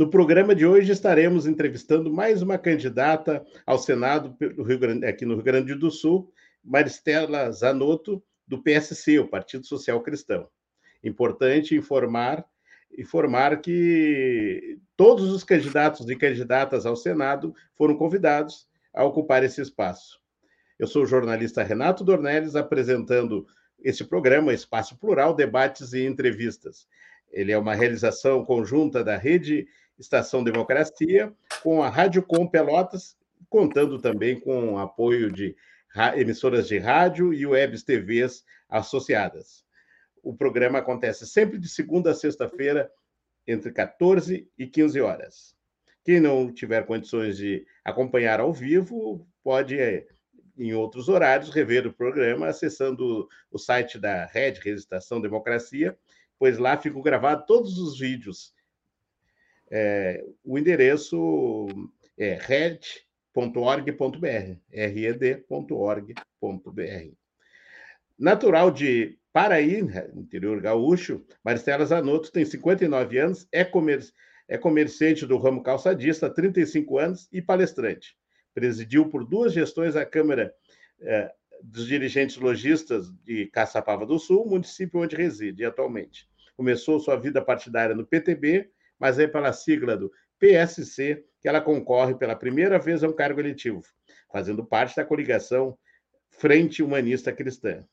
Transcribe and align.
No 0.00 0.08
programa 0.08 0.54
de 0.54 0.64
hoje 0.64 0.90
estaremos 0.90 1.46
entrevistando 1.46 2.10
mais 2.10 2.40
uma 2.40 2.56
candidata 2.56 3.44
ao 3.66 3.78
Senado 3.78 4.34
Grande, 4.78 5.04
aqui 5.04 5.26
no 5.26 5.34
Rio 5.34 5.42
Grande 5.42 5.74
do 5.74 5.90
Sul, 5.90 6.32
Maristela 6.64 7.52
Zanotto, 7.52 8.24
do 8.48 8.62
PSC, 8.62 9.18
o 9.18 9.28
Partido 9.28 9.66
Social 9.66 10.00
Cristão. 10.00 10.48
Importante 11.04 11.76
informar 11.76 12.46
informar 12.96 13.60
que 13.60 14.78
todos 14.96 15.30
os 15.30 15.44
candidatos 15.44 16.08
e 16.08 16.16
candidatas 16.16 16.86
ao 16.86 16.96
Senado 16.96 17.54
foram 17.76 17.94
convidados 17.94 18.66
a 18.94 19.04
ocupar 19.04 19.44
esse 19.44 19.60
espaço. 19.60 20.18
Eu 20.78 20.86
sou 20.86 21.02
o 21.02 21.06
jornalista 21.06 21.62
Renato 21.62 22.02
Dornelles, 22.02 22.56
apresentando 22.56 23.46
esse 23.78 24.02
programa 24.02 24.54
Espaço 24.54 24.98
Plural, 24.98 25.34
debates 25.34 25.92
e 25.92 26.06
entrevistas. 26.06 26.86
Ele 27.30 27.52
é 27.52 27.58
uma 27.58 27.74
realização 27.74 28.46
conjunta 28.46 29.04
da 29.04 29.18
Rede 29.18 29.68
Estação 30.00 30.42
Democracia 30.42 31.32
com 31.62 31.82
a 31.82 31.88
Rádio 31.88 32.22
Com 32.22 32.46
Pelotas, 32.46 33.16
contando 33.48 34.00
também 34.00 34.40
com 34.40 34.72
o 34.72 34.78
apoio 34.78 35.30
de 35.30 35.54
emissoras 36.16 36.66
de 36.66 36.78
rádio 36.78 37.34
e 37.34 37.46
webs 37.46 37.82
TVs 37.82 38.42
associadas. 38.68 39.64
O 40.22 40.34
programa 40.34 40.78
acontece 40.78 41.26
sempre 41.26 41.58
de 41.58 41.68
segunda 41.68 42.12
a 42.12 42.14
sexta-feira, 42.14 42.90
entre 43.46 43.70
14 43.70 44.48
e 44.58 44.66
15 44.66 45.00
horas. 45.00 45.54
Quem 46.04 46.18
não 46.18 46.52
tiver 46.52 46.86
condições 46.86 47.36
de 47.36 47.66
acompanhar 47.84 48.40
ao 48.40 48.52
vivo, 48.52 49.26
pode, 49.42 49.76
em 50.56 50.72
outros 50.72 51.08
horários, 51.08 51.50
rever 51.50 51.86
o 51.86 51.92
programa 51.92 52.48
acessando 52.48 53.28
o 53.50 53.58
site 53.58 53.98
da 53.98 54.24
Rede 54.26 54.66
Estação 54.70 55.20
Democracia 55.20 55.96
pois 56.40 56.56
lá 56.56 56.78
ficam 56.78 57.02
gravados 57.02 57.44
todos 57.46 57.78
os 57.78 57.98
vídeos. 57.98 58.54
É, 59.70 60.24
o 60.44 60.58
endereço 60.58 61.68
é 62.18 62.34
red.org.br, 62.40 63.86
red.org.br. 64.70 66.14
Natural 68.18 68.70
de 68.70 69.18
Paraí, 69.32 69.78
interior 70.14 70.60
gaúcho, 70.60 71.24
Marcela 71.44 71.86
Zanotto 71.86 72.32
tem 72.32 72.44
59 72.44 73.18
anos, 73.18 73.46
é, 73.52 73.64
comer, 73.64 74.04
é 74.48 74.58
comerciante 74.58 75.24
do 75.24 75.38
ramo 75.38 75.62
calçadista 75.62 76.26
há 76.26 76.30
35 76.30 76.98
anos 76.98 77.28
e 77.32 77.40
palestrante. 77.40 78.16
Presidiu 78.52 79.08
por 79.08 79.24
duas 79.24 79.52
gestões 79.52 79.94
a 79.94 80.04
Câmara 80.04 80.52
é, 81.00 81.32
dos 81.62 81.86
Dirigentes 81.86 82.36
Logistas 82.36 83.12
de 83.24 83.46
Caçapava 83.46 84.04
do 84.04 84.18
Sul, 84.18 84.44
município 84.46 85.00
onde 85.00 85.14
reside 85.14 85.64
atualmente 85.64 86.28
começou 86.60 87.00
sua 87.00 87.16
vida 87.16 87.40
partidária 87.40 87.94
no 87.94 88.04
PTB, 88.04 88.70
mas 89.00 89.18
é 89.18 89.26
pela 89.26 89.52
sigla 89.52 89.96
do 89.96 90.12
PSC 90.38 91.24
que 91.40 91.48
ela 91.48 91.60
concorre 91.60 92.14
pela 92.14 92.36
primeira 92.36 92.78
vez 92.78 93.02
a 93.02 93.08
um 93.08 93.12
cargo 93.12 93.40
eletivo, 93.40 93.82
fazendo 94.30 94.64
parte 94.64 94.94
da 94.94 95.04
coligação 95.04 95.78
Frente 96.28 96.82
Humanista 96.82 97.32
Cristã. 97.32 97.84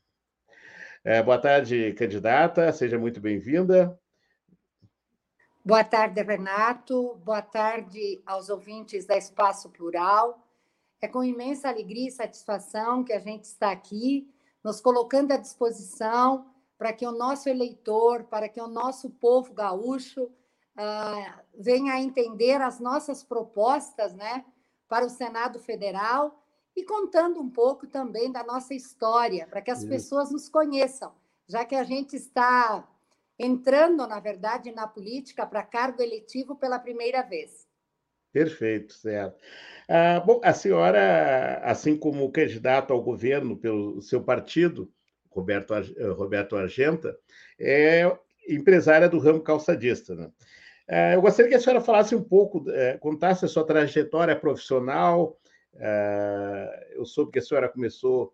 É, 1.04 1.24
boa 1.24 1.38
tarde, 1.38 1.94
candidata, 1.94 2.72
seja 2.74 3.00
muito 3.00 3.22
bem-vinda. 3.22 3.98
Boa 5.64 5.84
tarde, 5.84 6.22
Renato. 6.22 7.16
Boa 7.24 7.42
tarde 7.42 8.22
aos 8.26 8.50
ouvintes 8.50 9.06
da 9.06 9.18
Espaço 9.18 9.70
Plural. 9.70 10.46
É 11.02 11.08
com 11.08 11.24
imensa 11.24 11.70
alegria 11.70 12.08
e 12.08 12.12
satisfação 12.12 13.04
que 13.04 13.14
a 13.14 13.20
gente 13.20 13.44
está 13.44 13.72
aqui, 13.72 14.30
nos 14.64 14.82
colocando 14.82 15.32
à 15.32 15.38
disposição 15.38 16.50
para 16.78 16.94
que 16.94 17.06
o 17.06 17.12
nosso 17.12 17.50
eleitor, 17.50 18.24
para 18.26 18.50
que 18.50 18.62
o 18.62 18.68
nosso 18.68 19.10
povo 19.10 19.54
gaúcho 19.54 20.32
uh, 20.78 21.42
venha 21.58 21.94
a 21.94 22.02
entender 22.02 22.62
as 22.62 22.80
nossas 22.80 23.24
propostas 23.24 24.14
né, 24.14 24.46
para 24.88 25.06
o 25.06 25.10
Senado 25.10 25.60
Federal 25.60 26.44
e 26.76 26.84
contando 26.84 27.42
um 27.42 27.50
pouco 27.50 27.88
também 27.88 28.32
da 28.32 28.44
nossa 28.44 28.74
história, 28.74 29.48
para 29.48 29.62
que 29.62 29.72
as 29.72 29.80
Isso. 29.80 29.90
pessoas 29.90 30.32
nos 30.32 30.48
conheçam, 30.48 31.12
já 31.48 31.66
que 31.66 31.76
a 31.76 31.84
gente 31.84 32.16
está 32.16 32.88
entrando, 33.40 34.08
na 34.08 34.20
verdade, 34.20 34.72
na 34.72 34.88
política 34.88 35.46
para 35.46 35.64
cargo 35.64 36.02
eletivo 36.02 36.56
pela 36.56 36.80
primeira 36.80 37.22
vez. 37.24 37.68
Perfeito, 38.32 38.94
certo. 38.94 39.42
Ah, 39.90 40.20
bom, 40.20 40.40
a 40.44 40.54
senhora, 40.54 41.60
assim 41.64 41.98
como 41.98 42.32
candidato 42.32 42.94
ao 42.94 43.02
governo 43.02 43.58
pelo 43.58 44.02
seu 44.02 44.22
partido, 44.22 44.92
Roberto, 45.32 45.74
Roberto 46.16 46.56
Argenta, 46.56 47.18
é 47.60 48.04
empresária 48.48 49.10
do 49.10 49.20
ramo 49.20 49.42
calçadista. 49.42 50.16
Né? 50.16 50.32
Eh, 50.88 51.16
eu 51.16 51.22
gostaria 51.22 51.50
que 51.50 51.56
a 51.56 51.60
senhora 51.60 51.82
falasse 51.82 52.16
um 52.16 52.24
pouco, 52.24 52.64
eh, 52.70 52.98
contasse 52.98 53.44
a 53.44 53.48
sua 53.48 53.66
trajetória 53.66 54.36
profissional. 54.36 55.38
Eu 56.96 57.06
soube 57.06 57.32
que 57.32 57.40
a 57.40 57.42
senhora 57.42 57.70
começou 57.70 58.34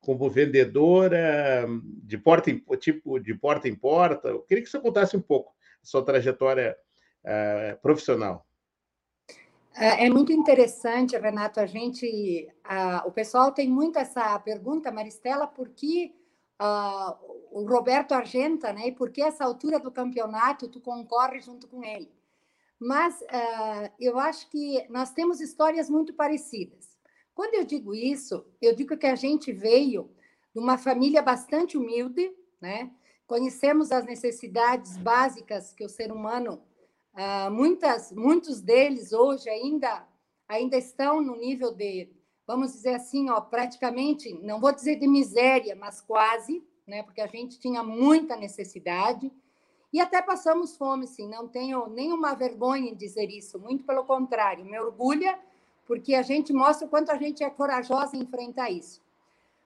como 0.00 0.30
vendedora 0.30 1.66
de 2.02 2.16
porta 2.16 2.50
em, 2.50 2.64
tipo 2.78 3.18
de 3.18 3.34
porta 3.34 3.68
em 3.68 3.74
porta. 3.74 4.28
Eu 4.28 4.40
queria 4.40 4.64
que 4.64 4.70
você 4.70 4.80
contasse 4.80 5.16
um 5.16 5.20
pouco 5.20 5.52
a 5.82 5.86
sua 5.86 6.02
trajetória 6.02 6.74
profissional. 7.82 8.46
É, 9.74 10.06
é 10.06 10.08
muito 10.08 10.32
interessante, 10.32 11.18
Renato. 11.18 11.60
A 11.60 11.66
gente, 11.66 12.48
o 13.04 13.10
pessoal 13.10 13.52
tem 13.52 13.68
muito 13.68 13.98
essa 13.98 14.38
pergunta, 14.38 14.90
Maristela, 14.90 15.46
por 15.46 15.68
que 15.68 16.14
uh, 16.62 17.35
o 17.50 17.66
Roberto 17.66 18.12
Argenta, 18.12 18.72
né? 18.72 18.88
E 18.88 18.92
por 18.92 19.10
que 19.10 19.22
essa 19.22 19.44
altura 19.44 19.78
do 19.78 19.90
campeonato 19.90 20.68
tu 20.68 20.80
concorre 20.80 21.40
junto 21.40 21.66
com 21.68 21.82
ele? 21.84 22.10
Mas 22.78 23.20
uh, 23.22 23.92
eu 23.98 24.18
acho 24.18 24.50
que 24.50 24.86
nós 24.90 25.12
temos 25.12 25.40
histórias 25.40 25.88
muito 25.88 26.12
parecidas. 26.14 26.96
Quando 27.34 27.54
eu 27.54 27.64
digo 27.64 27.94
isso, 27.94 28.46
eu 28.60 28.74
digo 28.74 28.96
que 28.96 29.06
a 29.06 29.14
gente 29.14 29.52
veio 29.52 30.10
de 30.54 30.60
uma 30.60 30.76
família 30.76 31.22
bastante 31.22 31.76
humilde, 31.76 32.34
né? 32.60 32.90
Conhecemos 33.26 33.90
as 33.90 34.04
necessidades 34.04 34.96
básicas 34.96 35.72
que 35.72 35.84
o 35.84 35.88
ser 35.88 36.12
humano 36.12 36.62
Uh, 37.16 37.50
muitas, 37.50 38.12
muitos 38.12 38.60
deles 38.60 39.10
hoje 39.10 39.48
ainda, 39.48 40.06
ainda 40.46 40.76
estão 40.76 41.22
no 41.22 41.34
nível 41.34 41.72
de, 41.72 42.10
vamos 42.46 42.72
dizer 42.72 42.96
assim, 42.96 43.30
ó, 43.30 43.40
praticamente, 43.40 44.34
não 44.42 44.60
vou 44.60 44.70
dizer 44.70 44.96
de 44.96 45.08
miséria, 45.08 45.74
mas 45.74 46.02
quase, 46.02 46.62
né? 46.86 47.02
Porque 47.02 47.20
a 47.20 47.26
gente 47.26 47.58
tinha 47.58 47.82
muita 47.82 48.36
necessidade 48.36 49.32
e 49.92 50.00
até 50.00 50.20
passamos 50.22 50.76
fome, 50.76 51.06
sim. 51.06 51.28
Não 51.28 51.48
tenho 51.48 51.88
nenhuma 51.88 52.34
vergonha 52.34 52.90
em 52.90 52.94
dizer 52.94 53.30
isso, 53.30 53.58
muito 53.58 53.84
pelo 53.84 54.04
contrário, 54.04 54.64
me 54.64 54.78
orgulha 54.78 55.38
porque 55.86 56.14
a 56.14 56.22
gente 56.22 56.52
mostra 56.52 56.86
o 56.86 56.90
quanto 56.90 57.10
a 57.10 57.16
gente 57.16 57.44
é 57.44 57.48
corajosa 57.48 58.16
em 58.16 58.22
enfrentar 58.22 58.70
isso. 58.70 59.00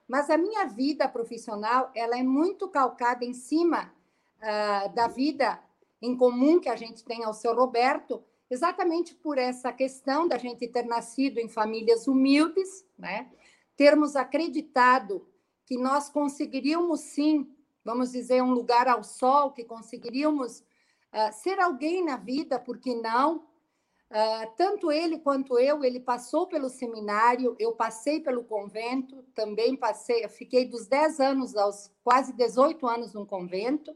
Mas 0.07 0.29
a 0.29 0.37
minha 0.37 0.65
vida 0.65 1.07
profissional, 1.07 1.91
ela 1.95 2.17
é 2.17 2.23
muito 2.23 2.67
calcada 2.67 3.25
em 3.25 3.33
cima 3.33 3.91
uh, 4.37 4.93
da 4.93 5.07
vida 5.07 5.59
em 6.01 6.15
comum 6.15 6.59
que 6.59 6.69
a 6.69 6.75
gente 6.75 7.03
tem 7.03 7.23
ao 7.23 7.33
seu 7.33 7.55
Roberto, 7.55 8.23
exatamente 8.49 9.15
por 9.15 9.37
essa 9.37 9.71
questão 9.71 10.27
da 10.27 10.37
gente 10.37 10.67
ter 10.67 10.85
nascido 10.85 11.39
em 11.39 11.47
famílias 11.47 12.07
humildes, 12.07 12.85
né? 12.97 13.29
termos 13.75 14.15
acreditado 14.15 15.25
que 15.71 15.77
nós 15.77 16.09
conseguiríamos 16.09 16.99
sim, 16.99 17.49
vamos 17.81 18.11
dizer, 18.11 18.43
um 18.43 18.51
lugar 18.51 18.89
ao 18.89 19.05
sol, 19.05 19.53
que 19.53 19.63
conseguiríamos 19.63 20.59
uh, 20.59 21.31
ser 21.31 21.61
alguém 21.61 22.03
na 22.03 22.17
vida, 22.17 22.59
porque 22.59 22.93
não? 22.93 23.37
Uh, 23.37 24.51
tanto 24.57 24.91
ele 24.91 25.19
quanto 25.19 25.57
eu, 25.57 25.81
ele 25.85 26.01
passou 26.01 26.45
pelo 26.45 26.67
seminário, 26.67 27.55
eu 27.57 27.71
passei 27.71 28.19
pelo 28.19 28.43
convento, 28.43 29.23
também 29.33 29.77
passei, 29.77 30.27
fiquei 30.27 30.65
dos 30.65 30.87
10 30.87 31.21
anos 31.21 31.55
aos 31.55 31.89
quase 32.03 32.33
18 32.33 32.85
anos 32.85 33.13
no 33.13 33.25
convento, 33.25 33.95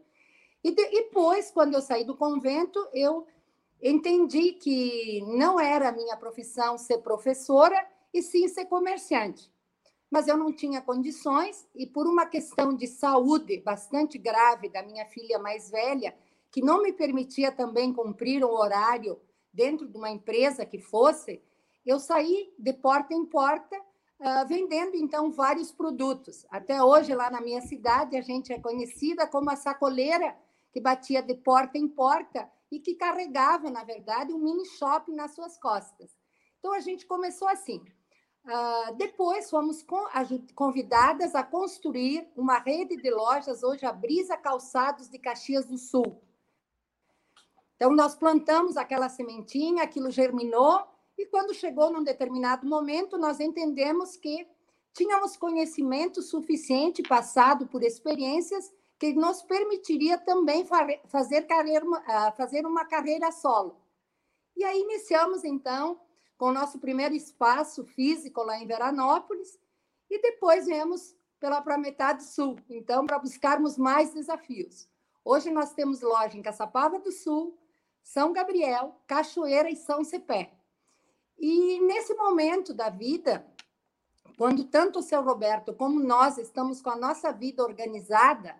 e 0.63 0.71
depois, 0.71 1.51
quando 1.51 1.73
eu 1.73 1.81
saí 1.81 2.05
do 2.05 2.15
convento, 2.15 2.87
eu 2.93 3.27
entendi 3.83 4.53
que 4.53 5.21
não 5.27 5.59
era 5.59 5.89
a 5.89 5.91
minha 5.91 6.15
profissão 6.15 6.77
ser 6.77 6.99
professora 6.99 7.85
e 8.13 8.21
sim 8.21 8.47
ser 8.47 8.63
comerciante. 8.63 9.53
Mas 10.15 10.29
eu 10.29 10.37
não 10.37 10.53
tinha 10.53 10.81
condições 10.81 11.67
e 11.75 11.85
por 11.85 12.07
uma 12.07 12.25
questão 12.25 12.73
de 12.73 12.87
saúde 12.87 13.59
bastante 13.59 14.17
grave 14.17 14.69
da 14.69 14.81
minha 14.81 15.05
filha 15.07 15.37
mais 15.37 15.69
velha, 15.69 16.15
que 16.49 16.61
não 16.61 16.81
me 16.81 16.93
permitia 16.93 17.51
também 17.51 17.91
cumprir 17.91 18.41
o 18.41 18.49
horário 18.49 19.19
dentro 19.51 19.85
de 19.85 19.97
uma 19.97 20.09
empresa 20.09 20.65
que 20.65 20.79
fosse, 20.79 21.43
eu 21.85 21.99
saí 21.99 22.49
de 22.57 22.71
porta 22.71 23.13
em 23.13 23.25
porta 23.25 23.77
uh, 23.77 24.47
vendendo 24.47 24.95
então 24.95 25.33
vários 25.33 25.73
produtos. 25.73 26.45
Até 26.49 26.81
hoje 26.81 27.13
lá 27.13 27.29
na 27.29 27.41
minha 27.41 27.59
cidade 27.59 28.15
a 28.15 28.21
gente 28.21 28.53
é 28.53 28.57
conhecida 28.57 29.27
como 29.27 29.49
a 29.49 29.57
sacoleira 29.57 30.33
que 30.71 30.79
batia 30.79 31.21
de 31.21 31.35
porta 31.35 31.77
em 31.77 31.89
porta 31.89 32.49
e 32.71 32.79
que 32.79 32.95
carregava, 32.95 33.69
na 33.69 33.83
verdade, 33.83 34.31
um 34.31 34.39
mini 34.39 34.65
shopping 34.65 35.13
nas 35.13 35.35
suas 35.35 35.57
costas. 35.57 36.17
Então 36.57 36.71
a 36.71 36.79
gente 36.79 37.05
começou 37.05 37.49
assim. 37.49 37.83
Uh, 38.45 38.93
depois 38.95 39.49
fomos 39.49 39.83
convidadas 40.53 41.33
a 41.33 41.41
construir 41.41 42.27
uma 42.35 42.59
rede 42.59 42.95
de 42.95 43.09
lojas, 43.09 43.63
hoje 43.63 43.87
a 43.87 43.91
Brisa 43.91 44.37
Calçados 44.37 45.09
de 45.09 45.17
Caxias 45.17 45.65
do 45.65 45.79
Sul. 45.79 46.21
Então, 47.75 47.91
nós 47.91 48.15
plantamos 48.15 48.77
aquela 48.77 49.09
sementinha, 49.09 49.83
aquilo 49.83 50.11
germinou, 50.11 50.79
e 51.17 51.25
quando 51.25 51.55
chegou 51.55 51.91
num 51.91 52.03
determinado 52.03 52.67
momento, 52.67 53.17
nós 53.17 53.39
entendemos 53.39 54.15
que 54.15 54.47
tínhamos 54.93 55.35
conhecimento 55.35 56.21
suficiente, 56.21 57.01
passado 57.01 57.65
por 57.67 57.81
experiências, 57.81 58.71
que 58.99 59.11
nos 59.13 59.41
permitiria 59.41 60.19
também 60.19 60.65
fazer, 61.07 61.41
carreira, 61.47 61.85
ah, 62.07 62.31
fazer 62.31 62.65
uma 62.65 62.85
carreira 62.85 63.31
solo. 63.31 63.81
E 64.55 64.63
aí 64.63 64.79
iniciamos, 64.79 65.43
então, 65.43 65.99
com 66.37 66.47
o 66.47 66.53
nosso 66.53 66.79
primeiro 66.79 67.15
espaço 67.15 67.85
físico 67.85 68.43
lá 68.43 68.57
em 68.57 68.67
Veranópolis, 68.67 69.57
e 70.09 70.21
depois 70.21 70.65
viemos 70.65 71.15
pela 71.39 71.61
para 71.61 71.77
metade 71.77 72.23
sul, 72.23 72.57
então, 72.69 73.05
para 73.05 73.19
buscarmos 73.19 73.77
mais 73.77 74.13
desafios. 74.13 74.87
Hoje 75.23 75.51
nós 75.51 75.73
temos 75.73 76.01
loja 76.01 76.37
em 76.37 76.41
Caçapava 76.41 76.99
do 76.99 77.11
Sul, 77.11 77.57
São 78.03 78.31
Gabriel, 78.31 79.01
Cachoeira 79.07 79.69
e 79.69 79.75
São 79.75 80.03
Cepé. 80.03 80.53
E 81.37 81.79
nesse 81.81 82.13
momento 82.13 82.73
da 82.73 82.89
vida, 82.89 83.45
quando 84.37 84.65
tanto 84.65 84.99
o 84.99 85.03
seu 85.03 85.21
Roberto 85.21 85.73
como 85.73 85.99
nós 85.99 86.37
estamos 86.37 86.81
com 86.81 86.89
a 86.89 86.95
nossa 86.95 87.31
vida 87.31 87.63
organizada, 87.63 88.55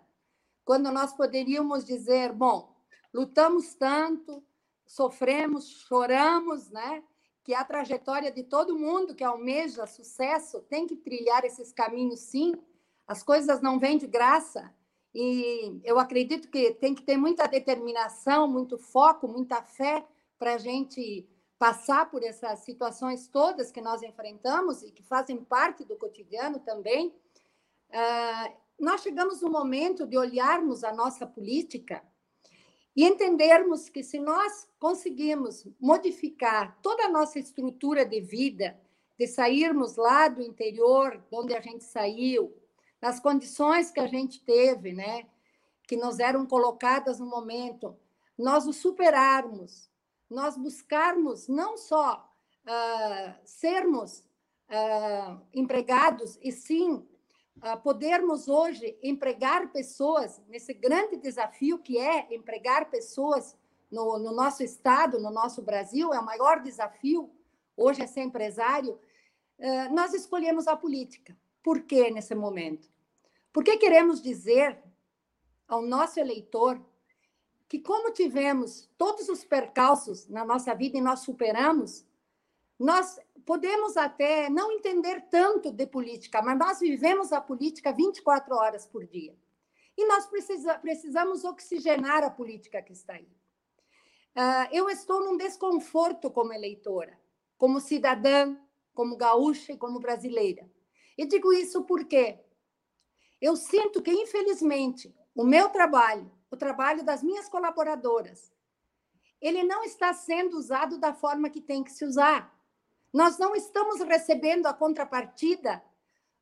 quando 0.64 0.90
nós 0.90 1.12
poderíamos 1.12 1.84
dizer, 1.84 2.32
bom, 2.32 2.74
lutamos 3.14 3.74
tanto, 3.74 4.44
sofremos, 4.84 5.68
choramos, 5.68 6.70
né? 6.70 7.02
Que 7.46 7.54
a 7.54 7.62
trajetória 7.62 8.32
de 8.32 8.42
todo 8.42 8.76
mundo 8.76 9.14
que 9.14 9.22
almeja 9.22 9.86
sucesso 9.86 10.60
tem 10.62 10.84
que 10.84 10.96
trilhar 10.96 11.44
esses 11.44 11.72
caminhos, 11.72 12.18
sim. 12.18 12.52
As 13.06 13.22
coisas 13.22 13.62
não 13.62 13.78
vêm 13.78 13.96
de 13.96 14.08
graça. 14.08 14.74
E 15.14 15.80
eu 15.84 15.96
acredito 16.00 16.50
que 16.50 16.74
tem 16.74 16.92
que 16.92 17.04
ter 17.04 17.16
muita 17.16 17.46
determinação, 17.46 18.48
muito 18.48 18.76
foco, 18.76 19.28
muita 19.28 19.62
fé 19.62 20.04
para 20.36 20.54
a 20.54 20.58
gente 20.58 21.24
passar 21.56 22.10
por 22.10 22.24
essas 22.24 22.64
situações 22.64 23.28
todas 23.28 23.70
que 23.70 23.80
nós 23.80 24.02
enfrentamos 24.02 24.82
e 24.82 24.90
que 24.90 25.04
fazem 25.04 25.36
parte 25.36 25.84
do 25.84 25.94
cotidiano 25.94 26.58
também. 26.58 27.14
Uh, 27.90 28.56
nós 28.76 29.02
chegamos 29.02 29.40
no 29.40 29.48
momento 29.48 30.04
de 30.04 30.18
olharmos 30.18 30.82
a 30.82 30.92
nossa 30.92 31.24
política 31.24 32.02
e 32.96 33.04
entendermos 33.04 33.90
que 33.90 34.02
se 34.02 34.18
nós 34.18 34.66
conseguirmos 34.78 35.68
modificar 35.78 36.78
toda 36.80 37.04
a 37.04 37.10
nossa 37.10 37.38
estrutura 37.38 38.06
de 38.06 38.22
vida, 38.22 38.80
de 39.18 39.26
sairmos 39.26 39.96
lá 39.96 40.28
do 40.28 40.40
interior, 40.40 41.18
de 41.18 41.36
onde 41.36 41.54
a 41.54 41.60
gente 41.60 41.84
saiu, 41.84 42.56
nas 43.00 43.20
condições 43.20 43.90
que 43.90 44.00
a 44.00 44.06
gente 44.06 44.42
teve, 44.42 44.94
né, 44.94 45.26
que 45.86 45.96
nos 45.96 46.18
eram 46.18 46.46
colocadas 46.46 47.20
no 47.20 47.26
momento, 47.26 47.94
nós 48.36 48.66
o 48.66 48.72
superarmos, 48.72 49.90
nós 50.28 50.56
buscarmos 50.56 51.48
não 51.48 51.76
só 51.76 52.28
uh, 52.64 53.34
sermos 53.44 54.20
uh, 54.70 55.40
empregados, 55.52 56.38
e 56.42 56.50
sim 56.50 57.06
podermos 57.82 58.48
hoje 58.48 58.98
empregar 59.02 59.72
pessoas 59.72 60.40
nesse 60.48 60.72
grande 60.74 61.16
desafio 61.16 61.78
que 61.78 61.98
é 61.98 62.32
empregar 62.34 62.90
pessoas 62.90 63.56
no, 63.90 64.18
no, 64.18 64.32
nosso 64.32 64.62
estado, 64.62 65.18
no 65.20 65.30
nosso 65.30 65.62
Brasil, 65.62 66.12
é 66.12 66.18
o 66.18 66.24
maior 66.24 66.60
desafio 66.60 67.30
hoje 67.76 68.02
é 68.02 68.06
ser 68.06 68.22
empresário, 68.22 68.98
uh, 69.58 69.94
nós 69.94 70.14
escolhemos 70.14 70.66
a 70.66 70.76
política. 70.76 71.36
Por 71.62 71.82
que 71.82 72.10
nesse 72.10 72.34
momento? 72.34 72.88
Porque 73.52 73.76
queremos 73.76 74.22
dizer 74.22 74.82
ao 75.68 75.82
nosso 75.82 76.18
eleitor 76.18 76.80
que, 77.68 77.80
como 77.80 78.12
tivemos 78.12 78.88
todos 78.96 79.28
os 79.28 79.44
percalços 79.44 80.28
na 80.28 80.44
nossa 80.44 80.74
vida 80.74 80.96
e 80.96 81.00
nós 81.00 81.20
superamos, 81.20 82.06
nós 82.78 83.18
podemos 83.44 83.96
até 83.96 84.50
não 84.50 84.72
entender 84.72 85.22
tanto 85.30 85.70
de 85.70 85.86
política, 85.86 86.42
mas 86.42 86.58
nós 86.58 86.80
vivemos 86.80 87.32
a 87.32 87.40
política 87.40 87.92
24 87.92 88.54
horas 88.54 88.86
por 88.86 89.06
dia. 89.06 89.36
E 89.96 90.06
nós 90.06 90.26
precisa, 90.26 90.78
precisamos 90.78 91.44
oxigenar 91.44 92.22
a 92.22 92.30
política 92.30 92.82
que 92.82 92.92
está 92.92 93.14
aí. 93.14 93.28
Uh, 94.36 94.68
eu 94.70 94.90
estou 94.90 95.24
num 95.24 95.36
desconforto 95.36 96.30
como 96.30 96.52
eleitora, 96.52 97.18
como 97.56 97.80
cidadã, 97.80 98.54
como 98.92 99.16
gaúcha 99.16 99.72
e 99.72 99.78
como 99.78 99.98
brasileira. 99.98 100.70
E 101.16 101.24
digo 101.24 101.52
isso 101.52 101.84
porque 101.84 102.38
eu 103.40 103.56
sinto 103.56 104.02
que, 104.02 104.10
infelizmente, 104.10 105.14
o 105.34 105.44
meu 105.44 105.70
trabalho, 105.70 106.30
o 106.50 106.56
trabalho 106.56 107.02
das 107.02 107.22
minhas 107.22 107.48
colaboradoras, 107.48 108.52
ele 109.40 109.62
não 109.62 109.84
está 109.84 110.12
sendo 110.12 110.56
usado 110.56 110.98
da 110.98 111.14
forma 111.14 111.50
que 111.50 111.60
tem 111.60 111.84
que 111.84 111.92
se 111.92 112.04
usar. 112.04 112.55
Nós 113.16 113.38
não 113.38 113.56
estamos 113.56 113.98
recebendo 114.02 114.66
a 114.66 114.74
contrapartida 114.74 115.82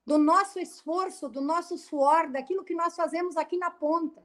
do 0.05 0.19
nosso 0.19 0.59
esforço, 0.59 1.29
do 1.29 1.41
nosso 1.41 1.79
suor, 1.79 2.29
daquilo 2.29 2.65
que 2.65 2.75
nós 2.75 2.97
fazemos 2.97 3.37
aqui 3.37 3.56
na 3.56 3.71
ponta. 3.71 4.21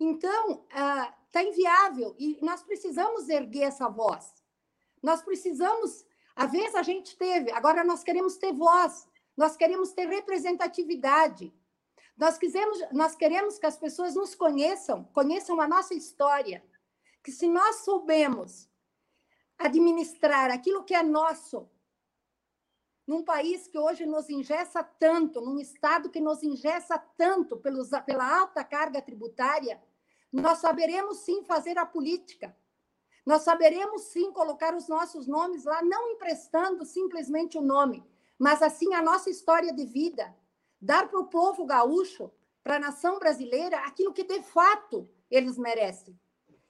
Então, 0.00 0.64
está 0.70 1.40
ah, 1.40 1.42
inviável 1.42 2.16
e 2.18 2.38
nós 2.40 2.62
precisamos 2.62 3.28
erguer 3.28 3.64
essa 3.64 3.90
voz. 3.90 4.42
Nós 5.02 5.20
precisamos, 5.20 6.06
às 6.34 6.50
vezes 6.50 6.74
a 6.74 6.82
gente 6.82 7.14
teve, 7.14 7.52
agora 7.52 7.84
nós 7.84 8.02
queremos 8.02 8.38
ter 8.38 8.54
voz, 8.54 9.06
nós 9.36 9.54
queremos 9.54 9.92
ter 9.92 10.08
representatividade. 10.08 11.52
Nós, 12.16 12.38
quisemos, 12.38 12.78
nós 12.90 13.14
queremos 13.14 13.58
que 13.58 13.66
as 13.66 13.76
pessoas 13.76 14.14
nos 14.14 14.34
conheçam, 14.34 15.04
conheçam 15.12 15.60
a 15.60 15.68
nossa 15.68 15.92
história. 15.92 16.64
Que 17.22 17.30
se 17.30 17.46
nós 17.46 17.84
soubemos 17.84 18.66
administrar 19.58 20.50
aquilo 20.50 20.84
que 20.84 20.94
é 20.94 21.02
nosso, 21.02 21.68
num 23.06 23.22
país 23.22 23.68
que 23.68 23.78
hoje 23.78 24.04
nos 24.04 24.28
ingessa 24.28 24.82
tanto, 24.82 25.40
num 25.40 25.60
estado 25.60 26.10
que 26.10 26.20
nos 26.20 26.42
ingessa 26.42 26.98
tanto 26.98 27.56
pelos, 27.56 27.90
pela 28.04 28.38
alta 28.40 28.64
carga 28.64 29.00
tributária, 29.00 29.80
nós 30.32 30.58
saberemos 30.58 31.18
sim 31.18 31.44
fazer 31.44 31.78
a 31.78 31.86
política. 31.86 32.56
Nós 33.24 33.42
saberemos 33.42 34.02
sim 34.02 34.32
colocar 34.32 34.74
os 34.74 34.88
nossos 34.88 35.26
nomes 35.26 35.64
lá, 35.64 35.82
não 35.82 36.10
emprestando 36.10 36.84
simplesmente 36.84 37.56
o 37.56 37.62
nome, 37.62 38.04
mas 38.38 38.60
assim 38.60 38.92
a 38.92 39.02
nossa 39.02 39.30
história 39.30 39.72
de 39.72 39.84
vida. 39.84 40.34
Dar 40.80 41.08
para 41.08 41.18
o 41.18 41.26
povo 41.26 41.64
gaúcho, 41.64 42.30
para 42.62 42.76
a 42.76 42.80
nação 42.80 43.18
brasileira, 43.18 43.78
aquilo 43.80 44.12
que 44.12 44.24
de 44.24 44.42
fato 44.42 45.08
eles 45.30 45.56
merecem. 45.56 46.18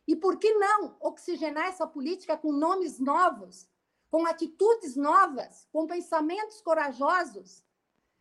E 0.07 0.15
por 0.15 0.39
que 0.39 0.53
não 0.55 0.97
oxigenar 1.01 1.67
essa 1.67 1.87
política 1.87 2.37
com 2.37 2.53
nomes 2.53 2.99
novos, 2.99 3.69
com 4.11 4.25
atitudes 4.25 4.97
novas, 4.97 5.67
com 5.73 5.87
pensamentos 5.87 6.61
corajosos, 6.61 7.65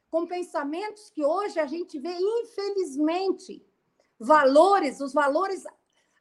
com 0.10 0.26
pensamentos 0.26 1.10
que 1.10 1.24
hoje 1.24 1.60
a 1.60 1.66
gente 1.66 2.00
vê, 2.00 2.16
infelizmente, 2.18 3.66
valores, 4.20 5.00
os 5.00 5.14
valores 5.14 5.64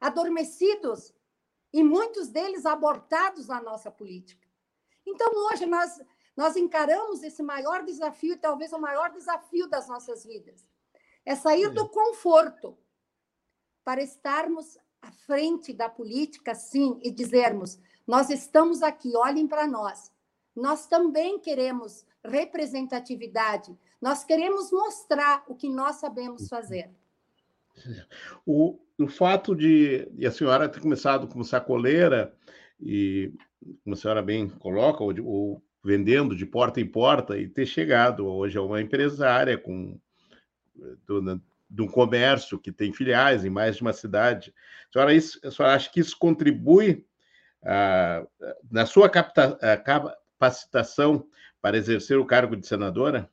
adormecidos 0.00 1.14
e 1.72 1.82
muitos 1.82 2.28
deles 2.28 2.66
abortados 2.66 3.48
na 3.48 3.60
nossa 3.60 3.90
política. 3.90 4.46
Então, 5.06 5.30
hoje, 5.46 5.66
nós, 5.66 6.00
nós 6.36 6.56
encaramos 6.56 7.22
esse 7.22 7.42
maior 7.42 7.84
desafio, 7.84 8.38
talvez 8.38 8.72
o 8.72 8.78
maior 8.78 9.10
desafio 9.10 9.68
das 9.68 9.88
nossas 9.88 10.24
vidas. 10.24 10.68
É 11.24 11.34
sair 11.34 11.70
do 11.70 11.88
conforto 11.88 12.76
para 13.82 14.02
estarmos 14.02 14.78
à 15.04 15.12
frente 15.26 15.72
da 15.72 15.88
política, 15.88 16.54
sim, 16.54 16.98
e 17.02 17.10
dizermos: 17.10 17.78
nós 18.06 18.30
estamos 18.30 18.82
aqui, 18.82 19.16
olhem 19.16 19.46
para 19.46 19.66
nós. 19.66 20.12
Nós 20.56 20.86
também 20.86 21.38
queremos 21.38 22.06
representatividade, 22.24 23.76
nós 24.00 24.24
queremos 24.24 24.70
mostrar 24.70 25.44
o 25.48 25.54
que 25.54 25.68
nós 25.68 25.96
sabemos 25.96 26.48
fazer. 26.48 26.90
O, 28.46 28.78
o 28.98 29.08
fato 29.08 29.54
de 29.54 30.08
e 30.16 30.24
a 30.24 30.30
senhora 30.30 30.68
ter 30.68 30.80
começado 30.80 31.26
como 31.26 31.44
sacoleira, 31.44 32.32
e 32.80 33.32
como 33.82 33.94
a 33.94 33.96
senhora 33.96 34.22
bem 34.22 34.48
coloca, 34.48 35.02
ou, 35.02 35.12
ou 35.24 35.62
vendendo 35.82 36.36
de 36.36 36.46
porta 36.46 36.80
em 36.80 36.86
porta, 36.86 37.36
e 37.36 37.48
ter 37.48 37.66
chegado 37.66 38.26
hoje 38.26 38.56
a 38.56 38.62
uma 38.62 38.80
empresária 38.80 39.58
com 39.58 39.98
do, 41.06 41.40
de 41.68 41.82
um 41.82 41.88
comércio 41.88 42.58
que 42.58 42.70
tem 42.70 42.92
filiais 42.92 43.44
em 43.44 43.50
mais 43.50 43.76
de 43.76 43.82
uma 43.82 43.92
cidade. 43.92 44.54
A 44.88 44.92
senhora, 44.92 45.14
isso, 45.14 45.40
a 45.44 45.50
senhora 45.50 45.74
acha 45.74 45.90
que 45.90 46.00
isso 46.00 46.16
contribui 46.18 47.06
ah, 47.64 48.26
na 48.70 48.86
sua 48.86 49.08
capta, 49.08 49.58
ah, 49.60 49.76
capacitação 49.76 51.26
para 51.60 51.78
exercer 51.78 52.18
o 52.18 52.26
cargo 52.26 52.54
de 52.56 52.66
senadora? 52.66 53.28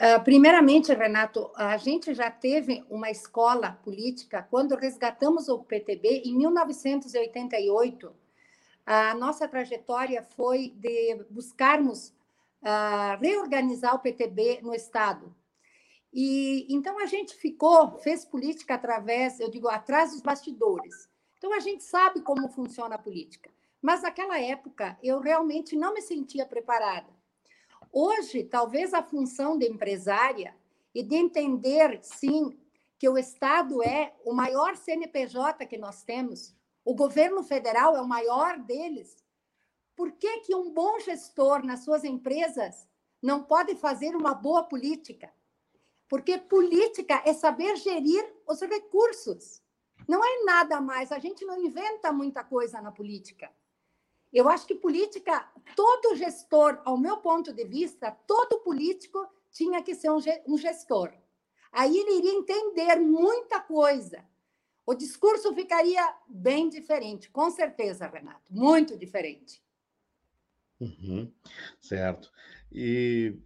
Uh, 0.00 0.24
primeiramente, 0.24 0.94
Renato, 0.94 1.52
a 1.54 1.76
gente 1.76 2.14
já 2.14 2.30
teve 2.30 2.82
uma 2.88 3.10
escola 3.10 3.78
política 3.84 4.42
quando 4.50 4.74
resgatamos 4.74 5.50
o 5.50 5.58
PTB 5.58 6.22
em 6.24 6.38
1988. 6.38 8.10
A 8.86 9.14
nossa 9.14 9.46
trajetória 9.46 10.22
foi 10.22 10.72
de 10.74 11.22
buscarmos 11.28 12.14
uh, 12.62 13.20
reorganizar 13.20 13.94
o 13.94 13.98
PTB 13.98 14.60
no 14.62 14.74
Estado. 14.74 15.34
E 16.12 16.66
então 16.68 16.98
a 16.98 17.06
gente 17.06 17.34
ficou, 17.34 17.98
fez 17.98 18.24
política 18.24 18.74
através, 18.74 19.38
eu 19.38 19.50
digo, 19.50 19.68
atrás 19.68 20.10
dos 20.10 20.20
bastidores. 20.20 21.08
Então 21.38 21.52
a 21.54 21.60
gente 21.60 21.84
sabe 21.84 22.20
como 22.20 22.48
funciona 22.48 22.96
a 22.96 22.98
política. 22.98 23.50
Mas 23.80 24.02
naquela 24.02 24.38
época 24.38 24.98
eu 25.02 25.20
realmente 25.20 25.76
não 25.76 25.94
me 25.94 26.02
sentia 26.02 26.44
preparada. 26.44 27.08
Hoje, 27.92 28.44
talvez 28.44 28.94
a 28.94 29.02
função 29.02 29.56
de 29.56 29.66
empresária 29.66 30.54
e 30.94 31.02
de 31.02 31.16
entender, 31.16 31.98
sim, 32.02 32.58
que 32.98 33.08
o 33.08 33.18
Estado 33.18 33.82
é 33.82 34.14
o 34.24 34.32
maior 34.32 34.76
CNPJ 34.76 35.66
que 35.66 35.78
nós 35.78 36.02
temos, 36.02 36.54
o 36.84 36.94
governo 36.94 37.42
federal 37.42 37.96
é 37.96 38.00
o 38.00 38.06
maior 38.06 38.58
deles. 38.58 39.24
Por 39.96 40.12
que, 40.12 40.40
que 40.40 40.54
um 40.54 40.70
bom 40.70 40.98
gestor 41.00 41.64
nas 41.64 41.84
suas 41.84 42.04
empresas 42.04 42.86
não 43.22 43.42
pode 43.42 43.74
fazer 43.74 44.14
uma 44.14 44.34
boa 44.34 44.62
política? 44.62 45.32
Porque 46.10 46.36
política 46.38 47.22
é 47.24 47.32
saber 47.32 47.76
gerir 47.76 48.26
os 48.44 48.60
recursos. 48.60 49.62
Não 50.08 50.22
é 50.24 50.44
nada 50.44 50.80
mais. 50.80 51.12
A 51.12 51.20
gente 51.20 51.44
não 51.44 51.64
inventa 51.64 52.12
muita 52.12 52.42
coisa 52.42 52.82
na 52.82 52.90
política. 52.90 53.48
Eu 54.32 54.48
acho 54.48 54.66
que 54.66 54.74
política, 54.74 55.48
todo 55.76 56.16
gestor, 56.16 56.82
ao 56.84 56.98
meu 56.98 57.18
ponto 57.18 57.52
de 57.52 57.64
vista, 57.64 58.10
todo 58.26 58.58
político 58.58 59.24
tinha 59.52 59.80
que 59.82 59.94
ser 59.94 60.10
um 60.10 60.58
gestor. 60.58 61.12
Aí 61.70 61.96
ele 61.96 62.18
iria 62.18 62.34
entender 62.34 62.96
muita 62.96 63.60
coisa. 63.60 64.24
O 64.84 64.94
discurso 64.94 65.54
ficaria 65.54 66.02
bem 66.28 66.68
diferente, 66.68 67.30
com 67.30 67.48
certeza, 67.50 68.08
Renato, 68.08 68.52
muito 68.52 68.96
diferente. 68.96 69.62
Uhum, 70.80 71.32
certo. 71.80 72.32
E, 72.72 73.38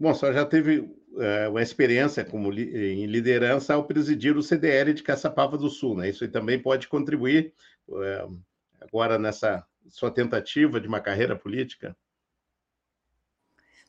bom, 0.00 0.14
só 0.14 0.32
já 0.32 0.46
teve 0.46 0.90
é, 1.18 1.48
uma 1.48 1.62
experiência 1.62 2.24
como 2.24 2.50
em 2.52 3.04
liderança 3.04 3.74
ao 3.74 3.84
presidir 3.84 4.36
o 4.36 4.42
CDL 4.42 4.94
de 4.94 5.02
Caçapava 5.02 5.58
do 5.58 5.68
Sul, 5.68 5.96
né? 5.96 6.08
Isso 6.08 6.26
também 6.28 6.58
pode 6.58 6.88
contribuir 6.88 7.52
é, 7.90 8.26
agora 8.80 9.18
nessa 9.18 9.64
sua 9.90 10.10
tentativa 10.10 10.80
de 10.80 10.88
uma 10.88 11.00
carreira 11.00 11.36
política? 11.36 11.96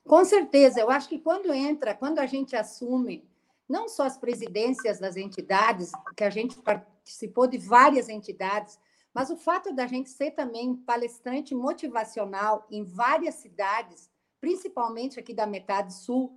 Com 0.03 0.25
certeza, 0.25 0.81
eu 0.81 0.89
acho 0.89 1.07
que 1.07 1.19
quando 1.19 1.53
entra, 1.53 1.93
quando 1.93 2.19
a 2.19 2.25
gente 2.25 2.55
assume 2.55 3.29
não 3.69 3.87
só 3.87 4.03
as 4.03 4.17
presidências 4.17 4.99
das 4.99 5.15
entidades, 5.15 5.91
que 6.17 6.25
a 6.25 6.29
gente 6.29 6.57
participou 6.57 7.47
de 7.47 7.57
várias 7.57 8.09
entidades, 8.09 8.77
mas 9.13 9.29
o 9.29 9.37
fato 9.37 9.73
da 9.73 9.87
gente 9.87 10.09
ser 10.09 10.31
também 10.31 10.75
palestrante 10.75 11.55
motivacional 11.55 12.67
em 12.69 12.83
várias 12.83 13.35
cidades, 13.35 14.10
principalmente 14.41 15.19
aqui 15.19 15.33
da 15.33 15.45
metade 15.45 15.93
sul, 15.93 16.35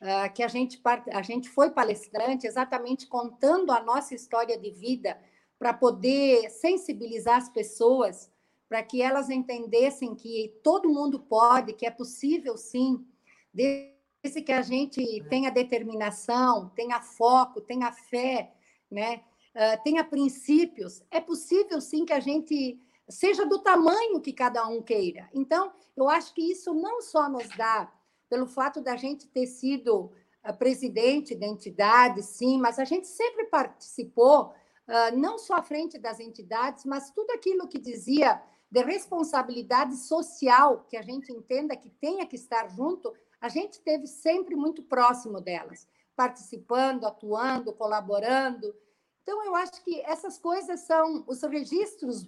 uh, 0.00 0.32
que 0.34 0.42
a 0.42 0.48
gente, 0.48 0.80
a 1.12 1.22
gente 1.22 1.48
foi 1.48 1.70
palestrante 1.70 2.46
exatamente 2.46 3.06
contando 3.06 3.72
a 3.72 3.82
nossa 3.82 4.14
história 4.14 4.58
de 4.58 4.70
vida 4.70 5.18
para 5.58 5.72
poder 5.72 6.50
sensibilizar 6.50 7.38
as 7.38 7.48
pessoas, 7.48 8.30
para 8.68 8.82
que 8.82 9.00
elas 9.00 9.30
entendessem 9.30 10.14
que 10.14 10.54
todo 10.62 10.92
mundo 10.92 11.18
pode, 11.18 11.72
que 11.72 11.86
é 11.86 11.90
possível 11.90 12.58
sim, 12.58 13.04
desde 13.54 14.42
que 14.44 14.52
a 14.52 14.60
gente 14.60 15.24
tenha 15.30 15.50
determinação, 15.50 16.68
tenha 16.76 17.00
foco, 17.00 17.60
tenha 17.60 17.90
fé, 17.90 18.52
né? 18.90 19.22
Uh, 19.54 19.82
tenha 19.82 20.04
princípios, 20.04 21.02
é 21.10 21.18
possível 21.18 21.80
sim 21.80 22.04
que 22.04 22.12
a 22.12 22.20
gente 22.20 22.78
seja 23.08 23.46
do 23.46 23.58
tamanho 23.60 24.20
que 24.20 24.32
cada 24.32 24.66
um 24.66 24.82
queira. 24.82 25.28
Então, 25.32 25.72
eu 25.96 26.08
acho 26.08 26.34
que 26.34 26.42
isso 26.42 26.74
não 26.74 27.00
só 27.00 27.28
nos 27.28 27.48
dá 27.56 27.92
pelo 28.28 28.46
fato 28.46 28.80
da 28.80 28.96
gente 28.96 29.28
ter 29.28 29.46
sido 29.46 30.12
uh, 30.44 30.56
presidente 30.58 31.34
da 31.34 31.46
entidade, 31.46 32.22
sim, 32.22 32.58
mas 32.58 32.78
a 32.78 32.84
gente 32.84 33.06
sempre 33.06 33.44
participou, 33.44 34.52
uh, 34.88 35.16
não 35.16 35.38
só 35.38 35.54
à 35.54 35.62
frente 35.62 35.98
das 35.98 36.18
entidades, 36.18 36.84
mas 36.84 37.10
tudo 37.10 37.30
aquilo 37.30 37.68
que 37.68 37.78
dizia 37.78 38.42
de 38.70 38.82
responsabilidade 38.82 39.96
social, 39.96 40.84
que 40.88 40.96
a 40.96 41.02
gente 41.02 41.32
entenda 41.32 41.76
que 41.76 41.88
tenha 41.88 42.26
que 42.26 42.34
estar 42.34 42.68
junto, 42.68 43.14
a 43.40 43.48
gente 43.48 43.74
esteve 43.74 44.08
sempre 44.08 44.56
muito 44.56 44.82
próximo 44.82 45.40
delas, 45.40 45.86
participando, 46.16 47.06
atuando, 47.06 47.72
colaborando. 47.72 48.74
Então, 49.22 49.44
eu 49.44 49.54
acho 49.54 49.84
que 49.84 50.00
essas 50.00 50.38
coisas 50.38 50.80
são 50.80 51.24
os 51.28 51.42
registros 51.42 52.26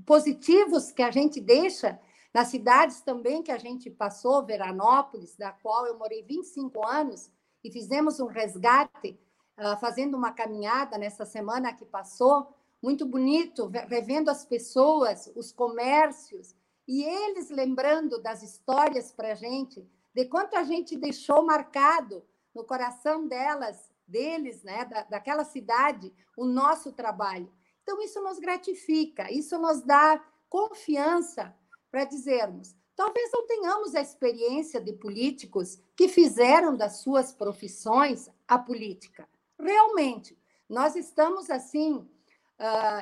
positivos 0.00 0.92
que 0.92 1.02
a 1.02 1.10
gente 1.10 1.40
deixa 1.40 1.98
nas 2.32 2.48
cidades 2.48 3.00
também 3.00 3.42
que 3.42 3.52
a 3.52 3.58
gente 3.58 3.88
passou, 3.88 4.44
Veranópolis, 4.44 5.36
da 5.36 5.52
qual 5.52 5.86
eu 5.86 5.96
morei 5.96 6.22
25 6.22 6.84
anos, 6.84 7.30
e 7.62 7.70
fizemos 7.70 8.18
um 8.18 8.26
resgate, 8.26 9.18
uh, 9.56 9.78
fazendo 9.80 10.16
uma 10.16 10.32
caminhada 10.32 10.98
nessa 10.98 11.24
semana 11.24 11.72
que 11.72 11.84
passou, 11.84 12.52
muito 12.82 13.06
bonito, 13.06 13.70
revendo 13.88 14.30
as 14.30 14.44
pessoas, 14.44 15.32
os 15.34 15.52
comércios, 15.52 16.54
e 16.86 17.02
eles 17.02 17.48
lembrando 17.50 18.20
das 18.20 18.42
histórias 18.42 19.12
para 19.12 19.32
a 19.32 19.34
gente, 19.34 19.88
de 20.12 20.24
quanto 20.26 20.56
a 20.56 20.64
gente 20.64 20.96
deixou 20.96 21.46
marcado 21.46 22.22
no 22.54 22.64
coração 22.64 23.26
delas, 23.26 23.90
deles, 24.06 24.62
né, 24.62 24.84
da, 24.84 25.04
daquela 25.04 25.44
cidade, 25.44 26.12
o 26.36 26.44
nosso 26.44 26.92
trabalho. 26.92 27.50
Então, 27.84 28.00
isso 28.00 28.20
nos 28.22 28.38
gratifica, 28.38 29.30
isso 29.30 29.58
nos 29.58 29.82
dá 29.82 30.24
confiança 30.48 31.54
para 31.90 32.04
dizermos: 32.04 32.74
talvez 32.96 33.30
não 33.30 33.46
tenhamos 33.46 33.94
a 33.94 34.00
experiência 34.00 34.80
de 34.80 34.94
políticos 34.94 35.78
que 35.94 36.08
fizeram 36.08 36.74
das 36.74 37.00
suas 37.00 37.32
profissões 37.32 38.30
a 38.48 38.58
política. 38.58 39.28
Realmente, 39.58 40.36
nós 40.66 40.96
estamos 40.96 41.50
assim, 41.50 42.08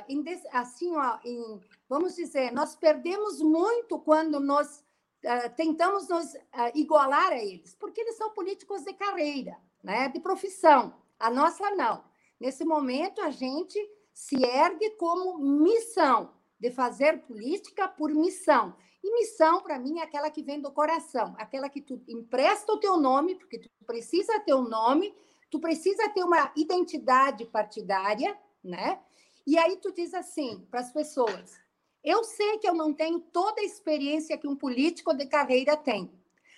em, 0.09 0.25
assim 0.53 0.97
ó, 0.97 1.19
em, 1.25 1.61
vamos 1.89 2.17
dizer, 2.17 2.53
nós 2.53 2.75
perdemos 2.75 3.41
muito 3.41 4.01
quando 4.01 4.41
nós 4.41 4.85
uh, 5.25 5.55
tentamos 5.57 6.09
nos 6.09 6.35
uh, 6.35 6.73
igualar 6.75 7.31
a 7.33 7.39
eles, 7.39 7.77
porque 7.77 8.01
eles 8.01 8.17
são 8.17 8.31
políticos 8.31 8.83
de 8.83 8.93
carreira, 8.95 9.57
né, 9.81 10.09
de 10.09 10.19
profissão. 10.19 11.01
A 11.21 11.31
nossa 11.31 11.71
não. 11.71 12.05
Nesse 12.41 12.65
momento, 12.65 13.21
a 13.23 13.31
gente 13.31 13.79
se 14.13 14.43
ergue 14.45 14.91
como 14.97 15.39
missão 15.39 16.33
de 16.59 16.71
fazer 16.71 17.23
política 17.23 17.89
por 17.89 18.13
missão. 18.15 18.75
E 19.03 19.13
missão, 19.13 19.61
para 19.63 19.79
mim, 19.79 19.99
é 19.99 20.03
aquela 20.03 20.31
que 20.31 20.43
vem 20.43 20.61
do 20.61 20.71
coração, 20.71 21.35
aquela 21.37 21.69
que 21.69 21.81
tu 21.81 22.01
empresta 22.07 22.73
o 22.73 22.79
teu 22.79 22.97
nome, 22.97 23.35
porque 23.35 23.59
tu 23.59 23.69
precisa 23.85 24.39
ter 24.41 24.55
um 24.55 24.69
nome, 24.69 25.13
tu 25.51 25.59
precisa 25.59 26.09
ter 26.11 26.23
uma 26.23 26.53
identidade 26.57 27.45
partidária, 27.47 28.39
né? 28.63 29.01
E 29.45 29.59
aí 29.59 29.77
tu 29.77 29.93
diz 29.93 30.15
assim 30.15 30.65
para 30.71 30.81
as 30.81 30.93
pessoas: 30.93 31.61
eu 32.05 32.23
sei 32.23 32.59
que 32.59 32.69
eu 32.69 32.75
não 32.75 32.93
tenho 32.93 33.19
toda 33.19 33.61
a 33.61 33.65
experiência 33.65 34.39
que 34.39 34.47
um 34.47 34.57
político 34.57 35.13
de 35.15 35.27
carreira 35.27 35.77
tem, 35.77 36.13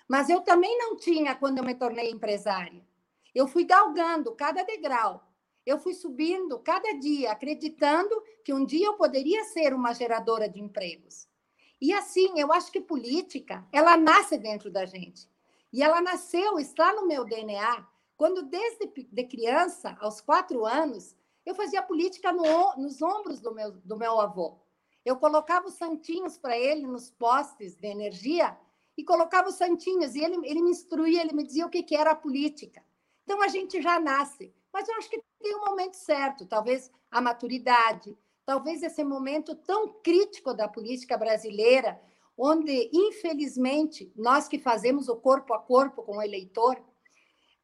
mas 0.06 0.28
eu 0.28 0.42
também 0.42 0.76
não 0.78 0.96
tinha 0.96 1.34
quando 1.34 1.58
eu 1.58 1.64
me 1.64 1.74
tornei 1.74 2.10
empresária. 2.10 2.84
Eu 3.34 3.48
fui 3.48 3.64
galgando 3.64 4.34
cada 4.34 4.62
degrau 4.62 5.26
eu 5.66 5.78
fui 5.78 5.94
subindo 5.94 6.58
cada 6.58 6.92
dia, 6.98 7.32
acreditando 7.32 8.22
que 8.44 8.52
um 8.52 8.64
dia 8.64 8.86
eu 8.86 8.94
poderia 8.94 9.44
ser 9.44 9.72
uma 9.72 9.94
geradora 9.94 10.48
de 10.48 10.60
empregos. 10.60 11.26
E 11.80 11.92
assim, 11.92 12.38
eu 12.38 12.52
acho 12.52 12.70
que 12.70 12.80
política, 12.80 13.66
ela 13.72 13.96
nasce 13.96 14.38
dentro 14.38 14.70
da 14.70 14.84
gente. 14.84 15.28
E 15.72 15.82
ela 15.82 16.00
nasceu, 16.00 16.58
está 16.58 16.92
no 16.92 17.06
meu 17.06 17.24
DNA, 17.24 17.86
quando 18.16 18.42
desde 18.42 18.86
de 19.10 19.24
criança, 19.24 19.96
aos 20.00 20.20
quatro 20.20 20.64
anos, 20.64 21.16
eu 21.44 21.54
fazia 21.54 21.82
política 21.82 22.32
no, 22.32 22.76
nos 22.76 23.02
ombros 23.02 23.40
do 23.40 23.52
meu, 23.52 23.72
do 23.72 23.96
meu 23.96 24.20
avô. 24.20 24.58
Eu 25.04 25.16
colocava 25.16 25.66
os 25.66 25.74
santinhos 25.74 26.38
para 26.38 26.56
ele 26.56 26.86
nos 26.86 27.10
postes 27.10 27.74
de 27.74 27.88
energia 27.88 28.56
e 28.96 29.04
colocava 29.04 29.48
os 29.48 29.56
santinhos, 29.56 30.14
e 30.14 30.22
ele, 30.22 30.36
ele 30.48 30.62
me 30.62 30.70
instruía, 30.70 31.20
ele 31.20 31.32
me 31.32 31.44
dizia 31.44 31.66
o 31.66 31.70
que, 31.70 31.82
que 31.82 31.96
era 31.96 32.12
a 32.12 32.16
política. 32.16 32.82
Então, 33.24 33.42
a 33.42 33.48
gente 33.48 33.82
já 33.82 33.98
nasce 33.98 34.54
mas 34.74 34.88
eu 34.88 34.96
acho 34.96 35.08
que 35.08 35.22
tem 35.40 35.54
um 35.54 35.64
momento 35.64 35.94
certo, 35.94 36.44
talvez 36.44 36.90
a 37.08 37.20
maturidade, 37.20 38.18
talvez 38.44 38.82
esse 38.82 39.04
momento 39.04 39.54
tão 39.54 40.00
crítico 40.02 40.52
da 40.52 40.66
política 40.66 41.16
brasileira, 41.16 42.00
onde, 42.36 42.90
infelizmente, 42.92 44.12
nós 44.16 44.48
que 44.48 44.58
fazemos 44.58 45.08
o 45.08 45.14
corpo 45.14 45.54
a 45.54 45.60
corpo 45.60 46.02
com 46.02 46.16
o 46.16 46.22
eleitor, 46.22 46.82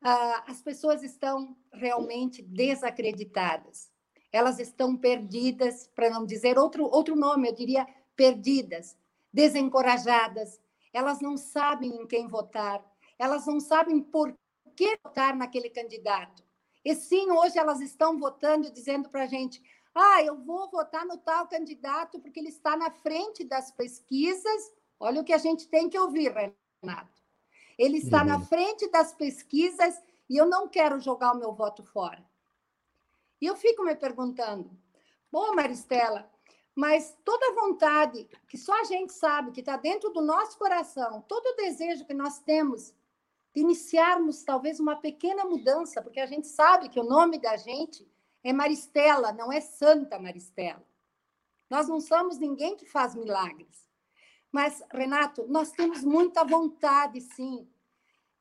ah, 0.01 0.45
as 0.47 0.63
pessoas 0.63 1.03
estão 1.03 1.57
realmente 1.73 2.43
desacreditadas. 2.43 3.91
Elas 4.33 4.61
estão 4.61 4.97
perdidas, 4.97 5.89
para 5.89 6.11
não 6.11 6.25
dizer 6.25 6.57
outro, 6.57 6.85
outro 6.85 7.17
nome, 7.17 7.49
eu 7.49 7.53
diria 7.53 7.89
perdidas, 8.15 8.97
desencorajadas, 9.33 10.61
elas 10.93 11.21
não 11.21 11.37
sabem 11.37 11.91
em 11.91 12.07
quem 12.07 12.29
votar, 12.29 12.81
elas 13.19 13.47
não 13.47 13.59
sabem 13.59 14.01
por 14.01 14.33
que 14.77 14.97
votar 15.03 15.35
naquele 15.37 15.69
candidato. 15.71 16.49
E 16.85 16.95
sim, 16.95 17.31
hoje 17.31 17.59
elas 17.59 17.81
estão 17.81 18.19
votando 18.19 18.67
e 18.67 18.71
dizendo 18.71 19.09
para 19.09 19.25
a 19.25 19.27
gente: 19.27 19.63
ah, 19.95 20.23
eu 20.23 20.37
vou 20.37 20.71
votar 20.71 21.05
no 21.05 21.19
tal 21.19 21.47
candidato 21.49 22.21
porque 22.21 22.41
ele 22.41 22.49
está 22.49 22.77
na 22.77 22.91
frente 22.91 23.45
das 23.45 23.71
pesquisas. 23.71 24.73
Olha 24.99 25.21
o 25.21 25.25
que 25.25 25.33
a 25.33 25.39
gente 25.39 25.69
tem 25.69 25.89
que 25.89 25.99
ouvir, 25.99 26.33
Renato. 26.33 27.21
Ele 27.79 27.99
está 27.99 28.21
uhum. 28.21 28.29
na 28.29 28.41
frente 28.41 28.91
das 28.91 29.13
pesquisas 29.13 30.01
e 30.29 30.37
eu 30.37 30.47
não 30.47 30.69
quero 30.69 31.01
jogar 31.01 31.33
o 31.33 31.39
meu 31.39 31.53
voto 31.53 31.83
fora. 31.83 32.25
E 33.41 33.47
eu 33.47 33.57
fico 33.57 33.83
me 33.83 33.95
perguntando: 33.97 34.71
bom, 35.31 35.55
Maristela, 35.55 36.31
mas 36.75 37.17
toda 37.25 37.55
vontade 37.55 38.29
que 38.49 38.57
só 38.57 38.79
a 38.81 38.85
gente 38.85 39.13
sabe 39.13 39.51
que 39.51 39.61
está 39.61 39.77
dentro 39.77 40.11
do 40.11 40.21
nosso 40.21 40.57
coração, 40.57 41.23
todo 41.23 41.47
o 41.47 41.57
desejo 41.57 42.07
que 42.07 42.15
nós 42.15 42.39
temos 42.39 42.95
iniciarmos 43.55 44.45
talvez 44.45 44.79
uma 44.79 44.97
pequena 44.97 45.45
mudança, 45.45 46.03
porque 46.03 46.21
a 46.21 46.27
gente 46.27 46.47
sabe 46.47 46.89
que 46.89 47.01
o 47.01 47.05
nome 47.05 47.39
da 47.39 47.57
gente 47.57 48.07
é 48.43 48.53
Maristela, 48.53 49.33
não 49.33 49.53
é 49.53 49.61
Santa 49.61 50.19
Maristela. 50.19 50.85
Nós 51.69 51.89
não 51.89 52.01
somos 52.01 52.39
ninguém 52.39 52.77
que 52.77 52.87
faz 52.87 53.15
milagres. 53.15 53.89
Mas, 54.51 54.83
Renato, 54.93 55.47
nós 55.49 55.71
temos 55.71 56.03
muita 56.03 56.45
vontade, 56.45 57.21
sim, 57.21 57.69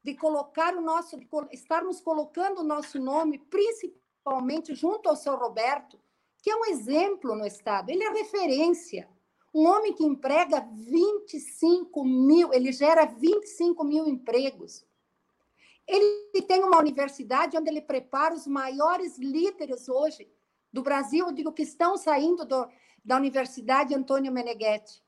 de 0.03 0.15
colocar 0.15 0.75
o 0.75 0.81
nosso, 0.81 1.17
de 1.17 1.27
estarmos 1.51 2.01
colocando 2.01 2.61
o 2.61 2.63
nosso 2.63 2.99
nome, 2.99 3.37
principalmente 3.37 4.73
junto 4.73 5.09
ao 5.09 5.15
seu 5.15 5.35
Roberto, 5.35 5.99
que 6.41 6.49
é 6.49 6.55
um 6.55 6.65
exemplo 6.65 7.35
no 7.35 7.45
Estado, 7.45 7.89
ele 7.89 8.03
é 8.03 8.09
referência. 8.09 9.09
Um 9.53 9.67
homem 9.67 9.93
que 9.93 10.03
emprega 10.03 10.61
25 10.71 12.03
mil, 12.05 12.53
ele 12.53 12.71
gera 12.71 13.05
25 13.05 13.83
mil 13.83 14.07
empregos. 14.07 14.85
Ele 15.89 16.43
tem 16.43 16.63
uma 16.63 16.77
universidade 16.77 17.57
onde 17.57 17.67
ele 17.67 17.81
prepara 17.81 18.35
os 18.35 18.45
maiores 18.45 19.17
líderes 19.17 19.89
hoje 19.89 20.31
do 20.71 20.83
Brasil, 20.83 21.25
eu 21.25 21.33
digo 21.33 21.51
que 21.51 21.63
estão 21.63 21.97
saindo 21.97 22.45
do, 22.45 22.69
da 23.03 23.17
Universidade 23.17 23.95
Antônio 23.95 24.31
Meneghetti. 24.31 25.03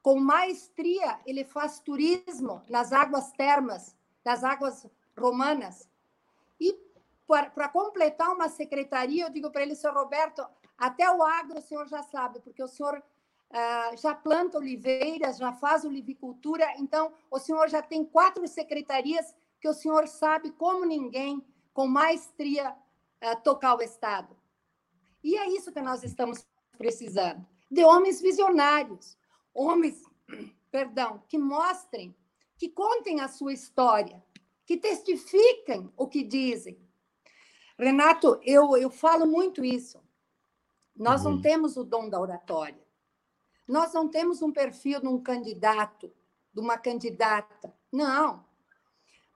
Com 0.00 0.18
maestria, 0.18 1.20
ele 1.26 1.44
faz 1.44 1.78
turismo 1.80 2.62
nas 2.70 2.90
águas 2.90 3.30
termas, 3.32 3.94
nas 4.24 4.42
águas 4.42 4.86
romanas. 5.14 5.86
E 6.58 6.74
para 7.26 7.68
completar 7.68 8.30
uma 8.30 8.48
secretaria, 8.48 9.26
eu 9.26 9.30
digo 9.30 9.50
para 9.50 9.60
ele, 9.60 9.74
senhor 9.74 9.94
Roberto, 9.94 10.42
até 10.78 11.10
o 11.10 11.22
agro 11.22 11.58
o 11.58 11.62
senhor 11.62 11.86
já 11.86 12.02
sabe, 12.02 12.40
porque 12.40 12.62
o 12.62 12.68
senhor 12.68 12.96
uh, 12.96 13.96
já 13.98 14.14
planta 14.14 14.56
oliveiras, 14.56 15.36
já 15.36 15.52
faz 15.52 15.84
olivicultura, 15.84 16.66
então 16.78 17.12
o 17.30 17.38
senhor 17.38 17.68
já 17.68 17.82
tem 17.82 18.06
quatro 18.06 18.48
secretarias 18.48 19.34
que 19.60 19.68
o 19.68 19.74
senhor 19.74 20.06
sabe 20.08 20.50
como 20.52 20.84
ninguém, 20.84 21.44
com 21.72 21.86
maestria, 21.86 22.70
uh, 22.70 23.42
tocar 23.42 23.76
o 23.76 23.82
Estado. 23.82 24.36
E 25.22 25.36
é 25.36 25.48
isso 25.50 25.72
que 25.72 25.80
nós 25.80 26.02
estamos 26.02 26.46
precisando, 26.76 27.44
de 27.70 27.84
homens 27.84 28.20
visionários, 28.20 29.18
homens, 29.52 30.02
perdão, 30.70 31.22
que 31.28 31.38
mostrem, 31.38 32.14
que 32.56 32.68
contem 32.68 33.20
a 33.20 33.28
sua 33.28 33.52
história, 33.52 34.22
que 34.64 34.76
testifiquem 34.76 35.92
o 35.96 36.06
que 36.06 36.22
dizem. 36.22 36.78
Renato, 37.78 38.40
eu, 38.42 38.76
eu 38.76 38.90
falo 38.90 39.26
muito 39.26 39.64
isso. 39.64 40.02
Nós 40.96 41.24
uhum. 41.24 41.32
não 41.32 41.40
temos 41.40 41.76
o 41.76 41.84
dom 41.84 42.08
da 42.08 42.20
oratória. 42.20 42.86
Nós 43.66 43.92
não 43.92 44.08
temos 44.08 44.42
um 44.42 44.50
perfil 44.50 45.00
de 45.00 45.06
um 45.06 45.22
candidato, 45.22 46.12
de 46.52 46.60
uma 46.60 46.76
candidata. 46.76 47.72
Não. 47.92 48.47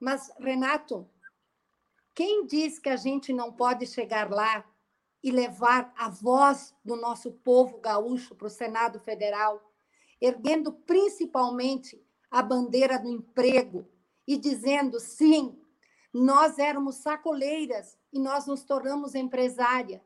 Mas, 0.03 0.29
Renato, 0.37 1.09
quem 2.13 2.45
diz 2.45 2.77
que 2.77 2.89
a 2.89 2.97
gente 2.97 3.31
não 3.31 3.53
pode 3.53 3.87
chegar 3.87 4.29
lá 4.29 4.69
e 5.23 5.31
levar 5.31 5.93
a 5.95 6.09
voz 6.09 6.75
do 6.83 6.97
nosso 6.97 7.31
povo 7.31 7.79
gaúcho 7.79 8.35
para 8.35 8.47
o 8.47 8.49
Senado 8.49 8.99
Federal, 8.99 9.63
erguendo 10.19 10.73
principalmente 10.73 12.05
a 12.29 12.41
bandeira 12.41 12.99
do 12.99 13.07
emprego 13.07 13.87
e 14.27 14.35
dizendo 14.35 14.99
sim, 14.99 15.57
nós 16.13 16.59
éramos 16.59 16.95
sacoleiras 16.95 17.97
e 18.11 18.19
nós 18.19 18.45
nos 18.45 18.65
tornamos 18.65 19.15
empresária. 19.15 20.03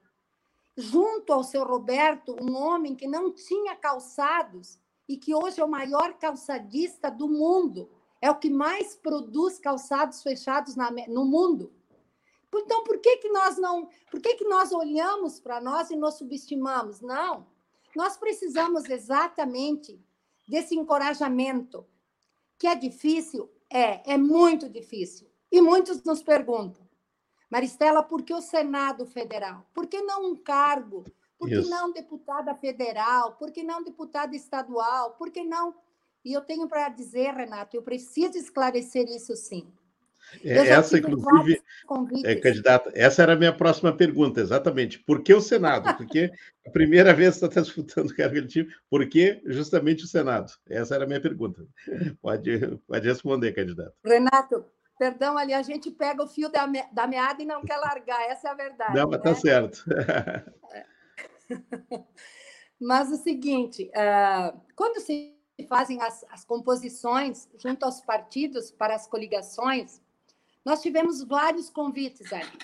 Junto 0.77 1.33
ao 1.33 1.43
seu 1.43 1.63
Roberto, 1.63 2.35
um 2.39 2.55
homem 2.55 2.95
que 2.95 3.07
não 3.07 3.33
tinha 3.33 3.75
calçados 3.75 4.77
e 5.09 5.17
que 5.17 5.33
hoje 5.33 5.59
é 5.59 5.65
o 5.65 5.67
maior 5.67 6.19
calçadista 6.19 7.09
do 7.09 7.27
mundo 7.27 7.96
é 8.21 8.29
o 8.29 8.35
que 8.35 8.49
mais 8.49 8.95
produz 8.95 9.59
calçados 9.59 10.23
fechados 10.23 10.75
na, 10.75 10.89
no 11.07 11.25
mundo. 11.25 11.73
Então, 12.53 12.83
por 12.83 12.97
que, 12.99 13.17
que 13.17 13.29
nós 13.29 13.57
não, 13.57 13.89
por 14.09 14.19
que, 14.19 14.35
que 14.35 14.45
nós 14.45 14.71
olhamos 14.71 15.39
para 15.39 15.61
nós 15.61 15.91
e 15.91 15.95
nos 15.95 16.15
subestimamos? 16.15 17.01
Não. 17.01 17.47
Nós 17.95 18.17
precisamos 18.17 18.89
exatamente 18.89 19.99
desse 20.47 20.75
encorajamento, 20.75 21.85
que 22.57 22.67
é 22.67 22.75
difícil, 22.75 23.51
é, 23.69 24.13
é 24.13 24.17
muito 24.17 24.69
difícil. 24.69 25.29
E 25.51 25.61
muitos 25.61 26.03
nos 26.03 26.21
perguntam, 26.23 26.87
Maristela, 27.49 28.03
por 28.03 28.23
que 28.23 28.33
o 28.33 28.41
Senado 28.41 29.05
Federal? 29.05 29.65
Por 29.73 29.87
que 29.87 30.01
não 30.01 30.31
um 30.31 30.35
cargo? 30.35 31.05
Por 31.37 31.47
que 31.47 31.59
Isso. 31.59 31.69
não 31.69 31.91
deputada 31.91 32.53
federal? 32.55 33.35
Por 33.35 33.51
que 33.51 33.63
não 33.63 33.83
deputada 33.83 34.35
estadual? 34.35 35.11
Por 35.11 35.31
que 35.31 35.43
não 35.43 35.75
e 36.27 36.33
eu 36.33 36.41
tenho 36.41 36.67
para 36.67 36.89
dizer, 36.89 37.33
Renato, 37.33 37.77
eu 37.77 37.81
preciso 37.81 38.37
esclarecer 38.37 39.05
isso 39.07 39.33
sim. 39.37 39.65
É, 40.43 40.57
essa, 40.67 40.97
inclusive, 40.97 41.61
é, 42.25 42.35
candidata, 42.35 42.91
essa 42.93 43.23
era 43.23 43.31
a 43.31 43.35
minha 43.37 43.53
próxima 43.53 43.95
pergunta, 43.95 44.41
exatamente. 44.41 44.99
Por 44.99 45.23
que 45.23 45.33
o 45.33 45.39
Senado? 45.39 45.95
Porque 45.95 46.29
a 46.67 46.69
primeira 46.69 47.13
vez 47.13 47.35
que 47.35 47.39
você 47.39 47.45
está 47.45 47.61
disputando 47.61 48.09
o 48.09 48.15
cargo 48.15 48.35
eletivo, 48.35 48.69
por 48.89 49.07
que 49.07 49.41
justamente 49.45 50.03
o 50.03 50.07
Senado? 50.07 50.51
Essa 50.69 50.95
era 50.95 51.05
a 51.05 51.07
minha 51.07 51.21
pergunta. 51.21 51.65
Pode, 52.21 52.77
pode 52.85 53.07
responder, 53.07 53.53
candidato. 53.53 53.93
Renato, 54.03 54.65
perdão, 54.99 55.37
ali 55.37 55.53
a 55.53 55.61
gente 55.61 55.89
pega 55.91 56.21
o 56.21 56.27
fio 56.27 56.49
da, 56.49 56.67
me, 56.67 56.83
da 56.91 57.07
meada 57.07 57.41
e 57.41 57.45
não 57.45 57.63
quer 57.63 57.77
largar, 57.77 58.21
essa 58.29 58.49
é 58.49 58.51
a 58.51 58.55
verdade. 58.55 58.95
Não, 58.95 59.07
mas 59.07 59.19
está 59.19 59.29
né? 59.29 59.35
certo. 59.37 59.85
mas 62.81 63.09
o 63.13 63.15
seguinte, 63.15 63.89
uh, 63.95 64.59
quando 64.75 64.99
se 64.99 65.36
fazem 65.65 66.01
as, 66.01 66.23
as 66.29 66.45
composições 66.45 67.49
junto 67.57 67.83
aos 67.83 67.99
partidos 68.01 68.69
para 68.69 68.95
as 68.95 69.07
coligações, 69.07 69.99
nós 70.63 70.81
tivemos 70.81 71.23
vários 71.23 71.69
convites 71.69 72.31
ali. 72.31 72.59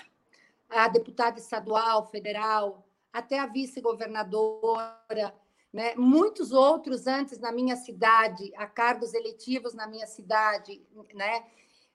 A 0.68 0.88
deputada 0.88 1.38
estadual, 1.38 2.06
federal, 2.06 2.86
até 3.12 3.38
a 3.38 3.46
vice-governadora, 3.46 5.34
né? 5.72 5.94
muitos 5.96 6.52
outros 6.52 7.06
antes 7.06 7.38
na 7.38 7.50
minha 7.50 7.76
cidade, 7.76 8.52
a 8.56 8.66
cargos 8.66 9.12
eletivos 9.12 9.74
na 9.74 9.86
minha 9.86 10.06
cidade, 10.06 10.80
né? 11.14 11.44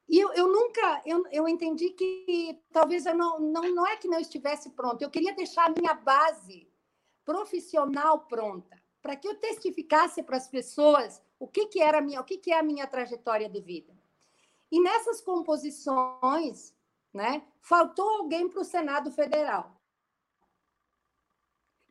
E 0.08 0.20
eu, 0.20 0.34
eu 0.34 0.48
nunca, 0.48 1.02
eu, 1.06 1.24
eu 1.32 1.48
entendi 1.48 1.92
que 1.92 2.60
talvez 2.72 3.06
eu 3.06 3.16
não, 3.16 3.40
não, 3.40 3.62
não 3.76 3.86
é 3.86 3.96
que 3.96 4.08
não 4.08 4.20
estivesse 4.20 4.72
pronto, 4.72 5.02
eu 5.02 5.10
queria 5.10 5.36
deixar 5.36 5.66
a 5.66 5.74
minha 5.78 5.94
base 5.94 6.68
profissional 7.24 8.22
pronta 8.22 8.79
para 9.02 9.16
que 9.16 9.28
eu 9.28 9.36
testificasse 9.36 10.22
para 10.24 10.38
as 10.38 10.48
pessoas 10.48 11.22
o 11.40 11.48
que, 11.48 11.68
que 11.68 11.82
era 11.82 12.02
minha, 12.02 12.20
o 12.20 12.24
que, 12.24 12.38
que 12.38 12.52
é 12.52 12.60
a 12.60 12.64
minha 12.64 12.86
trajetória 12.86 13.50
de 13.50 13.62
vida. 13.62 13.98
E 14.72 14.82
nessas 14.82 15.22
composições, 15.22 16.76
né, 17.14 17.44
faltou 17.62 18.08
alguém 18.08 18.48
para 18.48 18.62
o 18.62 18.66
Senado 18.66 19.12
Federal. 19.12 19.76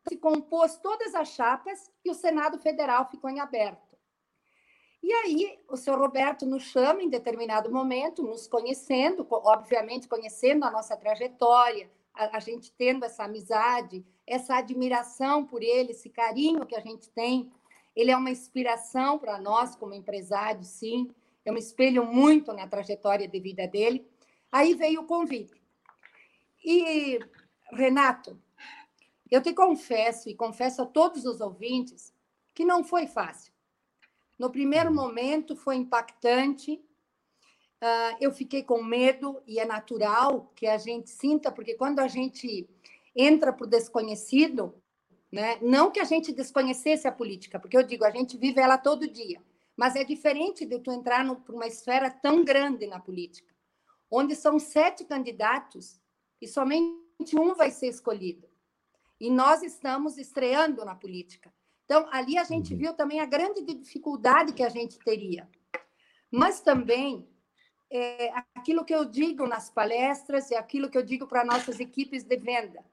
Se 0.07 0.15
compôs 0.17 0.77
todas 0.77 1.13
as 1.13 1.29
chapas 1.29 1.91
e 2.05 2.09
o 2.09 2.15
Senado 2.15 2.57
Federal 2.57 3.09
ficou 3.09 3.29
em 3.29 3.39
aberto. 3.39 3.89
E 5.01 5.13
aí, 5.13 5.59
o 5.67 5.77
senhor 5.77 5.97
Roberto 5.97 6.45
nos 6.45 6.63
chama 6.63 7.01
em 7.01 7.09
determinado 7.09 7.71
momento, 7.71 8.23
nos 8.23 8.47
conhecendo, 8.47 9.25
obviamente 9.29 10.07
conhecendo 10.07 10.65
a 10.65 10.71
nossa 10.71 10.95
trajetória, 10.97 11.89
a, 12.19 12.37
a 12.37 12.39
gente 12.41 12.71
tendo 12.77 13.05
essa 13.05 13.23
amizade, 13.23 14.05
essa 14.27 14.57
admiração 14.57 15.45
por 15.45 15.63
ele, 15.63 15.91
esse 15.91 16.09
carinho 16.09 16.65
que 16.65 16.75
a 16.75 16.81
gente 16.81 17.09
tem. 17.09 17.49
Ele 17.95 18.11
é 18.11 18.17
uma 18.17 18.29
inspiração 18.29 19.17
para 19.17 19.39
nós 19.39 19.75
como 19.75 19.93
empresários, 19.93 20.67
sim. 20.67 21.09
Eu 21.45 21.53
me 21.53 21.59
espelho 21.59 22.05
muito 22.05 22.51
na 22.51 22.67
trajetória 22.67 23.27
de 23.27 23.39
vida 23.39 23.65
dele. 23.65 24.05
Aí 24.51 24.75
veio 24.75 25.01
o 25.01 25.07
convite. 25.07 25.59
E, 26.63 27.19
Renato, 27.71 28.37
eu 29.31 29.41
te 29.41 29.53
confesso 29.53 30.29
e 30.29 30.35
confesso 30.35 30.81
a 30.81 30.85
todos 30.85 31.23
os 31.23 31.39
ouvintes 31.39 32.13
que 32.53 32.65
não 32.65 32.83
foi 32.83 33.07
fácil. 33.07 33.53
No 34.37 34.51
primeiro 34.51 34.93
momento 34.93 35.55
foi 35.55 35.77
impactante, 35.77 36.81
uh, 37.83 38.17
eu 38.19 38.31
fiquei 38.31 38.63
com 38.63 38.83
medo, 38.83 39.41
e 39.45 39.59
é 39.59 39.65
natural 39.65 40.51
que 40.55 40.67
a 40.67 40.77
gente 40.77 41.09
sinta, 41.09 41.51
porque 41.51 41.75
quando 41.75 41.99
a 41.99 42.07
gente 42.07 42.69
entra 43.15 43.51
para 43.51 43.65
o 43.65 43.69
desconhecido, 43.69 44.73
Né? 45.31 45.59
Não 45.61 45.91
que 45.91 45.99
a 45.99 46.05
gente 46.05 46.31
desconhecesse 46.33 47.07
a 47.07 47.11
política, 47.11 47.59
porque 47.59 47.77
eu 47.77 47.83
digo, 47.83 48.03
a 48.03 48.09
gente 48.09 48.35
vive 48.35 48.59
ela 48.59 48.77
todo 48.77 49.07
dia. 49.07 49.39
Mas 49.77 49.95
é 49.95 50.03
diferente 50.03 50.65
de 50.65 50.79
tu 50.79 50.91
entrar 50.91 51.23
para 51.35 51.55
uma 51.55 51.67
esfera 51.67 52.09
tão 52.09 52.43
grande 52.43 52.87
na 52.87 52.99
política, 52.99 53.53
onde 54.09 54.35
são 54.35 54.59
sete 54.59 55.05
candidatos 55.05 56.01
e 56.41 56.47
somente 56.47 57.35
um 57.37 57.53
vai 57.53 57.69
ser 57.69 57.87
escolhido. 57.87 58.47
E 59.19 59.29
nós 59.29 59.61
estamos 59.61 60.17
estreando 60.17 60.83
na 60.83 60.95
política. 60.95 61.53
Então, 61.85 62.07
ali 62.11 62.37
a 62.37 62.43
gente 62.43 62.73
uhum. 62.73 62.79
viu 62.79 62.93
também 62.93 63.19
a 63.19 63.25
grande 63.25 63.61
dificuldade 63.61 64.53
que 64.53 64.63
a 64.63 64.69
gente 64.69 64.97
teria. 64.99 65.47
Mas 66.31 66.59
também 66.59 67.27
é, 67.89 68.31
aquilo 68.53 68.85
que 68.85 68.93
eu 68.93 69.03
digo 69.05 69.47
nas 69.47 69.69
palestras 69.69 70.51
e 70.51 70.55
aquilo 70.55 70.89
que 70.89 70.97
eu 70.97 71.03
digo 71.03 71.27
para 71.27 71.43
nossas 71.43 71.79
equipes 71.79 72.23
de 72.23 72.37
venda. 72.37 72.85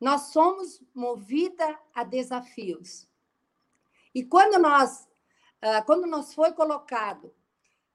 Nós 0.00 0.32
somos 0.32 0.80
movida 0.94 1.78
a 1.94 2.04
desafios. 2.04 3.08
E 4.14 4.24
quando 4.24 4.58
nós, 4.60 5.08
ah, 5.60 5.82
quando 5.82 6.06
nos 6.06 6.32
foi 6.32 6.52
colocado 6.52 7.34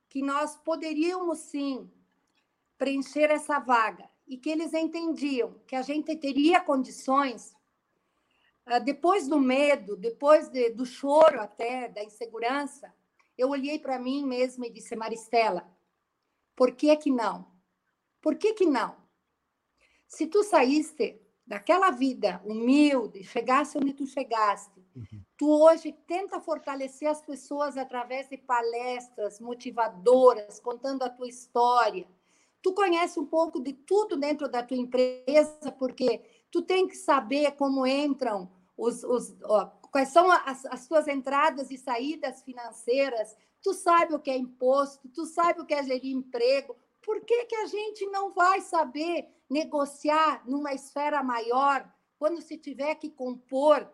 que 0.10 0.22
nós 0.22 0.56
poderíamos 0.58 1.40
sim 1.40 1.90
preencher 2.78 3.32
essa 3.32 3.58
vaga 3.60 4.10
e 4.28 4.38
que 4.38 4.50
eles 4.50 4.74
entendiam 4.74 5.60
que 5.66 5.76
a 5.76 5.82
gente 5.82 6.16
teria 6.16 6.60
condições, 6.60 7.56
ah, 8.66 8.80
depois 8.80 9.28
do 9.28 9.40
medo, 9.40 9.96
depois 9.96 10.50
de, 10.50 10.70
do 10.70 10.86
choro 10.86 11.42
até, 11.42 11.88
da 11.88 12.04
insegurança, 12.04 12.94
eu 13.38 13.50
olhei 13.50 13.80
para 13.80 13.98
mim 13.98 14.26
mesma 14.26 14.68
e 14.68 14.70
disse, 14.70 14.96
Maristela, 14.96 15.68
por 16.56 16.72
que 16.74 16.96
que 16.96 17.12
não? 17.12 17.48
Por 18.22 18.36
que 18.36 18.54
que 18.54 18.66
não? 18.66 18.96
Se 20.08 20.28
tu 20.28 20.44
saíste 20.44 21.20
daquela 21.46 21.92
vida 21.92 22.42
humilde, 22.46 23.24
chegasse 23.24 23.78
onde 23.78 23.94
tu 23.94 24.06
chegaste, 24.06 24.80
uhum. 24.96 25.24
tu 25.38 25.50
hoje 25.50 25.92
tenta 26.08 26.40
fortalecer 26.40 27.10
as 27.10 27.22
pessoas 27.22 27.78
através 27.78 28.30
de 28.30 28.38
palestras 28.38 29.40
motivadoras, 29.40 30.60
contando 30.60 31.04
a 31.04 31.10
tua 31.10 31.28
história. 31.28 32.08
Tu 32.62 32.74
conhece 32.74 33.20
um 33.20 33.26
pouco 33.26 33.60
de 33.60 33.74
tudo 33.74 34.16
dentro 34.16 34.48
da 34.48 34.64
tua 34.64 34.78
empresa, 34.78 35.72
porque 35.78 36.24
tu 36.50 36.62
tem 36.62 36.88
que 36.88 36.96
saber 36.96 37.52
como 37.54 37.86
entram 37.86 38.50
os, 38.78 39.04
os 39.04 39.36
ó, 39.44 39.66
quais 39.92 40.10
são 40.10 40.32
as, 40.32 40.66
as 40.68 40.88
tuas 40.88 41.08
entradas 41.08 41.70
e 41.72 41.78
saídas 41.78 42.42
financeiras, 42.42 43.36
tu 43.64 43.74
sabe 43.74 44.14
o 44.14 44.20
que 44.20 44.30
é 44.30 44.38
imposto, 44.38 45.08
tu 45.10 45.26
sabe 45.26 45.62
o 45.62 45.66
que 45.66 45.74
é 45.74 45.82
gerir 45.82 46.14
emprego. 46.14 46.76
Por 47.02 47.22
que, 47.22 47.46
que 47.46 47.56
a 47.56 47.66
gente 47.66 48.06
não 48.08 48.34
vai 48.34 48.62
saber 48.62 49.28
negociar 49.50 50.44
numa 50.46 50.74
esfera 50.74 51.24
maior 51.24 51.90
quando 52.20 52.42
se 52.42 52.58
tiver 52.58 52.96
que 52.96 53.10
compor, 53.10 53.90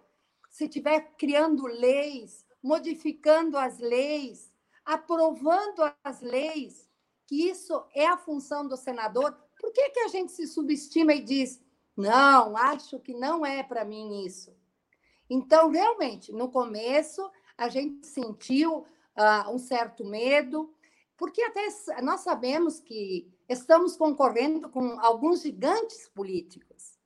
se 0.49 0.67
tiver 0.67 1.15
criando 1.15 1.65
leis, 1.67 2.45
modificando 2.62 3.58
as 3.58 3.77
leis, 3.79 4.51
aprovando 4.84 5.84
as 6.03 6.21
leis, 6.21 6.89
que 7.27 7.47
isso 7.49 7.86
é 7.93 8.08
a 8.08 8.17
função 8.17 8.67
do 8.67 8.75
senador? 8.75 9.32
Por 9.60 9.71
que, 9.71 9.89
que 9.89 9.99
a 9.99 10.08
gente 10.08 10.32
se 10.32 10.47
subestima 10.47 11.13
e 11.13 11.21
diz, 11.21 11.62
não, 11.95 12.58
acho 12.58 12.99
que 12.99 13.13
não 13.13 13.45
é 13.45 13.62
para 13.62 13.86
mim 13.86 14.25
isso? 14.25 14.55
Então, 15.29 15.69
realmente, 15.69 16.32
no 16.32 16.49
começo, 16.49 17.29
a 17.55 17.69
gente 17.69 18.08
sentiu 18.08 18.86
uh, 19.19 19.49
um 19.53 19.58
certo 19.58 20.05
medo, 20.05 20.73
porque 21.17 21.41
até 21.41 21.67
nós 22.01 22.21
sabemos 22.21 22.79
que 22.79 23.29
estamos 23.47 23.97
concorrendo 23.97 24.69
com 24.69 24.99
alguns 24.99 25.41
gigantes 25.41 26.08
políticos. 26.08 26.97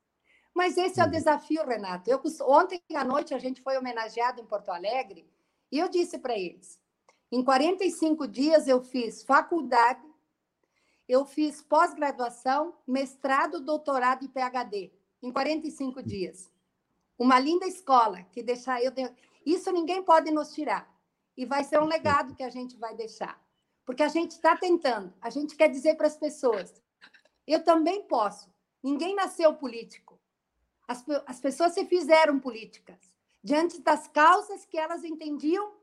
Mas 0.54 0.76
esse 0.78 1.00
é 1.00 1.02
o 1.02 1.06
uhum. 1.06 1.12
desafio, 1.12 1.66
Renato. 1.66 2.08
Eu, 2.08 2.22
ontem 2.42 2.80
à 2.94 3.04
noite 3.04 3.34
a 3.34 3.38
gente 3.38 3.60
foi 3.60 3.76
homenageado 3.76 4.40
em 4.40 4.46
Porto 4.46 4.70
Alegre 4.70 5.28
e 5.70 5.78
eu 5.78 5.88
disse 5.88 6.18
para 6.18 6.38
eles: 6.38 6.80
em 7.32 7.42
45 7.42 8.28
dias 8.28 8.68
eu 8.68 8.80
fiz 8.80 9.24
faculdade, 9.24 10.06
eu 11.08 11.24
fiz 11.26 11.60
pós-graduação, 11.60 12.74
mestrado, 12.86 13.60
doutorado 13.60 14.24
e 14.24 14.28
PhD. 14.28 14.92
Em 15.20 15.32
45 15.32 16.02
dias 16.02 16.54
uma 17.18 17.38
linda 17.38 17.66
escola 17.66 18.22
que 18.32 18.42
deixar 18.42 18.82
eu 18.82 18.92
isso 19.46 19.70
ninguém 19.72 20.02
pode 20.02 20.30
nos 20.30 20.52
tirar 20.52 20.92
e 21.36 21.44
vai 21.44 21.64
ser 21.64 21.80
um 21.80 21.86
legado 21.86 22.34
que 22.34 22.42
a 22.42 22.50
gente 22.50 22.76
vai 22.76 22.94
deixar. 22.94 23.42
Porque 23.84 24.02
a 24.02 24.08
gente 24.08 24.32
está 24.32 24.56
tentando 24.56 25.12
a 25.20 25.30
gente 25.30 25.56
quer 25.56 25.68
dizer 25.68 25.96
para 25.96 26.06
as 26.06 26.16
pessoas. 26.16 26.82
Eu 27.46 27.62
também 27.62 28.02
posso. 28.06 28.52
Ninguém 28.82 29.14
nasceu 29.14 29.54
político. 29.54 30.20
As, 30.86 31.04
as 31.26 31.40
pessoas 31.40 31.72
se 31.72 31.84
fizeram 31.86 32.38
políticas. 32.38 32.98
Diante 33.42 33.80
das 33.80 34.08
causas 34.08 34.64
que 34.64 34.78
elas 34.78 35.04
entendiam 35.04 35.74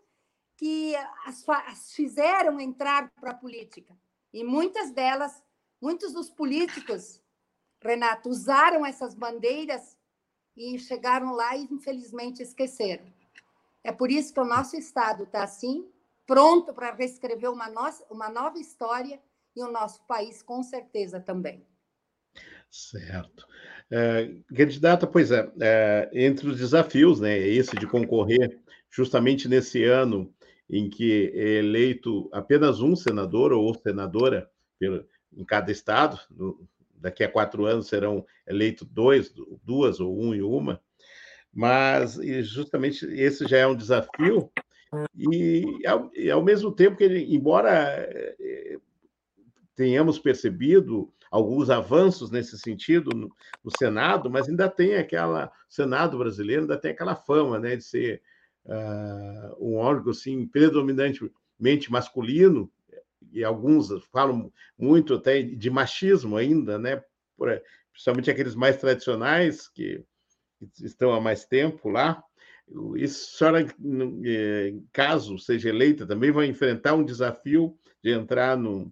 que 0.57 0.95
as, 1.25 1.47
as 1.47 1.93
fizeram 1.93 2.59
entrar 2.59 3.11
para 3.19 3.31
a 3.31 3.35
política. 3.35 3.95
E 4.33 4.43
muitas 4.43 4.91
delas 4.91 5.43
muitos 5.81 6.13
dos 6.13 6.29
políticos 6.29 7.19
Renato 7.81 8.29
usaram 8.29 8.85
essas 8.85 9.15
bandeiras 9.15 9.97
e 10.55 10.77
chegaram 10.77 11.31
lá 11.33 11.57
e, 11.57 11.63
infelizmente, 11.71 12.43
esqueceram. 12.43 13.11
É 13.83 13.91
por 13.91 14.11
isso 14.11 14.33
que 14.33 14.39
o 14.39 14.45
nosso 14.45 14.75
Estado 14.75 15.23
está 15.23 15.43
assim, 15.43 15.87
pronto 16.25 16.73
para 16.73 16.93
reescrever 16.93 17.51
uma, 17.51 17.67
uma 18.09 18.29
nova 18.29 18.57
história 18.57 19.19
e 19.55 19.63
o 19.63 19.71
nosso 19.71 20.05
país, 20.07 20.41
com 20.41 20.63
certeza, 20.63 21.19
também. 21.19 21.65
Certo. 22.69 23.45
É, 23.89 24.33
candidata, 24.55 25.05
pois 25.05 25.31
é, 25.31 25.51
é, 25.59 26.09
entre 26.13 26.47
os 26.47 26.57
desafios, 26.57 27.19
né, 27.19 27.37
esse 27.37 27.75
de 27.75 27.85
concorrer 27.85 28.61
justamente 28.89 29.49
nesse 29.49 29.83
ano 29.83 30.33
em 30.69 30.89
que 30.89 31.33
é 31.35 31.57
eleito 31.57 32.29
apenas 32.31 32.79
um 32.79 32.95
senador 32.95 33.51
ou 33.51 33.73
senadora 33.73 34.49
pelo, 34.79 35.05
em 35.33 35.43
cada 35.43 35.69
estado, 35.69 36.17
no, 36.29 36.65
daqui 36.95 37.23
a 37.23 37.31
quatro 37.31 37.65
anos 37.65 37.87
serão 37.87 38.25
eleitos 38.47 38.87
dois, 38.87 39.33
duas 39.63 39.99
ou 39.99 40.17
um 40.17 40.33
e 40.33 40.41
uma, 40.41 40.81
mas 41.53 42.15
justamente 42.43 43.05
esse 43.05 43.45
já 43.47 43.57
é 43.57 43.67
um 43.67 43.75
desafio 43.75 44.51
e 45.17 45.85
ao, 45.85 46.11
e 46.13 46.29
ao 46.29 46.43
mesmo 46.43 46.71
tempo 46.71 46.97
que 46.97 47.03
ele, 47.03 47.33
embora 47.33 47.69
eh, 47.69 48.77
tenhamos 49.75 50.19
percebido 50.19 51.11
alguns 51.29 51.69
avanços 51.69 52.29
nesse 52.29 52.59
sentido 52.59 53.11
no, 53.15 53.33
no, 53.63 53.71
Senado, 53.77 54.29
mas 54.29 54.49
ainda 54.49 54.69
tem 54.69 54.95
aquela 54.95 55.51
Senado 55.69 56.17
brasileiro 56.17 56.63
ainda 56.63 56.77
tem 56.77 56.91
aquela 56.91 57.15
fama, 57.15 57.57
né, 57.57 57.77
de 57.77 57.83
ser 57.83 58.21
uh, 58.65 59.65
um 59.65 59.75
órgão 59.75 60.11
assim 60.11 60.45
predominantemente 60.45 61.89
masculino 61.89 62.69
e 63.31 63.43
alguns 63.45 63.87
falam 64.11 64.51
muito 64.77 65.13
até 65.13 65.41
de 65.41 65.69
machismo 65.69 66.35
ainda, 66.35 66.77
né? 66.77 67.01
Por, 67.37 67.61
principalmente 67.93 68.29
aqueles 68.29 68.55
mais 68.55 68.77
tradicionais 68.77 69.69
que 69.69 70.03
estão 70.81 71.13
há 71.13 71.19
mais 71.19 71.45
tempo 71.45 71.89
lá. 71.89 72.23
Isso, 72.95 73.33
a 73.45 73.51
senhora, 73.51 73.75
é, 74.25 74.73
caso 74.93 75.37
seja 75.37 75.69
eleita, 75.69 76.07
também 76.07 76.31
vai 76.31 76.45
enfrentar 76.45 76.93
um 76.93 77.03
desafio 77.03 77.77
de 78.01 78.11
entrar 78.11 78.57
no, 78.57 78.91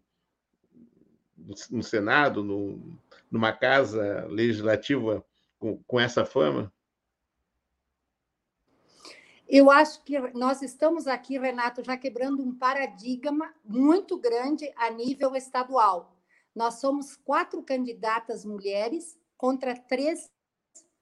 no 1.71 1.84
Senado, 1.84 2.43
no, 2.43 2.79
numa 3.32 3.53
casa 3.53 4.25
legislativa 4.29 5.25
com, 5.58 5.77
com 5.84 5.99
essa 5.99 6.25
fama? 6.25 6.71
Eu 9.47 9.71
acho 9.71 10.03
que 10.03 10.19
nós 10.34 10.62
estamos 10.62 11.08
aqui, 11.08 11.39
Renato, 11.39 11.84
já 11.84 11.97
quebrando 11.97 12.43
um 12.43 12.53
paradigma 12.53 13.51
muito 13.65 14.15
grande 14.15 14.71
a 14.75 14.91
nível 14.91 15.36
estadual. 15.36 16.15
Nós 16.55 16.75
somos 16.75 17.15
quatro 17.15 17.63
candidatas 17.63 18.45
mulheres 18.45 19.17
contra 19.36 19.75
três 19.75 20.29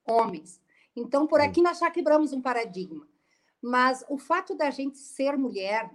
homens. 0.08 0.62
Então, 0.96 1.28
por 1.28 1.40
aqui 1.40 1.62
nós 1.62 1.80
já 1.80 1.92
quebramos 1.92 2.34
um 2.34 2.42
paradigma. 2.42 3.08
Mas 3.62 4.04
o 4.10 4.18
fato 4.18 4.56
da 4.56 4.70
gente 4.70 4.98
ser 4.98 5.38
mulher 5.38 5.92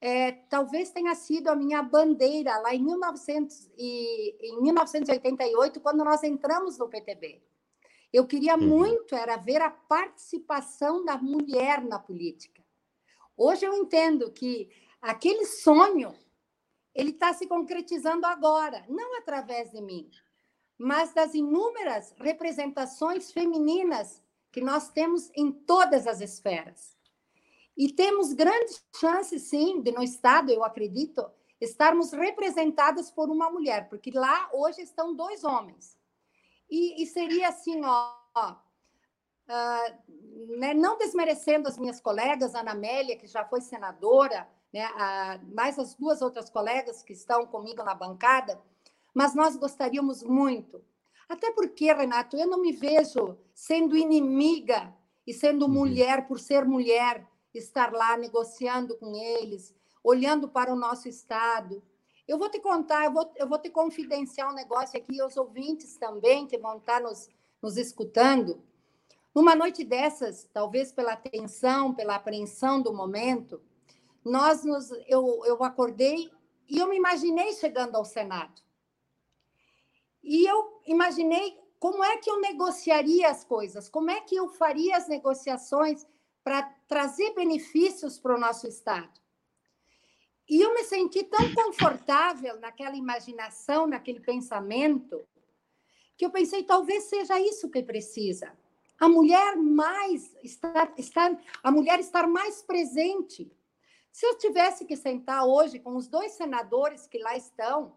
é, 0.00 0.32
talvez 0.32 0.90
tenha 0.90 1.14
sido 1.14 1.48
a 1.48 1.56
minha 1.56 1.82
bandeira 1.82 2.58
lá 2.58 2.74
em, 2.74 2.82
1900 2.82 3.70
e, 3.78 4.36
em 4.40 4.62
1988, 4.62 5.80
quando 5.80 6.04
nós 6.04 6.22
entramos 6.22 6.78
no 6.78 6.88
PTB. 6.88 7.42
Eu 8.12 8.26
queria 8.26 8.56
uhum. 8.56 8.66
muito 8.66 9.14
era 9.14 9.36
ver 9.36 9.60
a 9.60 9.70
participação 9.70 11.04
da 11.04 11.16
mulher 11.16 11.82
na 11.84 11.98
política. 11.98 12.64
Hoje 13.36 13.66
eu 13.66 13.74
entendo 13.74 14.30
que 14.30 14.70
aquele 15.00 15.44
sonho 15.44 16.14
ele 16.94 17.10
está 17.10 17.32
se 17.34 17.46
concretizando 17.46 18.26
agora, 18.26 18.84
não 18.88 19.18
através 19.18 19.70
de 19.70 19.82
mim, 19.82 20.08
mas 20.78 21.12
das 21.12 21.34
inúmeras 21.34 22.14
representações 22.18 23.32
femininas 23.32 24.22
que 24.52 24.60
nós 24.60 24.90
temos 24.90 25.30
em 25.34 25.52
todas 25.52 26.06
as 26.06 26.20
esferas. 26.20 26.96
E 27.76 27.92
temos 27.92 28.32
grandes 28.32 28.82
chances, 28.98 29.42
sim, 29.42 29.82
de 29.82 29.92
no 29.92 30.02
Estado, 30.02 30.50
eu 30.50 30.64
acredito, 30.64 31.30
estarmos 31.60 32.12
representadas 32.12 33.10
por 33.10 33.28
uma 33.28 33.50
mulher, 33.50 33.88
porque 33.88 34.10
lá 34.10 34.48
hoje 34.52 34.80
estão 34.80 35.14
dois 35.14 35.44
homens. 35.44 35.98
E, 36.70 37.02
e 37.02 37.06
seria 37.06 37.48
assim, 37.48 37.84
ó, 37.84 38.14
ó 38.34 38.52
uh, 39.48 40.58
né, 40.58 40.74
não 40.74 40.96
desmerecendo 40.98 41.68
as 41.68 41.78
minhas 41.78 42.00
colegas, 42.00 42.54
Ana 42.54 42.72
Amélia, 42.72 43.16
que 43.16 43.26
já 43.26 43.44
foi 43.44 43.60
senadora, 43.60 44.48
né, 44.72 44.84
a, 44.94 45.38
mais 45.54 45.78
as 45.78 45.94
duas 45.94 46.22
outras 46.22 46.50
colegas 46.50 47.02
que 47.02 47.12
estão 47.12 47.46
comigo 47.46 47.82
na 47.82 47.94
bancada, 47.94 48.60
mas 49.16 49.34
nós 49.34 49.56
gostaríamos 49.56 50.22
muito. 50.22 50.84
Até 51.26 51.50
porque, 51.50 51.90
Renato, 51.90 52.36
eu 52.36 52.46
não 52.46 52.60
me 52.60 52.70
vejo 52.70 53.38
sendo 53.54 53.96
inimiga 53.96 54.94
e 55.26 55.32
sendo 55.32 55.64
uhum. 55.64 55.72
mulher 55.72 56.28
por 56.28 56.38
ser 56.38 56.66
mulher, 56.66 57.26
estar 57.54 57.94
lá 57.94 58.14
negociando 58.18 58.94
com 58.98 59.16
eles, 59.16 59.74
olhando 60.04 60.46
para 60.46 60.70
o 60.70 60.76
nosso 60.76 61.08
Estado. 61.08 61.82
Eu 62.28 62.36
vou 62.38 62.50
te 62.50 62.60
contar, 62.60 63.06
eu 63.06 63.10
vou, 63.10 63.32
eu 63.36 63.48
vou 63.48 63.58
te 63.58 63.70
confidenciar 63.70 64.52
um 64.52 64.54
negócio 64.54 64.98
aqui, 64.98 65.22
os 65.22 65.38
ouvintes 65.38 65.96
também 65.96 66.46
que 66.46 66.58
vão 66.58 66.76
estar 66.76 67.00
nos, 67.00 67.30
nos 67.62 67.78
escutando. 67.78 68.62
Numa 69.34 69.54
noite 69.54 69.82
dessas, 69.82 70.46
talvez 70.52 70.92
pela 70.92 71.16
tensão, 71.16 71.94
pela 71.94 72.16
apreensão 72.16 72.82
do 72.82 72.92
momento, 72.92 73.62
nós 74.22 74.62
nos, 74.62 74.90
eu, 75.08 75.42
eu 75.46 75.64
acordei 75.64 76.30
e 76.68 76.76
eu 76.78 76.86
me 76.86 76.96
imaginei 76.96 77.54
chegando 77.54 77.96
ao 77.96 78.04
Senado. 78.04 78.65
E 80.26 80.44
eu 80.44 80.82
imaginei 80.84 81.56
como 81.78 82.02
é 82.02 82.16
que 82.16 82.28
eu 82.28 82.40
negociaria 82.40 83.30
as 83.30 83.44
coisas, 83.44 83.88
como 83.88 84.10
é 84.10 84.20
que 84.20 84.34
eu 84.34 84.48
faria 84.48 84.96
as 84.96 85.06
negociações 85.06 86.04
para 86.42 86.64
trazer 86.88 87.32
benefícios 87.32 88.18
para 88.18 88.34
o 88.34 88.40
nosso 88.40 88.66
Estado. 88.66 89.20
E 90.48 90.60
eu 90.60 90.74
me 90.74 90.82
senti 90.82 91.22
tão 91.22 91.54
confortável 91.54 92.58
naquela 92.58 92.96
imaginação, 92.96 93.86
naquele 93.86 94.18
pensamento, 94.18 95.24
que 96.16 96.26
eu 96.26 96.30
pensei, 96.30 96.64
talvez 96.64 97.04
seja 97.04 97.38
isso 97.40 97.70
que 97.70 97.82
precisa. 97.82 98.52
A 98.98 99.08
mulher 99.08 99.54
mais 99.56 100.34
estar, 100.42 100.92
estar 100.96 101.40
a 101.62 101.70
mulher 101.70 102.00
estar 102.00 102.26
mais 102.26 102.62
presente. 102.62 103.52
Se 104.10 104.26
eu 104.26 104.36
tivesse 104.38 104.84
que 104.84 104.96
sentar 104.96 105.46
hoje 105.46 105.78
com 105.78 105.94
os 105.94 106.08
dois 106.08 106.32
senadores 106.32 107.06
que 107.06 107.18
lá 107.18 107.36
estão, 107.36 107.96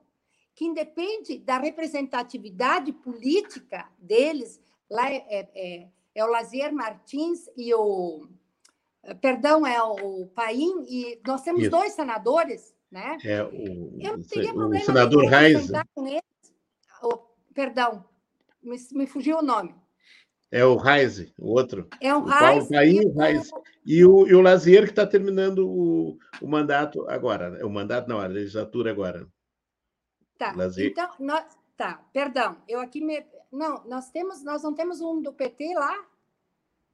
que 0.59 0.65
independe 0.65 1.37
da 1.37 1.57
representatividade 1.57 2.91
política 2.91 3.87
deles, 3.97 4.59
lá 4.89 5.09
é, 5.09 5.15
é, 5.29 5.49
é, 5.55 5.87
é 6.13 6.25
o 6.25 6.27
Lazier 6.27 6.73
Martins 6.73 7.49
e 7.55 7.73
o 7.73 8.27
perdão, 9.21 9.65
é 9.65 9.81
o 9.81 10.27
Paim, 10.35 10.83
e 10.85 11.17
nós 11.25 11.43
temos 11.43 11.61
Isso. 11.61 11.71
dois 11.71 11.93
senadores, 11.93 12.75
né? 12.91 13.17
É 13.23 13.41
o, 13.41 13.97
Eu 14.01 14.17
não 14.17 14.23
teria 14.23 14.53
problema 14.53 14.83
o 14.83 14.85
senador 14.85 15.25
Reis. 15.27 15.71
Com 15.95 16.05
eles. 16.05 16.23
Oh, 17.01 17.19
perdão, 17.53 18.03
me, 18.61 18.75
me, 18.91 19.07
fugiu 19.07 19.37
o 19.37 19.41
nome. 19.41 19.73
É 20.51 20.65
o 20.65 20.75
Reis, 20.75 21.31
o 21.39 21.53
outro. 21.53 21.87
É 22.01 22.13
o, 22.13 22.19
o 22.19 22.25
Reis. 22.25 22.67
Paim 22.67 22.95
e 22.97 23.05
o 23.05 23.17
Reis. 23.17 23.49
E 23.85 24.03
o, 24.03 24.27
e 24.27 24.35
o 24.35 24.41
Lazier, 24.41 24.83
que 24.83 24.89
está 24.89 25.07
terminando 25.07 25.59
o, 25.59 26.17
o 26.41 26.47
mandato 26.49 27.09
agora. 27.09 27.49
Né? 27.49 27.63
O 27.63 27.69
mandato, 27.69 28.09
não, 28.09 28.19
a 28.19 28.27
legislatura 28.27 28.91
agora. 28.91 29.25
Tá. 30.39 30.55
Então, 30.77 31.11
nós, 31.19 31.45
tá, 31.75 32.01
perdão, 32.13 32.63
eu 32.65 32.79
aqui 32.79 33.01
me. 33.01 33.25
Não, 33.51 33.83
nós 33.85 34.09
temos, 34.09 34.41
nós 34.41 34.63
não 34.63 34.73
temos 34.73 35.01
um 35.01 35.21
do 35.21 35.33
PT 35.33 35.73
lá? 35.75 36.07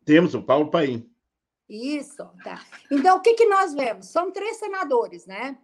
Temos, 0.04 0.34
o 0.34 0.42
Paulo 0.42 0.72
Paim. 0.72 1.08
Isso, 1.70 2.28
tá. 2.44 2.66
Então, 2.90 3.18
o 3.18 3.22
que, 3.22 3.36
que 3.36 3.46
nós 3.46 3.72
vemos? 3.76 4.08
São 4.08 4.32
três 4.32 4.58
senadores, 4.58 5.28
né? 5.28 5.60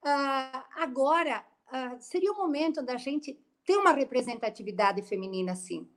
Uh, 0.00 0.62
agora, 0.76 1.44
uh, 1.66 1.96
seria 1.98 2.30
o 2.30 2.36
momento 2.36 2.82
da 2.82 2.96
gente 2.96 3.36
ter 3.64 3.76
uma 3.76 3.90
representatividade 3.90 5.02
feminina, 5.02 5.56
sim. 5.56 5.90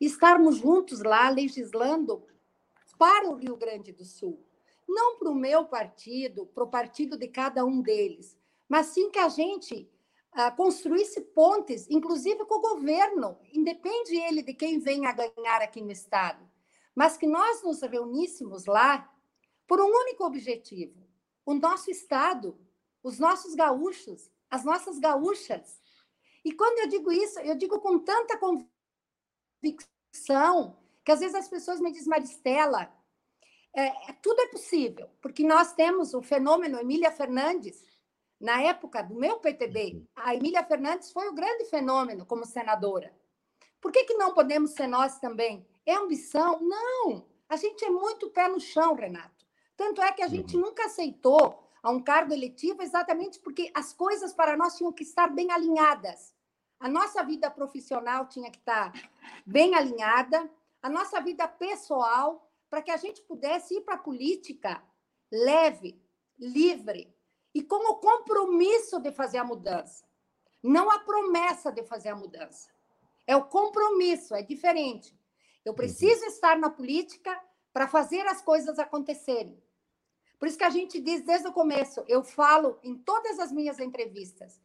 Estarmos 0.00 0.56
juntos 0.56 1.02
lá, 1.04 1.28
legislando 1.28 2.26
para 2.98 3.30
o 3.30 3.36
Rio 3.36 3.56
Grande 3.56 3.92
do 3.92 4.04
Sul. 4.04 4.44
Não 4.88 5.18
para 5.18 5.30
o 5.30 5.36
meu 5.36 5.66
partido, 5.66 6.46
para 6.46 6.64
o 6.64 6.68
partido 6.68 7.16
de 7.16 7.28
cada 7.28 7.64
um 7.64 7.80
deles, 7.80 8.36
mas 8.68 8.86
sim 8.86 9.08
que 9.08 9.20
a 9.20 9.28
gente 9.28 9.88
construísse 10.56 11.20
pontes, 11.20 11.86
inclusive 11.88 12.44
com 12.44 12.56
o 12.56 12.60
governo, 12.60 13.38
independe 13.52 14.16
ele 14.16 14.42
de 14.42 14.52
quem 14.52 14.80
venha 14.80 15.10
a 15.10 15.12
ganhar 15.12 15.62
aqui 15.62 15.80
no 15.80 15.92
Estado, 15.92 16.44
mas 16.94 17.16
que 17.16 17.26
nós 17.26 17.62
nos 17.62 17.80
reuníssemos 17.82 18.66
lá 18.66 19.10
por 19.66 19.80
um 19.80 19.86
único 19.86 20.24
objetivo: 20.24 21.06
o 21.46 21.54
nosso 21.54 21.90
Estado, 21.90 22.58
os 23.02 23.18
nossos 23.18 23.54
gaúchos, 23.54 24.30
as 24.50 24.64
nossas 24.64 24.98
gaúchas. 24.98 25.80
E 26.44 26.52
quando 26.52 26.80
eu 26.80 26.88
digo 26.88 27.10
isso, 27.12 27.38
eu 27.40 27.56
digo 27.56 27.80
com 27.80 27.98
tanta 27.98 28.38
convicção 29.62 30.78
que 31.04 31.12
às 31.12 31.20
vezes 31.20 31.34
as 31.34 31.48
pessoas 31.48 31.80
me 31.80 31.92
dizem, 31.92 32.08
Maristela, 32.08 32.92
é, 33.76 34.12
tudo 34.22 34.40
é 34.40 34.46
possível, 34.48 35.10
porque 35.20 35.44
nós 35.44 35.72
temos 35.74 36.14
o 36.14 36.22
fenômeno 36.22 36.78
Emília 36.78 37.10
Fernandes, 37.10 37.82
na 38.40 38.62
época 38.62 39.02
do 39.02 39.14
meu 39.14 39.38
PTB, 39.38 39.94
uhum. 39.94 40.06
a 40.16 40.34
Emília 40.34 40.64
Fernandes 40.64 41.12
foi 41.12 41.28
o 41.28 41.34
grande 41.34 41.64
fenômeno 41.66 42.26
como 42.26 42.44
senadora. 42.44 43.14
Por 43.80 43.92
que, 43.92 44.04
que 44.04 44.14
não 44.14 44.34
podemos 44.34 44.72
ser 44.72 44.86
nós 44.86 45.18
também? 45.18 45.66
É 45.86 45.94
ambição? 45.94 46.58
Não! 46.60 47.26
A 47.48 47.56
gente 47.56 47.84
é 47.84 47.90
muito 47.90 48.30
pé 48.30 48.48
no 48.48 48.58
chão, 48.58 48.94
Renato. 48.94 49.44
Tanto 49.76 50.00
é 50.02 50.12
que 50.12 50.22
a 50.22 50.28
gente 50.28 50.56
uhum. 50.56 50.62
nunca 50.62 50.86
aceitou 50.86 51.62
a 51.82 51.90
um 51.90 52.02
cargo 52.02 52.32
eletivo 52.32 52.82
exatamente 52.82 53.38
porque 53.40 53.70
as 53.74 53.92
coisas 53.92 54.32
para 54.32 54.56
nós 54.56 54.76
tinham 54.76 54.92
que 54.92 55.02
estar 55.02 55.28
bem 55.28 55.50
alinhadas. 55.52 56.34
A 56.80 56.88
nossa 56.88 57.22
vida 57.22 57.50
profissional 57.50 58.26
tinha 58.26 58.50
que 58.50 58.58
estar 58.58 58.92
bem 59.44 59.74
alinhada, 59.74 60.50
a 60.82 60.88
nossa 60.88 61.20
vida 61.20 61.46
pessoal, 61.46 62.50
para 62.70 62.82
que 62.82 62.90
a 62.90 62.96
gente 62.96 63.22
pudesse 63.22 63.76
ir 63.76 63.82
para 63.82 63.94
a 63.94 63.98
política 63.98 64.82
leve, 65.30 66.02
livre, 66.38 67.13
e 67.54 67.62
com 67.62 67.76
o 67.90 67.96
compromisso 67.96 68.98
de 68.98 69.12
fazer 69.12 69.38
a 69.38 69.44
mudança. 69.44 70.04
Não 70.62 70.90
a 70.90 70.98
promessa 70.98 71.70
de 71.70 71.84
fazer 71.84 72.08
a 72.08 72.16
mudança. 72.16 72.68
É 73.26 73.36
o 73.36 73.44
compromisso, 73.44 74.34
é 74.34 74.42
diferente. 74.42 75.16
Eu 75.64 75.72
uhum. 75.72 75.76
preciso 75.76 76.24
estar 76.24 76.58
na 76.58 76.68
política 76.68 77.38
para 77.72 77.86
fazer 77.86 78.26
as 78.26 78.42
coisas 78.42 78.78
acontecerem. 78.78 79.62
Por 80.38 80.48
isso 80.48 80.58
que 80.58 80.64
a 80.64 80.70
gente 80.70 81.00
diz 81.00 81.22
desde 81.22 81.48
o 81.48 81.52
começo, 81.52 82.04
eu 82.06 82.22
falo 82.22 82.78
em 82.82 82.96
todas 82.96 83.38
as 83.38 83.50
minhas 83.52 83.78
entrevistas. 83.78 84.60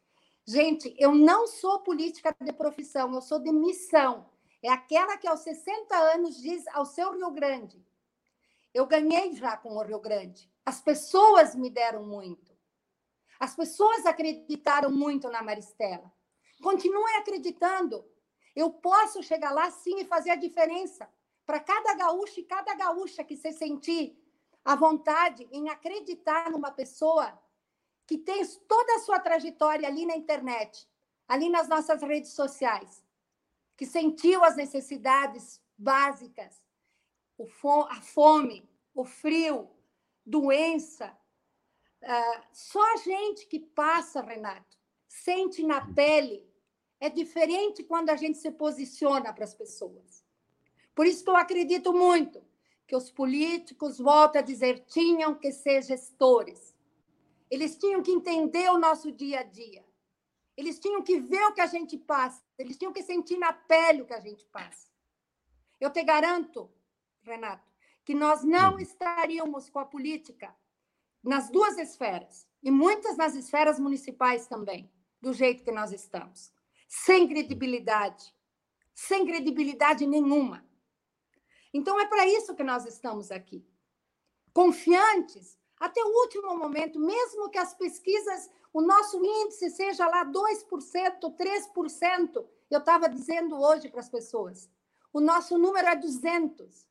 Gente, 0.45 0.95
eu 0.97 1.13
não 1.13 1.47
sou 1.47 1.80
política 1.80 2.36
de 2.41 2.52
profissão, 2.52 3.13
eu 3.13 3.21
sou 3.21 3.39
de 3.39 3.52
missão. 3.52 4.30
É 4.63 4.69
aquela 4.69 5.15
que 5.15 5.28
aos 5.28 5.41
60 5.41 5.95
anos 5.95 6.41
diz 6.41 6.67
ao 6.69 6.86
seu 6.86 7.13
Rio 7.13 7.32
Grande. 7.32 7.86
Eu 8.73 8.86
ganhei 8.86 9.34
já 9.34 9.56
com 9.56 9.75
o 9.75 9.84
Rio 9.84 9.99
Grande. 9.99 10.52
As 10.65 10.82
pessoas 10.82 11.56
me 11.56 11.69
deram 11.69 12.04
muito. 12.04 12.48
As 13.39 13.56
pessoas 13.56 14.06
acreditaram 14.06 14.91
muito 14.91 15.30
na 15.30 15.41
Maristela. 15.41 16.12
Continuem 16.62 17.15
acreditando. 17.15 18.06
Eu 18.56 18.71
posso 18.71 19.23
chegar 19.23 19.52
lá 19.52 19.71
sim 19.71 19.99
e 19.99 20.06
fazer 20.06 20.32
a 20.32 20.36
diferença. 20.36 21.10
Para 21.45 21.60
cada 21.60 21.93
gaúcho 21.95 22.41
e 22.41 22.43
cada 22.43 22.75
gaúcha 22.75 23.23
que 23.23 23.38
se 23.38 23.52
sentir 23.54 24.21
à 24.63 24.75
vontade 24.75 25.47
em 25.52 25.69
acreditar 25.69 26.52
numa 26.52 26.71
pessoa 26.71 27.41
que 28.06 28.17
tem 28.17 28.45
toda 28.67 28.95
a 28.95 28.99
sua 28.99 29.19
trajetória 29.19 29.88
ali 29.88 30.06
na 30.06 30.15
internet, 30.15 30.88
ali 31.28 31.49
nas 31.49 31.67
nossas 31.67 32.02
redes 32.02 32.34
sociais, 32.34 33.04
que 33.78 33.86
sentiu 33.86 34.43
as 34.43 34.56
necessidades 34.56 35.62
básicas, 35.78 36.62
a 37.89 38.02
fome, 38.02 38.69
o 38.93 39.06
frio, 39.06 39.69
doença, 40.25 41.15
Uh, 42.01 42.41
só 42.53 42.81
a 42.93 42.97
gente 42.97 43.45
que 43.47 43.59
passa, 43.59 44.21
Renato, 44.21 44.77
sente 45.07 45.63
na 45.63 45.81
pele. 45.93 46.47
É 46.99 47.09
diferente 47.09 47.83
quando 47.83 48.09
a 48.09 48.15
gente 48.15 48.38
se 48.38 48.51
posiciona 48.51 49.33
para 49.33 49.43
as 49.43 49.53
pessoas. 49.53 50.23
Por 50.93 51.05
isso 51.05 51.23
que 51.23 51.29
eu 51.29 51.35
acredito 51.35 51.93
muito 51.93 52.43
que 52.85 52.95
os 52.95 53.12
políticos, 53.12 53.99
volto 53.99 54.38
a 54.38 54.41
dizer, 54.41 54.85
tinham 54.85 55.35
que 55.35 55.51
ser 55.51 55.83
gestores. 55.83 56.75
Eles 57.49 57.77
tinham 57.77 58.01
que 58.01 58.12
entender 58.12 58.69
o 58.69 58.79
nosso 58.79 59.12
dia 59.12 59.41
a 59.41 59.43
dia. 59.43 59.85
Eles 60.57 60.79
tinham 60.79 61.01
que 61.01 61.19
ver 61.19 61.43
o 61.43 61.53
que 61.53 61.62
a 61.62 61.67
gente 61.67 61.97
passa. 61.97 62.43
Eles 62.57 62.77
tinham 62.77 62.91
que 62.91 63.03
sentir 63.03 63.38
na 63.38 63.53
pele 63.53 64.01
o 64.01 64.05
que 64.05 64.13
a 64.13 64.19
gente 64.19 64.45
passa. 64.47 64.89
Eu 65.79 65.89
te 65.89 66.03
garanto, 66.03 66.69
Renato, 67.21 67.71
que 68.03 68.13
nós 68.13 68.43
não 68.43 68.75
hum. 68.75 68.79
estaríamos 68.79 69.69
com 69.69 69.79
a 69.79 69.85
política 69.85 70.53
nas 71.23 71.49
duas 71.49 71.77
esferas, 71.77 72.47
e 72.62 72.71
muitas 72.71 73.17
nas 73.17 73.36
esferas 73.36 73.79
municipais 73.79 74.47
também, 74.47 74.91
do 75.21 75.34
jeito 75.34 75.63
que 75.63 75.71
nós 75.71 75.91
estamos. 75.91 76.51
Sem 76.88 77.27
credibilidade, 77.27 78.34
sem 78.93 79.25
credibilidade 79.25 80.05
nenhuma. 80.05 80.65
Então 81.73 81.99
é 81.99 82.05
para 82.05 82.27
isso 82.27 82.55
que 82.55 82.63
nós 82.63 82.86
estamos 82.86 83.32
aqui. 83.32 83.65
Confiantes 84.53 85.58
até 85.79 86.03
o 86.03 86.21
último 86.23 86.58
momento, 86.58 86.99
mesmo 86.99 87.49
que 87.49 87.58
as 87.58 87.73
pesquisas, 87.73 88.49
o 88.73 88.82
nosso 88.82 89.23
índice 89.23 89.69
seja 89.69 90.05
lá 90.08 90.25
2%, 90.25 90.67
3%, 91.36 92.47
eu 92.69 92.79
estava 92.79 93.08
dizendo 93.08 93.58
hoje 93.58 93.88
para 93.88 94.01
as 94.01 94.10
pessoas, 94.10 94.69
o 95.13 95.21
nosso 95.21 95.58
número 95.58 95.88
é 95.88 95.95
200. 95.95 96.88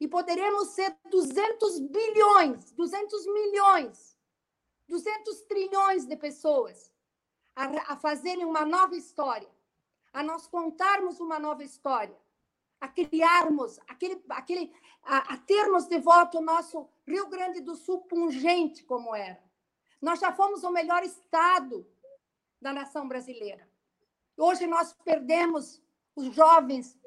E 0.00 0.08
poderemos 0.08 0.68
ser 0.68 0.96
200 1.10 1.78
bilhões, 1.80 2.72
200 2.72 3.26
milhões, 3.26 4.18
200 4.88 5.42
trilhões 5.42 6.06
de 6.06 6.16
pessoas 6.16 6.90
a, 7.54 7.92
a 7.92 7.96
fazerem 7.96 8.46
uma 8.46 8.64
nova 8.64 8.96
história, 8.96 9.48
a 10.12 10.22
nós 10.22 10.46
contarmos 10.46 11.20
uma 11.20 11.38
nova 11.38 11.62
história, 11.62 12.16
a 12.80 12.88
criarmos 12.88 13.78
aquele, 13.86 14.24
aquele, 14.30 14.72
a, 15.02 15.34
a 15.34 15.36
termos 15.36 15.86
de 15.86 15.98
volta 15.98 16.38
o 16.38 16.42
nosso 16.42 16.88
Rio 17.06 17.28
Grande 17.28 17.60
do 17.60 17.76
Sul 17.76 18.00
pungente 18.00 18.82
como 18.84 19.14
era. 19.14 19.42
Nós 20.00 20.18
já 20.18 20.32
fomos 20.32 20.64
o 20.64 20.70
melhor 20.70 21.02
estado 21.02 21.86
da 22.58 22.72
nação 22.72 23.06
brasileira. 23.06 23.68
Hoje 24.34 24.66
nós 24.66 24.94
perdemos 25.04 25.82
os 26.16 26.34
jovens 26.34 26.98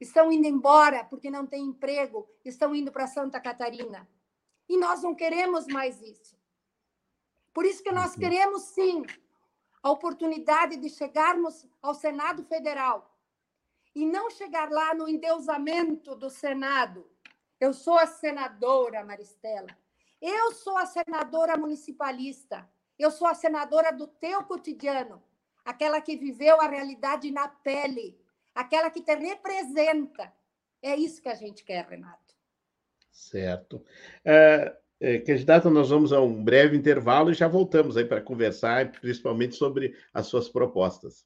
estão 0.00 0.32
indo 0.32 0.46
embora 0.46 1.04
porque 1.04 1.30
não 1.30 1.46
tem 1.46 1.64
emprego, 1.64 2.28
estão 2.44 2.74
indo 2.74 2.90
para 2.90 3.06
Santa 3.06 3.38
Catarina. 3.38 4.08
E 4.68 4.76
nós 4.76 5.02
não 5.02 5.14
queremos 5.14 5.66
mais 5.66 6.00
isso. 6.00 6.38
Por 7.52 7.64
isso 7.66 7.82
que 7.82 7.92
nós 7.92 8.14
queremos 8.14 8.62
sim 8.62 9.04
a 9.82 9.90
oportunidade 9.90 10.76
de 10.76 10.88
chegarmos 10.88 11.66
ao 11.82 11.94
Senado 11.94 12.44
Federal 12.44 13.18
e 13.94 14.06
não 14.06 14.30
chegar 14.30 14.70
lá 14.70 14.94
no 14.94 15.08
endeusamento 15.08 16.14
do 16.14 16.30
Senado. 16.30 17.10
Eu 17.58 17.74
sou 17.74 17.98
a 17.98 18.06
senadora 18.06 19.04
Maristela. 19.04 19.76
Eu 20.20 20.52
sou 20.52 20.76
a 20.76 20.86
senadora 20.86 21.56
municipalista. 21.56 22.70
Eu 22.98 23.10
sou 23.10 23.26
a 23.26 23.34
senadora 23.34 23.90
do 23.90 24.06
teu 24.06 24.44
cotidiano, 24.44 25.22
aquela 25.64 26.02
que 26.02 26.16
viveu 26.16 26.60
a 26.60 26.66
realidade 26.66 27.30
na 27.30 27.48
pele, 27.48 28.19
aquela 28.54 28.90
que 28.90 29.02
te 29.02 29.14
representa. 29.14 30.32
É 30.82 30.96
isso 30.96 31.20
que 31.20 31.28
a 31.28 31.34
gente 31.34 31.64
quer, 31.64 31.86
Renato. 31.86 32.34
Certo. 33.10 33.84
É, 34.24 34.76
é, 35.00 35.18
candidato, 35.18 35.68
nós 35.70 35.90
vamos 35.90 36.12
a 36.12 36.20
um 36.20 36.42
breve 36.42 36.76
intervalo 36.76 37.30
e 37.30 37.34
já 37.34 37.48
voltamos 37.48 37.96
aí 37.96 38.04
para 38.04 38.20
conversar, 38.20 38.90
principalmente 38.92 39.56
sobre 39.56 39.94
as 40.12 40.26
suas 40.26 40.48
propostas. 40.48 41.24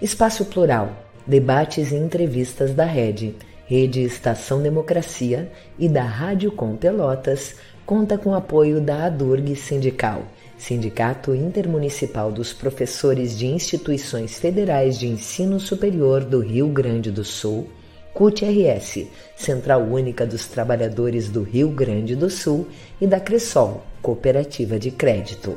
Espaço 0.00 0.44
Plural, 0.46 0.90
debates 1.26 1.92
e 1.92 1.94
entrevistas 1.94 2.74
da 2.74 2.84
Rede, 2.84 3.36
Rede 3.66 4.02
Estação 4.02 4.60
Democracia 4.60 5.50
e 5.78 5.88
da 5.88 6.02
Rádio 6.02 6.50
Com 6.50 6.76
Pelotas, 6.76 7.56
conta 7.84 8.16
com 8.16 8.34
apoio 8.34 8.80
da 8.80 9.06
ADURG 9.06 9.56
Sindical, 9.56 10.22
Sindicato 10.56 11.34
Intermunicipal 11.34 12.30
dos 12.30 12.52
Professores 12.52 13.36
de 13.36 13.46
Instituições 13.46 14.38
Federais 14.38 14.98
de 14.98 15.08
Ensino 15.08 15.58
Superior 15.58 16.24
do 16.24 16.40
Rio 16.40 16.68
Grande 16.68 17.10
do 17.10 17.24
Sul, 17.24 17.68
CUT-RS, 18.14 19.06
Central 19.36 19.82
Única 19.82 20.26
dos 20.26 20.46
Trabalhadores 20.46 21.30
do 21.30 21.42
Rio 21.42 21.70
Grande 21.70 22.14
do 22.14 22.30
Sul 22.30 22.68
e 23.00 23.06
da 23.06 23.18
Cressol, 23.18 23.82
Cooperativa 24.00 24.78
de 24.78 24.90
Crédito. 24.90 25.56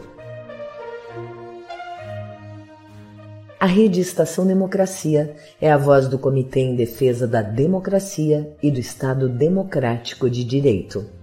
A 3.59 3.67
Rede 3.67 3.99
Estação 3.99 4.45
Democracia 4.45 5.35
é 5.59 5.71
a 5.71 5.77
voz 5.77 6.07
do 6.07 6.19
Comitê 6.19 6.59
em 6.59 6.75
Defesa 6.75 7.27
da 7.27 7.41
Democracia 7.41 8.55
e 8.61 8.69
do 8.69 8.79
Estado 8.79 9.27
Democrático 9.27 10.29
de 10.29 10.43
Direito. 10.43 11.14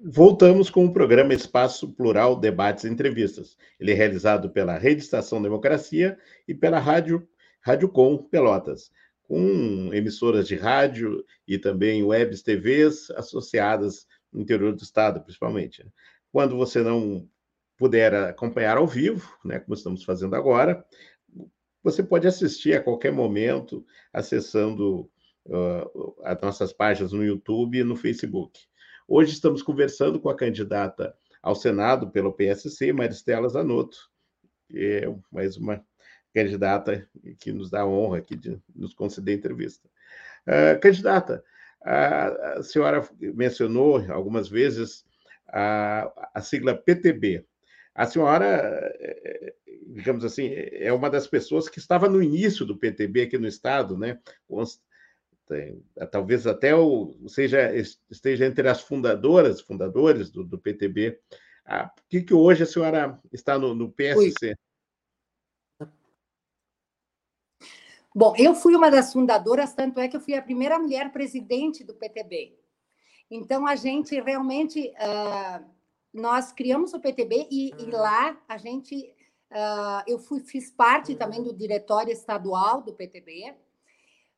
Voltamos 0.00 0.70
com 0.70 0.84
o 0.84 0.92
programa 0.92 1.34
Espaço 1.34 1.92
Plural 1.92 2.38
Debates 2.38 2.84
e 2.84 2.88
Entrevistas. 2.88 3.56
Ele 3.80 3.90
é 3.90 3.94
realizado 3.94 4.48
pela 4.48 4.78
Rede 4.78 5.02
Estação 5.02 5.42
Democracia 5.42 6.16
e 6.46 6.54
pela 6.54 6.78
Rádio, 6.78 7.28
Rádio 7.60 7.88
Com 7.88 8.16
Pelotas, 8.16 8.92
com 9.24 9.92
emissoras 9.92 10.46
de 10.46 10.54
rádio 10.54 11.24
e 11.48 11.58
também 11.58 12.04
webs 12.04 12.42
TVs 12.42 13.10
associadas 13.10 14.06
no 14.32 14.40
interior 14.40 14.72
do 14.72 14.84
estado, 14.84 15.20
principalmente. 15.20 15.84
Quando 16.30 16.56
você 16.56 16.80
não 16.80 17.28
puder 17.76 18.14
acompanhar 18.14 18.76
ao 18.76 18.86
vivo, 18.86 19.36
né, 19.44 19.58
como 19.58 19.74
estamos 19.74 20.04
fazendo 20.04 20.36
agora, 20.36 20.86
você 21.82 22.04
pode 22.04 22.28
assistir 22.28 22.72
a 22.72 22.82
qualquer 22.82 23.10
momento 23.10 23.84
acessando 24.12 25.10
uh, 25.46 26.14
as 26.22 26.40
nossas 26.40 26.72
páginas 26.72 27.10
no 27.10 27.24
YouTube 27.24 27.78
e 27.78 27.84
no 27.84 27.96
Facebook. 27.96 28.67
Hoje 29.10 29.32
estamos 29.32 29.62
conversando 29.62 30.20
com 30.20 30.28
a 30.28 30.36
candidata 30.36 31.16
ao 31.42 31.54
Senado 31.54 32.10
pelo 32.10 32.30
PSC, 32.30 32.92
Maristela 32.92 33.48
Zanotto, 33.48 33.96
é 34.70 35.08
mais 35.32 35.56
uma 35.56 35.82
candidata 36.34 37.08
que 37.40 37.50
nos 37.50 37.70
dá 37.70 37.80
a 37.80 37.86
honra 37.86 38.18
aqui 38.18 38.36
de 38.36 38.60
nos 38.76 38.92
conceder 38.92 39.38
entrevista. 39.38 39.88
Uh, 40.46 40.78
candidata, 40.78 41.42
a, 41.82 42.58
a 42.58 42.62
senhora 42.62 43.02
mencionou 43.18 44.04
algumas 44.12 44.46
vezes 44.46 45.06
a, 45.48 46.12
a 46.34 46.42
sigla 46.42 46.74
PTB. 46.74 47.46
A 47.94 48.04
senhora, 48.04 48.94
digamos 49.86 50.22
assim, 50.22 50.50
é 50.52 50.92
uma 50.92 51.08
das 51.08 51.26
pessoas 51.26 51.66
que 51.66 51.78
estava 51.78 52.10
no 52.10 52.22
início 52.22 52.66
do 52.66 52.76
PTB 52.76 53.22
aqui 53.22 53.38
no 53.38 53.48
estado, 53.48 53.96
né? 53.96 54.18
Talvez 56.10 56.46
até 56.46 56.74
o, 56.74 57.16
seja 57.28 57.74
esteja 58.10 58.46
entre 58.46 58.68
as 58.68 58.80
fundadoras, 58.80 59.60
fundadores 59.60 60.30
do, 60.30 60.44
do 60.44 60.58
PTB. 60.58 61.18
Ah, 61.64 61.88
por 61.88 62.04
que, 62.08 62.22
que 62.22 62.34
hoje 62.34 62.62
a 62.62 62.66
senhora 62.66 63.20
está 63.32 63.58
no, 63.58 63.74
no 63.74 63.90
PSC? 63.90 64.56
Bom, 68.14 68.34
eu 68.36 68.54
fui 68.54 68.74
uma 68.74 68.90
das 68.90 69.12
fundadoras, 69.12 69.74
tanto 69.74 70.00
é 70.00 70.08
que 70.08 70.16
eu 70.16 70.20
fui 70.20 70.34
a 70.34 70.42
primeira 70.42 70.78
mulher 70.78 71.12
presidente 71.12 71.84
do 71.84 71.94
PTB. 71.94 72.58
Então, 73.30 73.66
a 73.66 73.76
gente 73.76 74.18
realmente, 74.20 74.92
uh, 74.96 75.64
nós 76.12 76.50
criamos 76.50 76.94
o 76.94 77.00
PTB 77.00 77.46
e, 77.50 77.70
e 77.78 77.90
lá 77.90 78.40
a 78.48 78.56
gente, 78.56 79.14
uh, 79.52 80.02
eu 80.06 80.18
fui, 80.18 80.40
fiz 80.40 80.70
parte 80.70 81.14
também 81.14 81.42
do 81.42 81.54
diretório 81.54 82.10
estadual 82.10 82.80
do 82.82 82.94
PTB. 82.94 83.54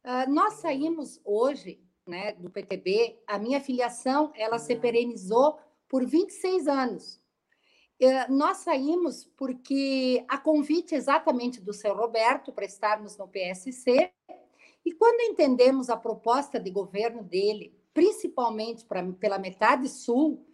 Uh, 0.04 0.08
ah, 0.08 0.26
nós 0.26 0.54
saímos 0.54 1.20
hoje 1.24 1.82
né, 2.06 2.32
do 2.32 2.50
PTB, 2.50 3.20
a 3.26 3.38
minha 3.38 3.60
filiação, 3.60 4.32
ela 4.34 4.58
se 4.58 4.74
perenizou 4.74 5.58
por 5.88 6.04
26 6.04 6.66
anos. 6.66 7.20
nós 8.28 8.58
saímos 8.58 9.24
porque 9.36 10.24
a 10.26 10.38
convite 10.38 10.94
exatamente 10.94 11.60
do 11.60 11.72
seu 11.72 11.94
Roberto 11.94 12.52
para 12.52 12.64
estarmos 12.64 13.16
no 13.16 13.28
PSC, 13.28 14.10
e 14.84 14.92
quando 14.92 15.20
entendemos 15.20 15.90
a 15.90 15.96
proposta 15.96 16.58
de 16.58 16.70
governo 16.70 17.22
dele, 17.22 17.78
principalmente 17.92 18.84
pra, 18.86 19.04
pela 19.12 19.38
metade 19.38 19.88
sul, 19.88 20.46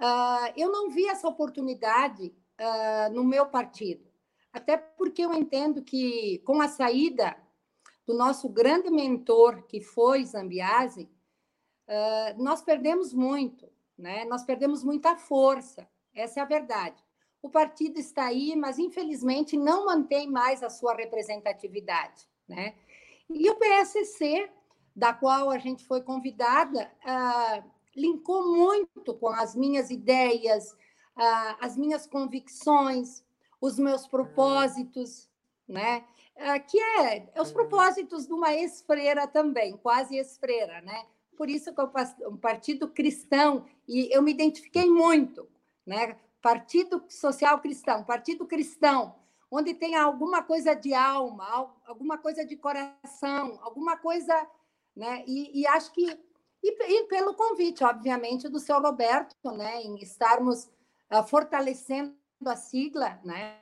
uh, 0.00 0.52
eu 0.56 0.70
não 0.70 0.90
vi 0.90 1.06
essa 1.06 1.28
oportunidade 1.28 2.34
no 3.12 3.24
meu 3.24 3.46
partido. 3.46 4.04
Até 4.52 4.76
porque 4.76 5.24
eu 5.24 5.32
entendo 5.32 5.82
que, 5.82 6.42
com 6.44 6.60
a 6.60 6.68
saída 6.68 7.36
do 8.10 8.16
nosso 8.16 8.48
grande 8.48 8.90
mentor, 8.90 9.62
que 9.68 9.80
foi 9.80 10.24
Zambiase, 10.24 11.08
uh, 11.86 12.42
nós 12.42 12.60
perdemos 12.60 13.14
muito, 13.14 13.70
né? 13.96 14.24
nós 14.24 14.42
perdemos 14.42 14.82
muita 14.82 15.14
força, 15.14 15.88
essa 16.12 16.40
é 16.40 16.42
a 16.42 16.46
verdade. 16.46 17.00
O 17.40 17.48
partido 17.48 18.00
está 18.00 18.24
aí, 18.26 18.56
mas 18.56 18.80
infelizmente 18.80 19.56
não 19.56 19.86
mantém 19.86 20.28
mais 20.28 20.60
a 20.64 20.68
sua 20.68 20.92
representatividade. 20.92 22.28
Né? 22.48 22.74
E 23.30 23.48
o 23.48 23.54
PSC 23.54 24.50
da 24.94 25.14
qual 25.14 25.48
a 25.48 25.58
gente 25.58 25.84
foi 25.84 26.02
convidada, 26.02 26.90
uh, 27.04 27.70
linkou 27.96 28.52
muito 28.52 29.14
com 29.14 29.28
as 29.28 29.54
minhas 29.54 29.88
ideias, 29.88 30.72
uh, 31.16 31.56
as 31.60 31.76
minhas 31.76 32.08
convicções, 32.08 33.24
os 33.60 33.78
meus 33.78 34.08
propósitos, 34.08 35.30
né? 35.68 36.04
Uh, 36.40 36.66
que 36.66 36.80
é, 36.80 37.28
é 37.34 37.42
os 37.42 37.52
propósitos 37.52 38.26
de 38.26 38.32
uma 38.32 38.54
ex-freira 38.54 39.26
também, 39.26 39.76
quase 39.76 40.16
ex-freira, 40.16 40.80
né? 40.80 41.04
Por 41.36 41.50
isso 41.50 41.74
que 41.74 41.80
eu 41.80 41.90
um 42.30 42.36
partido 42.36 42.88
cristão 42.88 43.66
e 43.86 44.08
eu 44.10 44.22
me 44.22 44.30
identifiquei 44.30 44.88
muito, 44.88 45.46
né? 45.86 46.16
Partido 46.40 47.04
Social 47.08 47.60
Cristão, 47.60 48.04
Partido 48.04 48.46
Cristão, 48.46 49.14
onde 49.50 49.74
tem 49.74 49.94
alguma 49.94 50.42
coisa 50.42 50.74
de 50.74 50.94
alma, 50.94 51.70
alguma 51.86 52.16
coisa 52.16 52.42
de 52.42 52.56
coração, 52.56 53.58
alguma 53.62 53.98
coisa 53.98 54.48
né? 54.96 55.24
E, 55.26 55.60
e 55.60 55.66
acho 55.66 55.92
que 55.92 56.18
e, 56.62 56.68
e, 56.92 57.04
pelo 57.04 57.34
convite, 57.34 57.82
obviamente, 57.82 58.46
do 58.48 58.58
seu 58.58 58.78
Roberto, 58.80 59.34
né, 59.56 59.80
em 59.80 59.96
estarmos 59.96 60.64
uh, 61.10 61.24
fortalecendo 61.26 62.14
a 62.44 62.54
sigla, 62.54 63.18
né? 63.24 63.58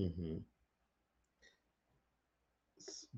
Uhum. 0.00 0.42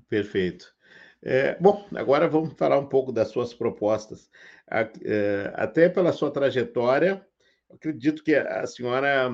Perfeito. 0.09 0.73
É, 1.21 1.57
bom, 1.59 1.87
agora 1.95 2.27
vamos 2.27 2.53
falar 2.55 2.77
um 2.77 2.87
pouco 2.87 3.13
das 3.13 3.29
suas 3.29 3.53
propostas. 3.53 4.29
É, 4.69 5.51
até 5.55 5.87
pela 5.87 6.11
sua 6.11 6.29
trajetória, 6.29 7.25
acredito 7.69 8.21
que 8.21 8.35
a 8.35 8.67
senhora 8.67 9.31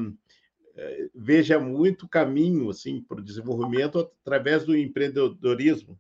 é, 0.76 1.10
veja 1.16 1.60
muito 1.60 2.08
caminho 2.08 2.70
assim 2.70 3.02
para 3.02 3.20
o 3.20 3.24
desenvolvimento 3.24 4.12
através 4.22 4.64
do 4.64 4.78
empreendedorismo. 4.78 6.00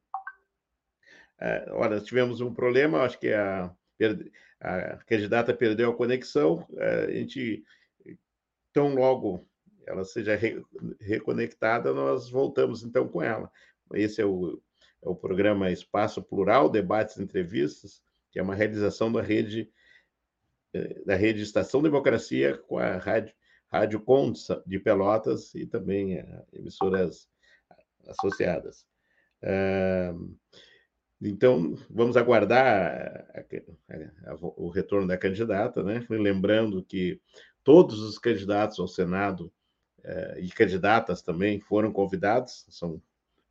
É, 1.39 1.65
olha, 1.71 1.99
tivemos 1.99 2.41
um 2.41 2.53
problema, 2.53 3.01
acho 3.01 3.19
que 3.19 3.33
a, 3.33 3.73
a 4.61 4.97
candidata 5.07 5.51
perdeu 5.51 5.89
a 5.89 5.95
conexão, 5.95 6.67
a 6.77 7.11
gente 7.11 7.63
tão 8.71 8.93
logo 8.93 9.48
ela 9.89 10.05
seja 10.05 10.35
re, 10.35 10.63
reconectada, 11.01 11.91
nós 11.93 12.29
voltamos 12.29 12.83
então 12.83 13.07
com 13.07 13.23
ela. 13.23 13.51
Esse 13.93 14.21
é 14.21 14.25
o, 14.25 14.61
é 15.01 15.09
o 15.09 15.15
programa 15.15 15.71
Espaço 15.71 16.21
Plural, 16.21 16.69
Debates 16.69 17.17
e 17.17 17.23
Entrevistas, 17.23 18.03
que 18.31 18.37
é 18.37 18.43
uma 18.43 18.53
realização 18.53 19.11
da 19.11 19.21
rede 19.21 19.67
eh, 20.73 21.01
da 21.03 21.15
rede 21.15 21.41
Estação 21.41 21.81
Democracia 21.81 22.55
com 22.55 22.77
a 22.77 22.97
rádio, 22.97 23.33
rádio 23.71 23.99
Condes 23.99 24.47
de 24.63 24.77
Pelotas 24.77 25.55
e 25.55 25.65
também 25.65 26.19
eh, 26.19 26.43
emissoras 26.53 27.27
associadas. 28.07 28.87
Então, 31.21 31.75
vamos 31.89 32.17
aguardar 32.17 33.25
o 34.41 34.69
retorno 34.69 35.07
da 35.07 35.17
candidata, 35.17 35.81
né? 35.81 36.05
Lembrando 36.09 36.83
que 36.83 37.21
todos 37.63 37.99
os 37.99 38.17
candidatos 38.17 38.79
ao 38.79 38.87
Senado 38.87 39.51
eh, 40.03 40.39
e 40.41 40.49
candidatas 40.49 41.21
também 41.21 41.59
foram 41.59 41.91
convidados, 41.91 42.65
são 42.69 43.01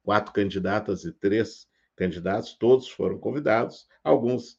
quatro 0.03 0.33
candidatas 0.33 1.05
e 1.05 1.13
três 1.13 1.69
candidatos, 1.97 2.55
todos 2.55 2.89
foram 2.89 3.19
convidados, 3.19 3.87
alguns, 4.03 4.59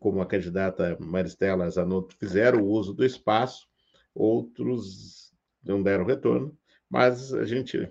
como 0.00 0.20
a 0.20 0.26
candidata 0.26 0.96
Maristela 1.00 1.68
Zanotto, 1.70 2.16
fizeram 2.18 2.60
o 2.60 2.68
uso 2.68 2.92
do 2.92 3.04
espaço, 3.04 3.68
outros 4.14 5.32
não 5.62 5.82
deram 5.82 6.04
retorno, 6.04 6.56
mas 6.88 7.32
a 7.32 7.44
gente 7.44 7.90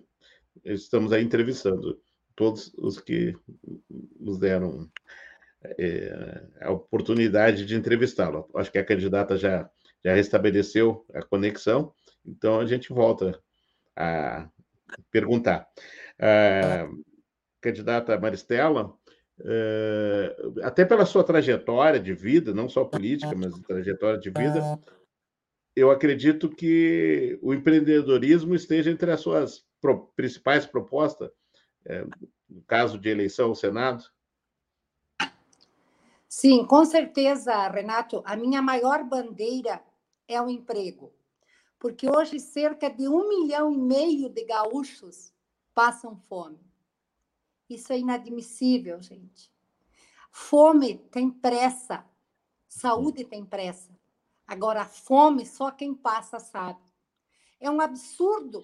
estamos 0.66 1.12
aí 1.12 1.24
entrevistando 1.24 2.02
todos 2.36 2.74
os 2.78 3.00
que 3.00 3.36
nos 4.20 4.38
deram 4.38 4.90
é, 5.80 6.44
a 6.62 6.72
oportunidade 6.72 7.66
de 7.66 7.76
entrevistá-la. 7.76 8.44
Acho 8.56 8.72
que 8.72 8.78
a 8.78 8.86
candidata 8.86 9.38
já, 9.38 9.70
já 10.04 10.14
restabeleceu 10.14 11.06
a 11.14 11.22
conexão, 11.22 11.94
então 12.26 12.60
a 12.60 12.66
gente 12.66 12.94
volta 12.94 13.42
a 13.96 14.50
perguntar. 15.10 15.68
A 16.20 16.90
candidata 17.60 18.20
Maristela, 18.20 18.94
é, 19.44 20.36
até 20.64 20.86
pela 20.86 21.06
sua 21.06 21.24
trajetória 21.24 22.00
de 22.00 22.14
vida, 22.14 22.54
não 22.54 22.70
só 22.70 22.86
política, 22.86 23.34
mas 23.36 23.58
trajetória 23.60 24.20
de 24.20 24.30
vida, 24.30 24.80
eu 25.76 25.90
acredito 25.90 26.50
que 26.50 27.40
o 27.42 27.54
empreendedorismo 27.54 28.54
esteja 28.56 28.92
entre 28.92 29.12
as 29.12 29.22
suas 29.22 29.66
principais 30.16 30.66
propostas, 30.66 31.32
é, 31.86 32.06
no 32.50 32.62
caso 32.68 33.00
de 33.00 33.10
eleição 33.10 33.50
ao 33.50 33.56
Senado. 33.56 34.04
Sim, 36.28 36.66
com 36.66 36.86
certeza, 36.86 37.68
Renato. 37.68 38.22
A 38.26 38.36
minha 38.36 38.62
maior 38.62 39.04
bandeira 39.04 39.82
é 40.28 40.42
o 40.42 40.50
emprego 40.50 41.12
porque 41.82 42.08
hoje 42.08 42.40
cerca 42.40 42.92
de 42.92 43.08
um 43.08 43.28
milhão 43.28 43.74
e 43.74 43.78
meio 43.78 44.30
de 44.30 44.46
gaúchos 44.46 45.34
passam 45.74 46.16
fome. 46.16 46.60
Isso 47.68 47.92
é 47.92 47.98
inadmissível, 47.98 49.02
gente. 49.02 49.52
Fome 50.32 51.00
tem 51.10 51.32
pressa, 51.32 52.06
saúde 52.68 53.26
tem 53.26 53.44
pressa. 53.44 54.00
Agora, 54.46 54.86
fome 54.86 55.44
só 55.44 55.72
quem 55.72 55.96
passa 55.96 56.38
sabe. 56.40 56.80
É 57.60 57.68
um 57.68 57.82
absurdo. 57.82 58.64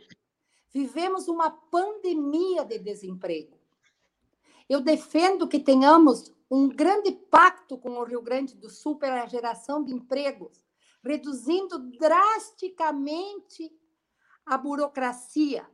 Vivemos 0.71 1.27
uma 1.27 1.49
pandemia 1.49 2.63
de 2.63 2.77
desemprego. 2.77 3.57
Eu 4.69 4.79
defendo 4.79 5.47
que 5.47 5.59
tenhamos 5.59 6.31
um 6.51 6.69
grande 6.69 7.11
pacto 7.13 7.79
com 7.79 7.97
o 7.97 8.03
Rio 8.03 8.21
Grande 8.21 8.55
do 8.55 8.69
Sul 8.69 8.99
pela 8.99 9.25
geração 9.25 9.83
de 9.83 9.91
empregos 9.91 10.66
reduzindo 11.07 11.79
drasticamente 11.97 13.71
a 14.45 14.57
burocracia, 14.57 15.69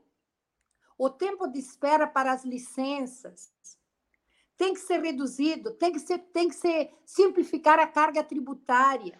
o 0.97 1.09
tempo 1.09 1.47
de 1.47 1.59
espera 1.59 2.07
para 2.07 2.31
as 2.31 2.45
licenças 2.45 3.51
tem 4.55 4.73
que 4.73 4.79
ser 4.79 5.01
reduzido, 5.01 5.71
tem 5.71 5.91
que 5.91 5.99
ser, 5.99 6.19
tem 6.19 6.47
que 6.47 6.55
ser 6.55 6.93
simplificar 7.05 7.79
a 7.79 7.87
carga 7.87 8.23
tributária. 8.23 9.19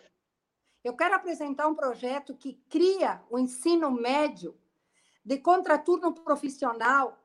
Eu 0.84 0.96
quero 0.96 1.16
apresentar 1.16 1.68
um 1.68 1.76
projeto 1.76 2.36
que 2.36 2.54
cria 2.70 3.22
o 3.30 3.40
ensino 3.40 3.90
médio 3.90 4.58
de 5.26 5.38
contraturno 5.38 6.14
profissional 6.14 7.20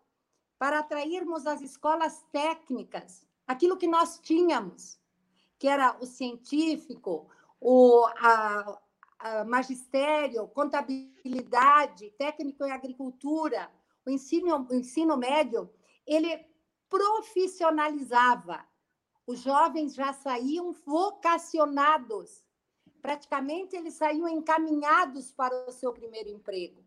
para 0.58 0.78
atrairmos 0.78 1.46
as 1.46 1.60
escolas 1.60 2.24
técnicas, 2.32 3.26
aquilo 3.46 3.76
que 3.76 3.86
nós 3.86 4.18
tínhamos, 4.18 4.98
que 5.58 5.68
era 5.68 5.96
o 6.00 6.06
científico, 6.06 7.28
o 7.60 8.06
a, 8.18 8.80
a 9.18 9.44
magistério, 9.44 10.46
contabilidade, 10.48 12.10
técnico 12.12 12.64
em 12.64 12.70
agricultura, 12.70 13.70
o 14.06 14.10
ensino, 14.10 14.66
o 14.70 14.74
ensino 14.74 15.16
médio, 15.16 15.70
ele 16.06 16.46
profissionalizava. 16.88 18.64
Os 19.26 19.40
jovens 19.40 19.94
já 19.94 20.12
saíam 20.12 20.72
vocacionados. 20.72 22.42
Praticamente 23.02 23.76
eles 23.76 23.94
saíam 23.94 24.28
encaminhados 24.28 25.32
para 25.32 25.68
o 25.68 25.72
seu 25.72 25.92
primeiro 25.92 26.30
emprego. 26.30 26.82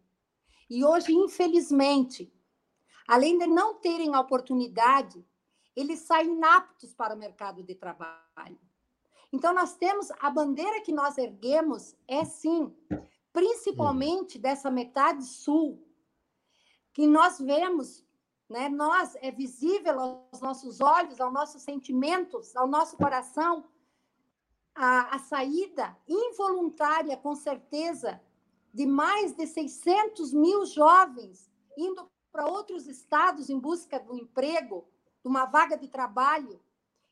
E 0.69 0.84
hoje, 0.84 1.13
infelizmente, 1.13 2.34
além 3.07 3.38
de 3.38 3.45
não 3.45 3.76
terem 3.76 4.15
a 4.15 4.19
oportunidade, 4.19 5.24
eles 5.76 5.99
saem 5.99 6.34
inaptos 6.34 6.93
para 6.93 7.13
o 7.13 7.17
mercado 7.17 7.63
de 7.63 7.76
trabalho. 7.76 8.59
Então, 9.32 9.53
nós 9.53 9.75
temos 9.75 10.11
a 10.19 10.29
bandeira 10.29 10.82
que 10.82 10.91
nós 10.91 11.17
erguemos 11.17 11.95
é 12.07 12.25
sim, 12.25 12.75
principalmente 13.32 14.36
uhum. 14.36 14.41
dessa 14.41 14.69
metade 14.69 15.23
sul, 15.23 15.82
que 16.93 17.07
nós 17.07 17.39
vemos, 17.39 18.05
né? 18.49 18.67
Nós 18.67 19.15
é 19.21 19.32
visível 19.32 19.99
aos 19.99 20.41
nossos 20.41 20.82
olhos, 20.82 21.21
aos 21.21 21.34
nossos 21.34 21.61
sentimentos, 21.61 22.55
ao 22.55 22.67
nosso 22.67 22.97
coração, 22.97 23.65
a, 24.75 25.15
a 25.15 25.19
saída 25.19 25.97
involuntária, 26.07 27.15
com 27.15 27.36
certeza, 27.36 28.21
de 28.73 28.86
mais 28.86 29.34
de 29.34 29.47
600 29.47 30.34
mil 30.34 30.65
jovens 30.65 31.49
indo 31.77 32.09
para 32.32 32.45
outros 32.45 32.88
estados 32.88 33.49
em 33.49 33.59
busca 33.59 33.99
do 33.99 34.15
emprego, 34.15 34.88
de 35.21 35.27
uma 35.27 35.45
vaga 35.45 35.77
de 35.77 35.88
trabalho. 35.88 36.61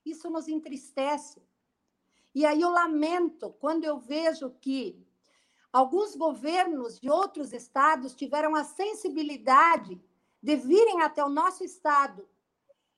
Isso 0.06 0.30
nos 0.30 0.48
entristece. 0.48 1.42
E 2.40 2.46
aí 2.46 2.62
eu 2.62 2.70
lamento 2.70 3.52
quando 3.60 3.84
eu 3.84 4.00
vejo 4.00 4.50
que 4.62 5.06
alguns 5.74 6.16
governos 6.16 6.98
de 6.98 7.10
outros 7.10 7.52
estados 7.52 8.16
tiveram 8.16 8.56
a 8.56 8.64
sensibilidade 8.64 10.02
de 10.42 10.56
virem 10.56 11.02
até 11.02 11.22
o 11.22 11.28
nosso 11.28 11.66
estado 11.66 12.26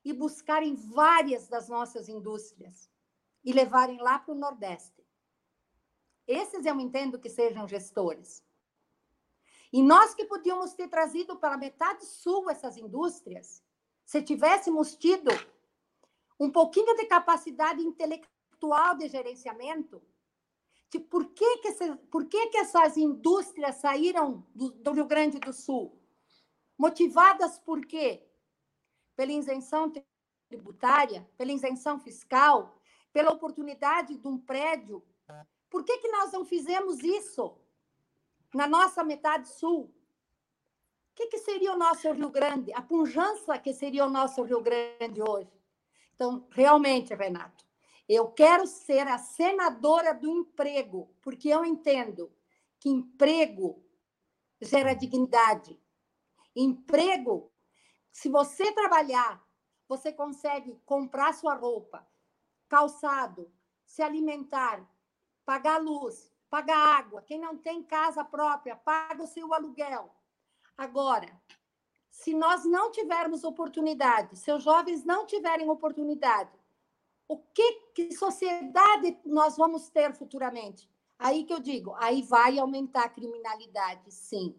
e 0.06 0.14
buscarem 0.14 0.76
várias 0.76 1.48
das 1.48 1.68
nossas 1.68 2.08
indústrias 2.08 2.88
e 3.44 3.52
levarem 3.52 4.00
lá 4.00 4.20
para 4.20 4.32
o 4.32 4.38
Nordeste. 4.38 5.04
Esses 6.28 6.64
eu 6.64 6.80
entendo 6.80 7.18
que 7.18 7.28
sejam 7.28 7.68
gestores. 7.68 8.44
E 9.74 9.82
nós 9.82 10.14
que 10.14 10.26
podíamos 10.26 10.76
ter 10.76 10.88
trazido 10.88 11.36
para 11.36 11.56
a 11.56 11.64
metade 11.66 12.06
sul 12.06 12.48
essas 12.48 12.78
indústrias, 12.78 13.64
se 14.06 14.22
tivéssemos 14.22 14.96
tido 14.96 15.32
um 16.40 16.52
pouquinho 16.52 16.96
de 16.96 17.06
capacidade 17.06 17.82
intelectual 17.82 18.31
atual 18.62 18.96
de 18.96 19.08
gerenciamento, 19.08 20.02
de 20.90 21.00
por 21.00 21.26
que, 21.34 21.58
que, 21.58 21.96
por 22.12 22.26
que, 22.26 22.48
que 22.48 22.58
essas 22.58 22.96
indústrias 22.96 23.78
saíram 23.78 24.46
do, 24.54 24.70
do 24.70 24.92
Rio 24.92 25.06
Grande 25.06 25.40
do 25.40 25.52
Sul? 25.52 26.00
Motivadas 26.78 27.58
por 27.58 27.84
quê? 27.86 28.24
Pela 29.16 29.32
isenção 29.32 29.92
tributária, 30.48 31.28
pela 31.38 31.52
isenção 31.52 32.00
fiscal, 32.00 32.78
pela 33.12 33.32
oportunidade 33.32 34.18
de 34.18 34.28
um 34.28 34.38
prédio. 34.38 35.04
Por 35.70 35.84
que, 35.84 35.98
que 35.98 36.10
nós 36.10 36.32
não 36.32 36.46
fizemos 36.46 37.00
isso 37.00 37.58
na 38.54 38.68
nossa 38.68 39.04
metade 39.04 39.48
sul? 39.48 39.84
O 39.86 41.16
que, 41.16 41.28
que 41.28 41.38
seria 41.40 41.74
o 41.74 41.78
nosso 41.78 42.12
Rio 42.12 42.30
Grande? 42.30 42.74
A 42.74 42.82
pujança 42.82 43.58
que 43.58 43.74
seria 43.74 44.06
o 44.06 44.10
nosso 44.10 44.44
Rio 44.44 44.62
Grande 44.62 45.22
hoje? 45.22 45.52
Então, 46.16 46.46
realmente, 46.52 47.14
Renato, 47.14 47.66
eu 48.08 48.32
quero 48.32 48.68
ser 48.68 49.08
a 49.08 49.18
senadora 49.18 50.14
do 50.14 50.28
emprego, 50.28 51.14
porque 51.22 51.50
eu 51.50 51.64
entendo 51.64 52.32
que 52.80 52.90
emprego 52.90 53.84
gera 54.62 54.94
dignidade. 54.94 55.80
Emprego, 56.56 57.52
se 58.12 58.30
você 58.30 58.72
trabalhar, 58.74 59.42
você 59.88 60.12
consegue 60.12 60.80
comprar 60.86 61.34
sua 61.34 61.54
roupa, 61.56 62.08
calçado, 62.68 63.52
se 63.86 64.02
alimentar, 64.02 64.86
pagar 65.46 65.82
luz, 65.82 66.34
pagar 66.50 66.98
água. 66.98 67.22
Quem 67.22 67.40
não 67.40 67.58
tem 67.58 67.84
casa 67.84 68.24
própria, 68.24 68.76
paga 68.76 69.24
o 69.24 69.28
seu 69.28 69.54
aluguel. 69.54 70.14
Agora, 70.78 71.42
se 72.10 72.34
nós 72.34 72.66
não 72.66 72.92
tivermos 72.92 73.44
oportunidade, 73.44 74.38
seus 74.38 74.64
jovens 74.64 75.04
não 75.04 75.26
tiverem 75.26 75.70
oportunidade, 75.70 76.61
o 77.32 77.38
que, 77.38 77.74
que 77.96 78.14
sociedade 78.14 79.18
nós 79.26 79.56
vamos 79.56 79.88
ter 79.88 80.14
futuramente? 80.14 80.90
Aí 81.18 81.46
que 81.46 81.54
eu 81.54 81.62
digo, 81.62 81.96
aí 81.98 82.22
vai 82.24 82.60
aumentar 82.60 83.06
a 83.06 83.10
criminalidade, 83.10 84.12
sim. 84.12 84.54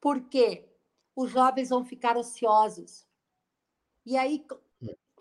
Por 0.00 0.20
quê? 0.22 0.68
Os 1.14 1.30
jovens 1.30 1.68
vão 1.68 1.84
ficar 1.84 2.16
ociosos. 2.16 3.06
E 4.04 4.16
aí, 4.16 4.44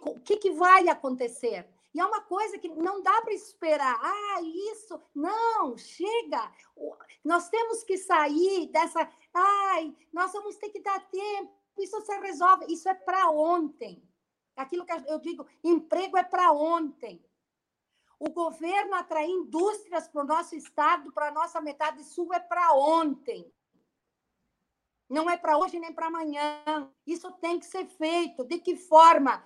o 0.02 0.20
que, 0.22 0.38
que 0.38 0.50
vai 0.50 0.90
acontecer? 0.90 1.70
E 1.94 2.00
é 2.00 2.06
uma 2.06 2.22
coisa 2.22 2.58
que 2.58 2.70
não 2.70 3.04
dá 3.04 3.22
para 3.22 3.34
esperar. 3.34 4.00
Ah, 4.02 4.42
isso. 4.72 5.00
Não, 5.14 5.78
chega. 5.78 6.52
Nós 7.24 7.48
temos 7.50 7.84
que 7.84 7.96
sair 7.96 8.72
dessa. 8.72 9.08
Ai, 9.32 9.96
nós 10.12 10.34
vamos 10.34 10.56
ter 10.56 10.70
que 10.70 10.80
dar 10.80 11.00
tempo. 11.12 11.54
Isso 11.78 12.02
se 12.02 12.20
resolve. 12.22 12.66
Isso 12.74 12.90
é 12.90 12.96
para 12.96 13.30
ontem. 13.30 14.02
Aquilo 14.56 14.86
que 14.86 14.94
eu 15.08 15.20
digo, 15.20 15.46
emprego 15.64 16.18
é 16.18 16.24
para 16.24 16.52
ontem. 16.52 17.24
O 18.20 18.30
governo 18.30 18.94
atrair 18.94 19.30
indústrias 19.30 20.08
para 20.08 20.22
o 20.22 20.28
nosso 20.28 20.56
estado, 20.56 21.12
para 21.12 21.30
a 21.30 21.32
nossa 21.32 21.60
metade 21.60 22.04
sul, 22.04 22.34
é 22.34 22.40
para 22.40 22.74
ontem. 22.74 23.52
Não 25.10 25.30
é 25.30 25.36
para 25.36 25.58
hoje 25.58 25.80
nem 25.80 25.92
para 25.92 26.08
amanhã. 26.08 26.90
Isso 27.06 27.32
tem 27.34 27.60
que 27.60 27.66
ser 27.66 27.86
feito. 27.86 28.44
De 28.46 28.60
que 28.60 28.76
forma? 28.76 29.44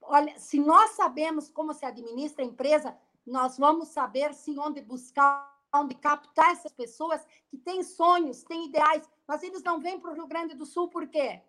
Olha, 0.00 0.38
se 0.38 0.60
nós 0.60 0.90
sabemos 0.90 1.48
como 1.48 1.72
se 1.72 1.86
administra 1.86 2.44
a 2.44 2.46
empresa, 2.46 2.96
nós 3.26 3.56
vamos 3.56 3.88
saber 3.88 4.34
sim 4.34 4.58
onde 4.58 4.82
buscar, 4.82 5.50
onde 5.74 5.94
captar 5.94 6.52
essas 6.52 6.72
pessoas 6.72 7.24
que 7.48 7.56
têm 7.56 7.82
sonhos, 7.82 8.44
têm 8.44 8.66
ideais, 8.66 9.08
mas 9.26 9.42
eles 9.42 9.62
não 9.62 9.80
vêm 9.80 9.98
para 9.98 10.10
o 10.10 10.14
Rio 10.14 10.26
Grande 10.26 10.54
do 10.54 10.66
Sul 10.66 10.88
por 10.88 11.08
quê? 11.08 11.42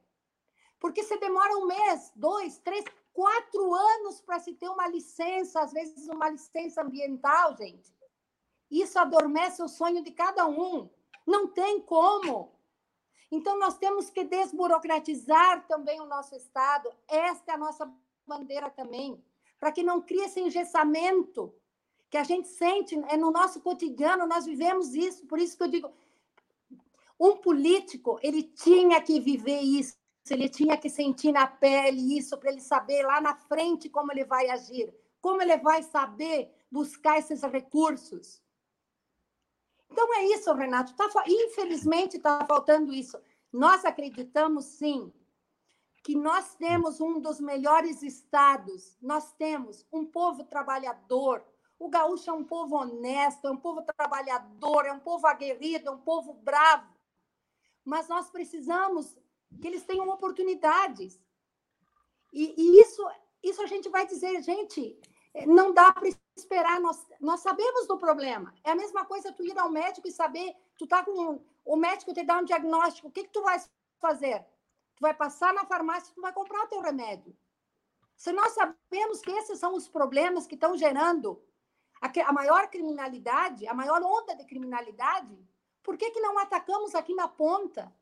Porque 0.79 1.03
você 1.03 1.17
demora 1.17 1.57
um 1.57 1.65
mês, 1.65 2.11
dois, 2.15 2.57
três, 2.59 2.83
quatro 3.13 3.73
anos 3.73 4.21
para 4.21 4.39
se 4.39 4.53
ter 4.53 4.69
uma 4.69 4.87
licença, 4.87 5.61
às 5.61 5.71
vezes 5.71 6.07
uma 6.07 6.29
licença 6.29 6.81
ambiental, 6.81 7.55
gente. 7.55 7.93
Isso 8.69 8.99
adormece 8.99 9.61
o 9.61 9.67
sonho 9.67 10.03
de 10.03 10.11
cada 10.11 10.45
um. 10.47 10.89
Não 11.25 11.47
tem 11.47 11.79
como. 11.81 12.51
Então, 13.31 13.57
nós 13.57 13.77
temos 13.77 14.09
que 14.09 14.23
desburocratizar 14.23 15.65
também 15.67 15.99
o 15.99 16.05
nosso 16.05 16.35
Estado. 16.35 16.91
Esta 17.07 17.51
é 17.51 17.55
a 17.55 17.57
nossa 17.57 17.91
bandeira 18.25 18.69
também, 18.69 19.23
para 19.59 19.71
que 19.71 19.83
não 19.83 20.01
crie 20.01 20.23
esse 20.23 20.39
engessamento 20.39 21.53
que 22.09 22.17
a 22.17 22.23
gente 22.23 22.47
sente 22.47 22.95
é 23.09 23.17
no 23.17 23.31
nosso 23.31 23.59
cotidiano, 23.59 24.25
nós 24.25 24.45
vivemos 24.45 24.93
isso. 24.93 25.25
Por 25.25 25.39
isso 25.39 25.57
que 25.57 25.63
eu 25.63 25.67
digo, 25.67 25.91
um 27.19 27.37
político, 27.37 28.19
ele 28.21 28.43
tinha 28.43 29.01
que 29.01 29.19
viver 29.19 29.59
isso, 29.59 29.97
ele 30.33 30.49
tinha 30.49 30.75
que 30.75 30.89
sentir 30.89 31.31
na 31.31 31.45
pele 31.45 32.17
isso, 32.17 32.37
para 32.37 32.51
ele 32.51 32.61
saber 32.61 33.03
lá 33.03 33.21
na 33.21 33.35
frente 33.35 33.89
como 33.89 34.11
ele 34.11 34.25
vai 34.25 34.49
agir, 34.49 34.93
como 35.21 35.41
ele 35.41 35.57
vai 35.57 35.83
saber 35.83 36.51
buscar 36.71 37.19
esses 37.19 37.41
recursos. 37.43 38.41
Então 39.91 40.13
é 40.15 40.25
isso, 40.25 40.51
Renato. 40.53 40.95
Tá, 40.95 41.07
infelizmente 41.27 42.17
está 42.17 42.43
faltando 42.45 42.91
isso. 42.91 43.17
Nós 43.53 43.85
acreditamos 43.85 44.65
sim 44.65 45.13
que 46.03 46.15
nós 46.15 46.55
temos 46.55 46.99
um 46.99 47.19
dos 47.19 47.39
melhores 47.39 48.03
estados, 48.03 48.97
nós 49.01 49.31
temos 49.33 49.85
um 49.91 50.05
povo 50.05 50.43
trabalhador. 50.43 51.43
O 51.79 51.89
gaúcho 51.89 52.29
é 52.29 52.33
um 52.33 52.43
povo 52.43 52.75
honesto, 52.75 53.47
é 53.47 53.51
um 53.51 53.57
povo 53.57 53.81
trabalhador, 53.81 54.85
é 54.85 54.91
um 54.91 54.99
povo 54.99 55.25
aguerrido, 55.27 55.87
é 55.87 55.91
um 55.91 56.01
povo 56.01 56.33
bravo. 56.33 56.93
Mas 57.83 58.07
nós 58.07 58.29
precisamos 58.29 59.17
que 59.61 59.67
eles 59.67 59.83
tenham 59.83 60.09
oportunidades. 60.09 61.19
E, 62.31 62.53
e 62.57 62.81
isso, 62.81 63.07
isso 63.43 63.61
a 63.61 63.67
gente 63.67 63.89
vai 63.89 64.05
dizer, 64.05 64.41
gente, 64.41 64.99
não 65.47 65.73
dá 65.73 65.91
para 65.91 66.09
esperar. 66.35 66.79
Nós, 66.79 67.05
nós 67.19 67.39
sabemos 67.41 67.87
do 67.87 67.97
problema. 67.97 68.53
É 68.63 68.71
a 68.71 68.75
mesma 68.75 69.05
coisa 69.05 69.31
tu 69.31 69.43
ir 69.43 69.57
ao 69.57 69.69
médico 69.69 70.07
e 70.07 70.11
saber, 70.11 70.55
tu 70.77 70.87
tá 70.87 71.03
com 71.03 71.43
o 71.65 71.75
médico 71.75 72.13
te 72.13 72.23
dá 72.23 72.37
um 72.37 72.45
diagnóstico, 72.45 73.07
o 73.07 73.11
que, 73.11 73.23
que 73.23 73.31
tu 73.31 73.41
vai 73.41 73.59
fazer? 73.99 74.45
Tu 74.95 75.01
vai 75.01 75.13
passar 75.13 75.53
na 75.53 75.65
farmácia, 75.65 76.13
tu 76.13 76.21
vai 76.21 76.31
comprar 76.31 76.63
o 76.63 76.67
teu 76.67 76.79
remédio. 76.79 77.35
Se 78.15 78.31
nós 78.31 78.53
sabemos 78.53 79.19
que 79.19 79.31
esses 79.31 79.59
são 79.59 79.73
os 79.73 79.89
problemas 79.89 80.45
que 80.45 80.55
estão 80.55 80.77
gerando 80.77 81.43
a, 81.99 82.29
a 82.29 82.31
maior 82.31 82.69
criminalidade, 82.69 83.67
a 83.67 83.73
maior 83.73 84.01
onda 84.03 84.35
de 84.35 84.45
criminalidade, 84.45 85.37
por 85.83 85.97
que, 85.97 86.11
que 86.11 86.21
não 86.21 86.37
atacamos 86.37 86.95
aqui 86.95 87.13
na 87.13 87.27
ponta? 87.27 87.93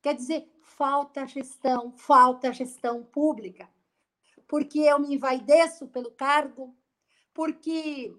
Quer 0.00 0.14
dizer, 0.14 0.50
falta 0.62 1.26
gestão, 1.26 1.92
falta 1.92 2.52
gestão 2.52 3.04
pública. 3.04 3.68
Porque 4.46 4.80
eu 4.80 4.98
me 4.98 5.14
envaideço 5.14 5.88
pelo 5.88 6.10
cargo, 6.10 6.74
porque 7.34 8.14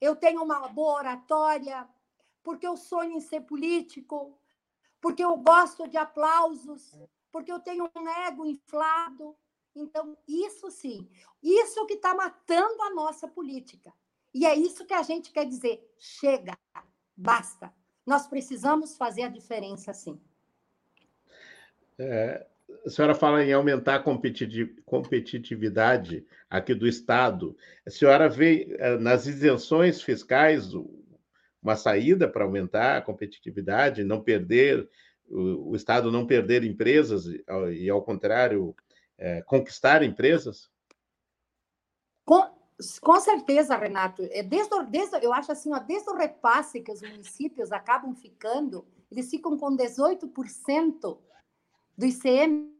eu 0.00 0.14
tenho 0.14 0.42
uma 0.42 0.68
boa 0.68 0.98
oratória, 0.98 1.88
porque 2.42 2.66
eu 2.66 2.76
sonho 2.76 3.12
em 3.12 3.20
ser 3.20 3.40
político, 3.42 4.38
porque 5.00 5.24
eu 5.24 5.36
gosto 5.36 5.88
de 5.88 5.96
aplausos, 5.96 6.96
porque 7.30 7.50
eu 7.50 7.60
tenho 7.60 7.90
um 7.96 8.08
ego 8.08 8.46
inflado. 8.46 9.36
Então, 9.74 10.16
isso 10.28 10.70
sim, 10.70 11.08
isso 11.42 11.86
que 11.86 11.94
está 11.94 12.14
matando 12.14 12.82
a 12.82 12.90
nossa 12.90 13.26
política. 13.26 13.92
E 14.34 14.46
é 14.46 14.54
isso 14.54 14.84
que 14.86 14.94
a 14.94 15.02
gente 15.02 15.32
quer 15.32 15.46
dizer: 15.46 15.94
chega, 15.98 16.56
basta. 17.16 17.74
Nós 18.04 18.26
precisamos 18.26 18.96
fazer 18.96 19.22
a 19.22 19.28
diferença, 19.28 19.92
sim. 19.94 20.20
É, 22.02 22.46
a 22.84 22.90
senhora 22.90 23.14
fala 23.14 23.44
em 23.44 23.52
aumentar 23.52 23.96
a 23.96 24.02
competitividade 24.84 26.26
aqui 26.50 26.74
do 26.74 26.88
Estado. 26.88 27.56
A 27.86 27.90
senhora 27.90 28.28
vê 28.28 28.74
é, 28.78 28.98
nas 28.98 29.26
isenções 29.26 30.02
fiscais 30.02 30.72
uma 31.62 31.76
saída 31.76 32.28
para 32.28 32.44
aumentar 32.44 32.96
a 32.96 33.02
competitividade, 33.02 34.02
não 34.02 34.20
perder 34.20 34.88
o, 35.30 35.74
Estado 35.74 36.10
não 36.10 36.26
perder 36.26 36.64
empresas 36.64 37.24
e, 37.26 37.88
ao 37.88 38.02
contrário, 38.02 38.74
é, 39.16 39.40
conquistar 39.42 40.02
empresas? 40.02 40.68
Com, 42.24 42.50
com 43.00 43.20
certeza, 43.20 43.76
Renato. 43.76 44.28
É 44.30 44.42
desde, 44.42 44.84
desde, 44.86 45.24
eu 45.24 45.32
acho 45.32 45.52
assim, 45.52 45.72
ó, 45.72 45.78
desde 45.78 46.10
o 46.10 46.16
repasse 46.16 46.82
que 46.82 46.92
os 46.92 47.00
municípios 47.00 47.72
acabam 47.72 48.14
ficando, 48.14 48.84
eles 49.10 49.30
ficam 49.30 49.56
com 49.56 49.76
18% 49.76 51.18
do 51.96 52.06
ICM, 52.06 52.72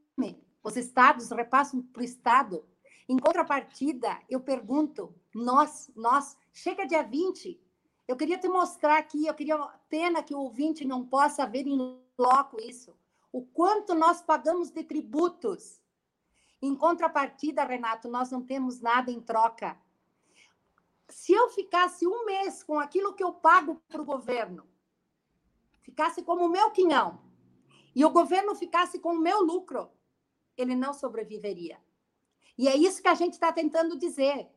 os 0.63 0.77
estados 0.77 1.31
repassam 1.31 1.83
para 1.83 2.01
o 2.01 2.05
Estado. 2.05 2.65
Em 3.09 3.17
contrapartida, 3.19 4.21
eu 4.29 4.41
pergunto, 4.41 5.15
nós, 5.35 5.91
nós, 5.97 6.37
chega 6.53 6.87
dia 6.87 7.03
20, 7.03 7.61
eu 8.07 8.17
queria 8.17 8.39
te 8.39 8.49
mostrar 8.49 8.99
aqui, 8.99 9.27
eu 9.27 9.35
queria, 9.35 9.59
pena 9.89 10.23
que 10.23 10.35
o 10.35 10.39
ouvinte 10.39 10.85
não 10.85 11.05
possa 11.05 11.47
ver 11.47 11.67
em 11.67 11.99
loco 12.17 12.61
isso. 12.61 12.97
O 13.33 13.43
quanto 13.43 13.95
nós 13.95 14.23
pagamos 14.23 14.71
de 14.71 14.85
tributos. 14.85 15.81
Em 16.61 16.77
contrapartida, 16.77 17.65
Renato, 17.65 18.09
nós 18.09 18.31
não 18.31 18.43
temos 18.43 18.81
nada 18.81 19.11
em 19.11 19.21
troca. 19.21 19.77
Se 21.09 21.33
eu 21.33 21.49
ficasse 21.51 22.07
um 22.07 22.25
mês 22.25 22.63
com 22.63 22.79
aquilo 22.79 23.15
que 23.15 23.25
eu 23.25 23.33
pago 23.33 23.83
para 23.89 24.01
o 24.01 24.05
governo, 24.05 24.65
ficasse 25.81 26.23
como 26.23 26.47
o 26.47 26.49
meu 26.49 26.71
quinhão, 26.71 27.21
e 27.95 28.05
o 28.05 28.11
governo 28.11 28.55
ficasse 28.55 28.99
com 28.99 29.15
o 29.15 29.21
meu 29.21 29.41
lucro, 29.41 29.91
ele 30.57 30.75
não 30.75 30.93
sobreviveria. 30.93 31.79
E 32.57 32.69
é 32.69 32.77
isso 32.77 33.03
que 33.03 33.09
a 33.09 33.15
gente 33.15 33.35
está 33.35 33.53
tentando 33.53 33.99
dizer. 33.99 34.49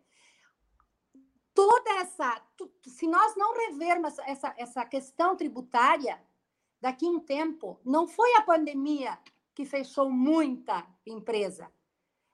Toda 1.54 1.90
essa. 2.00 2.42
Se 2.86 3.08
nós 3.08 3.36
não 3.36 3.56
revermos 3.56 4.18
essa, 4.20 4.54
essa 4.58 4.86
questão 4.86 5.36
tributária, 5.36 6.22
daqui 6.82 7.06
a 7.08 7.10
um 7.10 7.20
tempo, 7.20 7.80
não 7.84 8.08
foi 8.08 8.36
a 8.36 8.42
pandemia 8.42 9.18
que 9.54 9.66
fechou 9.66 10.10
muita 10.10 10.86
empresa. 11.06 11.72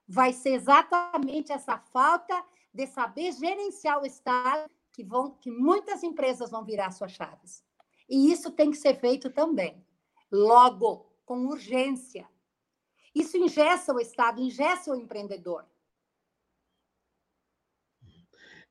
Vai 0.08 0.34
ser 0.34 0.54
exatamente 0.56 1.52
essa 1.52 1.78
falta 1.78 2.44
de 2.74 2.88
saber 2.88 3.32
gerenciar 3.34 4.02
o 4.02 4.06
Estado 4.06 4.70
que, 4.92 5.04
vão, 5.04 5.32
que 5.32 5.52
muitas 5.52 6.04
empresas 6.04 6.50
vão 6.50 6.66
virar 6.66 6.92
suas 6.92 7.12
chaves. 7.12 7.64
E 8.10 8.32
isso 8.32 8.52
tem 8.52 8.72
que 8.72 8.78
ser 8.78 9.00
feito 9.00 9.30
também, 9.30 9.86
logo, 10.32 11.06
com 11.26 11.48
urgência. 11.48 12.28
Isso 13.14 13.38
ingessa 13.38 13.94
o 13.94 14.00
Estado, 14.00 14.42
ingessa 14.42 14.92
o 14.92 14.96
empreendedor. 14.96 15.66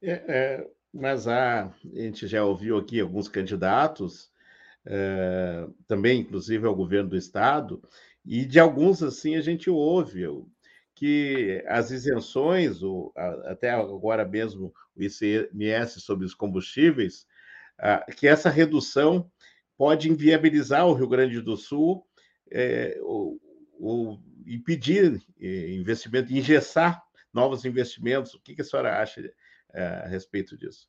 É, 0.02 0.12
é, 0.12 0.70
mas 0.92 1.28
há, 1.28 1.66
a 1.66 1.72
gente 1.84 2.26
já 2.26 2.44
ouviu 2.44 2.78
aqui 2.78 3.00
alguns 3.00 3.28
candidatos 3.28 4.30
eh, 4.86 5.68
também, 5.86 6.20
inclusive, 6.20 6.66
ao 6.66 6.74
governo 6.74 7.10
do 7.10 7.16
Estado, 7.16 7.82
e 8.24 8.44
de 8.46 8.58
alguns, 8.58 9.02
assim, 9.02 9.36
a 9.36 9.40
gente 9.42 9.68
ouve 9.68 10.24
que 10.94 11.62
as 11.66 11.90
isenções, 11.90 12.82
o, 12.82 13.12
até 13.44 13.70
agora 13.70 14.24
mesmo 14.26 14.72
o 14.96 15.02
ICMS 15.02 16.00
sobre 16.00 16.26
os 16.26 16.34
combustíveis, 16.34 17.26
que 18.16 18.28
essa 18.28 18.50
redução 18.50 19.30
pode 19.80 20.10
inviabilizar 20.10 20.86
o 20.86 20.92
Rio 20.92 21.08
Grande 21.08 21.40
do 21.40 21.56
Sul 21.56 22.06
é, 22.52 22.98
ou, 23.00 23.40
ou 23.78 24.22
impedir 24.46 25.24
é, 25.40 25.70
investimento, 25.72 26.30
engessar 26.30 27.02
novos 27.32 27.64
investimentos. 27.64 28.34
O 28.34 28.42
que, 28.42 28.54
que 28.54 28.60
a 28.60 28.64
senhora 28.64 29.00
acha 29.00 29.22
é, 29.72 29.82
a 29.82 30.06
respeito 30.06 30.54
disso? 30.54 30.86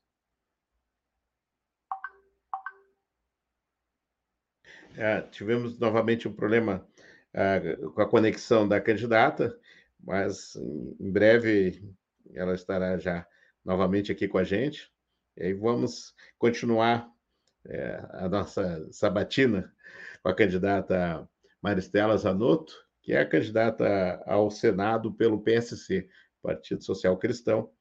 É, 4.98 5.22
tivemos 5.22 5.80
novamente 5.80 6.28
um 6.28 6.34
problema 6.34 6.86
é, 7.34 7.78
com 7.96 8.02
a 8.02 8.10
conexão 8.10 8.68
da 8.68 8.82
candidata, 8.82 9.58
mas 10.04 10.58
em 11.00 11.10
breve 11.10 11.82
ela 12.34 12.54
estará 12.56 12.98
já 12.98 13.26
novamente 13.64 14.12
aqui 14.12 14.28
com 14.28 14.38
a 14.38 14.44
gente. 14.44 14.92
E 15.38 15.44
aí 15.44 15.54
vamos 15.54 16.14
continuar 16.38 17.10
é, 17.66 18.04
a 18.12 18.30
nossa 18.30 18.88
sabatina 18.92 19.74
com 20.22 20.30
a 20.30 20.36
candidata 20.36 21.28
Maristela 21.62 22.18
Zanotto, 22.18 22.74
que 23.02 23.14
é 23.14 23.26
candidata 23.26 24.22
ao 24.26 24.50
Senado 24.52 25.14
pelo 25.14 25.42
PSC, 25.42 26.08
Partido 26.42 26.84
Social 26.84 27.18
Cristão, 27.18 27.72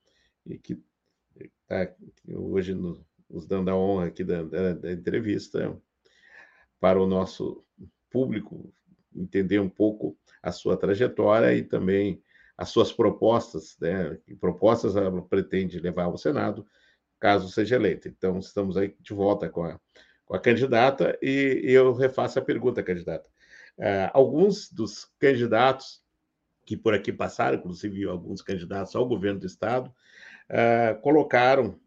e 0.46 0.58
que 0.58 0.82
está 1.36 1.94
hoje 2.28 2.74
nos 2.74 3.46
dando 3.46 3.70
a 3.70 3.76
honra 3.76 4.06
aqui 4.06 4.24
da, 4.24 4.42
da, 4.42 4.74
da 4.74 4.92
entrevista 4.92 5.76
para 6.80 7.00
o 7.00 7.06
nosso 7.06 7.64
público 8.10 8.72
entender 9.14 9.60
um 9.60 9.68
pouco 9.68 10.18
a 10.42 10.50
sua 10.50 10.76
trajetória 10.76 11.54
e 11.54 11.62
também 11.62 12.22
as 12.56 12.70
suas 12.70 12.92
propostas, 12.92 13.76
né? 13.80 14.18
Propostas 14.38 14.96
ela 14.96 15.22
pretende 15.22 15.78
levar 15.78 16.04
ao 16.04 16.18
Senado, 16.18 16.66
caso 17.20 17.48
seja 17.50 17.76
eleita. 17.76 18.08
Então, 18.08 18.38
estamos 18.38 18.76
aí 18.76 18.96
de 18.98 19.12
volta 19.12 19.48
com 19.48 19.62
a, 19.64 19.78
com 20.24 20.34
a 20.34 20.40
candidata 20.40 21.16
e, 21.22 21.60
e 21.64 21.72
eu 21.72 21.92
refaço 21.92 22.38
a 22.38 22.42
pergunta, 22.42 22.82
candidata. 22.82 23.28
Uh, 23.78 24.10
alguns 24.12 24.70
dos 24.70 25.04
candidatos 25.18 26.02
que 26.66 26.76
por 26.76 26.94
aqui 26.94 27.12
passaram, 27.12 27.58
inclusive 27.58 28.04
alguns 28.04 28.42
candidatos 28.42 28.94
ao 28.94 29.06
governo 29.06 29.40
do 29.40 29.46
Estado, 29.46 29.92
uh, 30.50 31.00
colocaram 31.00 31.78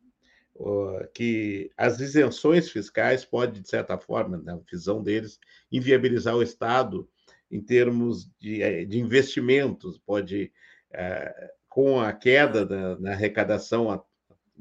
que 1.16 1.72
as 1.76 2.00
isenções 2.00 2.70
fiscais 2.70 3.26
podem, 3.26 3.62
de 3.62 3.68
certa 3.68 3.98
forma, 3.98 4.38
na 4.38 4.56
visão 4.72 5.02
deles, 5.02 5.40
inviabilizar 5.72 6.36
o 6.36 6.44
Estado 6.44 7.10
em 7.50 7.62
termos 7.62 8.32
de, 8.40 8.62
eh, 8.62 8.86
de 8.86 9.00
investimentos, 9.00 9.98
pode, 9.98 10.52
uh, 10.92 11.50
com 11.68 12.00
a 12.00 12.12
queda 12.14 12.66
da, 12.66 12.98
na 13.00 13.12
arrecadação 13.12 13.92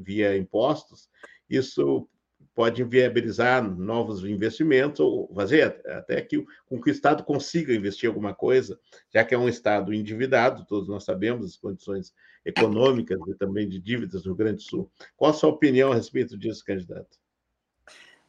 via 0.02 0.36
impostos, 0.36 1.08
isso 1.48 2.08
pode 2.54 2.84
viabilizar 2.84 3.62
novos 3.62 4.24
investimentos 4.24 5.00
ou 5.00 5.32
fazer 5.34 5.82
até 5.86 6.20
que, 6.20 6.44
com 6.66 6.80
que 6.80 6.90
o 6.90 6.92
Estado 6.92 7.24
consiga 7.24 7.72
investir 7.72 8.08
alguma 8.08 8.34
coisa, 8.34 8.78
já 9.12 9.24
que 9.24 9.34
é 9.34 9.38
um 9.38 9.48
Estado 9.48 9.94
endividado, 9.94 10.66
todos 10.66 10.88
nós 10.88 11.04
sabemos 11.04 11.46
as 11.46 11.56
condições 11.56 12.12
econômicas 12.44 13.18
e 13.28 13.34
também 13.34 13.68
de 13.68 13.80
dívidas 13.80 14.24
do 14.24 14.34
Grande 14.34 14.62
Sul. 14.62 14.90
Qual 15.16 15.30
a 15.30 15.34
sua 15.34 15.50
opinião 15.50 15.92
a 15.92 15.94
respeito 15.94 16.36
disso, 16.36 16.64
candidato? 16.64 17.22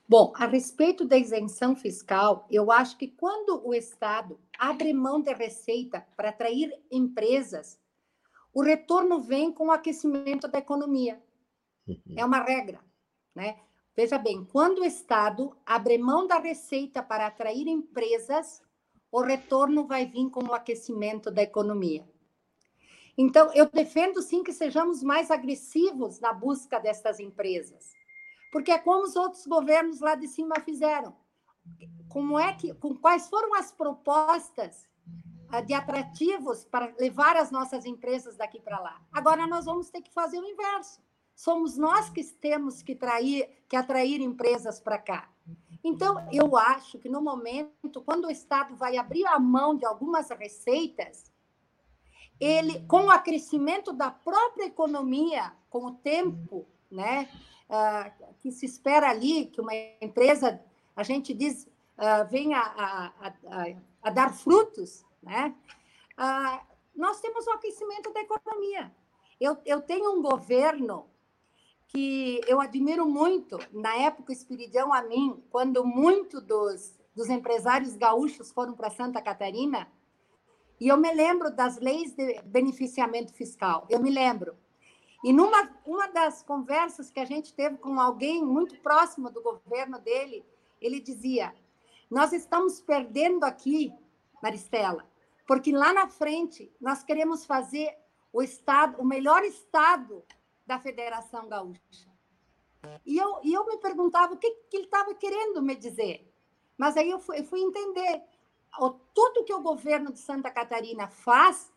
Bom, 0.08 0.34
a 0.36 0.46
respeito 0.46 1.06
da 1.06 1.18
isenção 1.18 1.76
fiscal, 1.76 2.46
eu 2.52 2.72
acho 2.72 2.98
que 2.98 3.08
quando 3.08 3.66
o 3.66 3.74
Estado 3.74 4.38
abre 4.60 4.94
mão 4.94 5.22
de 5.22 5.34
receita 5.34 6.06
para 6.16 6.30
atrair 6.30 6.72
empresas, 6.92 7.80
o 8.54 8.62
retorno 8.62 9.22
vem 9.22 9.52
com 9.52 9.68
o 9.68 9.72
aquecimento 9.72 10.48
da 10.48 10.60
economia. 10.60 11.20
Uhum. 11.88 12.16
É 12.18 12.26
uma 12.26 12.44
regra, 12.44 12.80
né? 13.36 13.60
Veja 13.96 14.18
bem, 14.18 14.44
quando 14.46 14.80
o 14.80 14.86
Estado 14.86 15.56
abre 15.66 15.98
mão 15.98 16.26
da 16.26 16.40
receita 16.40 17.04
para 17.04 17.28
atrair 17.28 17.68
empresas, 17.68 18.62
o 19.12 19.22
retorno 19.22 19.86
vai 19.86 20.08
vir 20.08 20.30
com 20.32 20.44
o 20.44 20.54
aquecimento 20.54 21.30
da 21.30 21.44
economia. 21.44 22.08
Então, 23.16 23.54
eu 23.54 23.70
defendo 23.70 24.20
sim 24.24 24.44
que 24.44 24.52
sejamos 24.52 25.04
mais 25.04 25.30
agressivos 25.30 26.20
na 26.20 26.34
busca 26.34 26.80
destas 26.80 27.20
empresas, 27.20 27.92
porque 28.52 28.72
é 28.72 28.80
como 28.80 29.04
os 29.04 29.16
outros 29.16 29.46
governos 29.46 30.00
lá 30.00 30.16
de 30.16 30.28
cima 30.28 30.60
fizeram. 30.62 31.16
Como 32.10 32.40
é 32.40 32.54
que, 32.54 32.74
com 32.74 32.96
quais 32.96 33.30
foram 33.30 33.54
as 33.54 33.72
propostas 33.72 34.88
ah, 35.50 35.62
de 35.62 35.76
atrativos 35.76 36.66
para 36.66 36.92
levar 37.00 37.38
as 37.38 37.52
nossas 37.52 37.86
empresas 37.86 38.36
daqui 38.36 38.60
para 38.60 38.80
lá? 38.80 39.00
Agora 39.12 39.46
nós 39.46 39.66
vamos 39.66 39.92
ter 39.92 40.02
que 40.02 40.12
fazer 40.12 40.40
o 40.40 40.48
inverso 40.48 41.00
somos 41.36 41.78
nós 41.78 42.10
que 42.10 42.24
temos 42.24 42.82
que, 42.82 42.96
trair, 42.96 43.50
que 43.68 43.76
atrair 43.76 44.22
empresas 44.22 44.80
para 44.80 44.98
cá. 44.98 45.30
Então, 45.84 46.26
eu 46.32 46.56
acho 46.56 46.98
que 46.98 47.10
no 47.10 47.22
momento, 47.22 48.02
quando 48.06 48.26
o 48.26 48.32
Estado 48.32 48.76
vai 48.76 48.98
abrir 48.98 49.26
a 49.26 49.38
mão 49.38 49.76
de 49.76 49.86
algumas 49.86 50.30
receitas, 50.30 51.32
ele, 52.40 52.86
com 52.88 53.06
o 53.06 53.12
acrescimento 53.12 53.92
da 53.92 54.10
própria 54.10 54.66
economia, 54.66 55.54
com 55.70 55.86
o 55.86 55.96
tempo, 55.96 56.66
né, 56.90 57.30
uh, 57.70 58.36
que 58.40 58.52
se 58.52 58.66
espera 58.66 59.10
ali 59.10 59.46
que 59.48 59.60
uma 59.60 59.74
empresa, 60.02 60.62
a 60.96 61.04
gente 61.04 61.34
diz, 61.34 61.66
uh, 61.98 62.30
venha 62.30 62.60
a, 62.60 63.06
a, 63.06 63.28
a, 63.28 63.76
a, 64.04 64.10
dar 64.10 64.34
frutos, 64.34 65.06
né, 65.22 65.54
uh, 66.18 66.74
nós 66.96 67.20
temos 67.20 67.46
o 67.48 67.52
aquecimento 67.52 68.12
da 68.14 68.22
economia. 68.22 68.94
Eu, 69.40 69.58
eu 69.66 69.82
tenho 69.82 70.14
um 70.18 70.22
governo 70.22 71.10
que 71.94 72.42
eu 72.48 72.60
admiro 72.60 73.06
muito, 73.06 73.60
na 73.72 73.96
época 73.96 74.34
Espiridão 74.34 74.92
a 74.92 75.04
mim, 75.04 75.44
quando 75.52 75.86
muito 75.86 76.42
dos, 76.42 77.00
dos 77.16 77.30
empresários 77.30 77.96
gaúchos 77.96 78.52
foram 78.52 78.74
para 78.74 78.90
Santa 78.90 79.22
Catarina, 79.22 79.88
e 80.82 80.88
eu 80.88 80.98
me 80.98 81.14
lembro 81.14 81.56
das 81.56 81.78
leis 81.78 82.14
de 82.16 82.42
beneficiamento 82.42 83.32
fiscal, 83.34 83.86
eu 83.90 84.00
me 84.00 84.10
lembro. 84.10 84.58
E 85.24 85.32
numa 85.32 85.70
uma 85.86 86.08
das 86.08 86.42
conversas 86.42 87.12
que 87.12 87.20
a 87.20 87.26
gente 87.26 87.54
teve 87.54 87.78
com 87.78 88.00
alguém 88.00 88.44
muito 88.44 88.76
próximo 88.82 89.30
do 89.30 89.42
governo 89.42 90.00
dele, 90.00 90.44
ele 90.82 91.00
dizia: 91.00 91.54
Nós 92.10 92.34
estamos 92.34 92.82
perdendo 92.82 93.46
aqui, 93.46 93.94
Maristela, 94.42 95.08
porque 95.48 95.72
lá 95.72 95.94
na 95.94 96.10
frente 96.10 96.70
nós 96.82 97.04
queremos 97.04 97.46
fazer 97.46 97.96
o 98.34 98.42
estado, 98.42 99.00
o 99.00 99.06
melhor 99.06 99.44
estado 99.44 100.24
da 100.66 100.80
Federação 100.80 101.48
Gaúcha. 101.48 102.14
E 103.06 103.18
eu, 103.18 103.40
e 103.44 103.54
eu 103.54 103.66
me 103.66 103.78
perguntava 103.78 104.34
o 104.34 104.38
que, 104.38 104.50
que 104.70 104.78
ele 104.78 104.86
estava 104.86 105.14
querendo 105.16 105.62
me 105.62 105.76
dizer. 105.76 106.30
Mas 106.78 106.98
aí 106.98 107.10
eu 107.10 107.20
fui, 107.20 107.40
eu 107.40 107.46
fui 107.46 107.62
entender. 107.62 108.24
O, 108.80 108.90
tudo 108.90 109.44
que 109.44 109.54
o 109.54 109.62
governo 109.62 110.12
de 110.12 110.20
Santa 110.20 110.52
Catarina 110.52 111.08
faz 111.08 111.72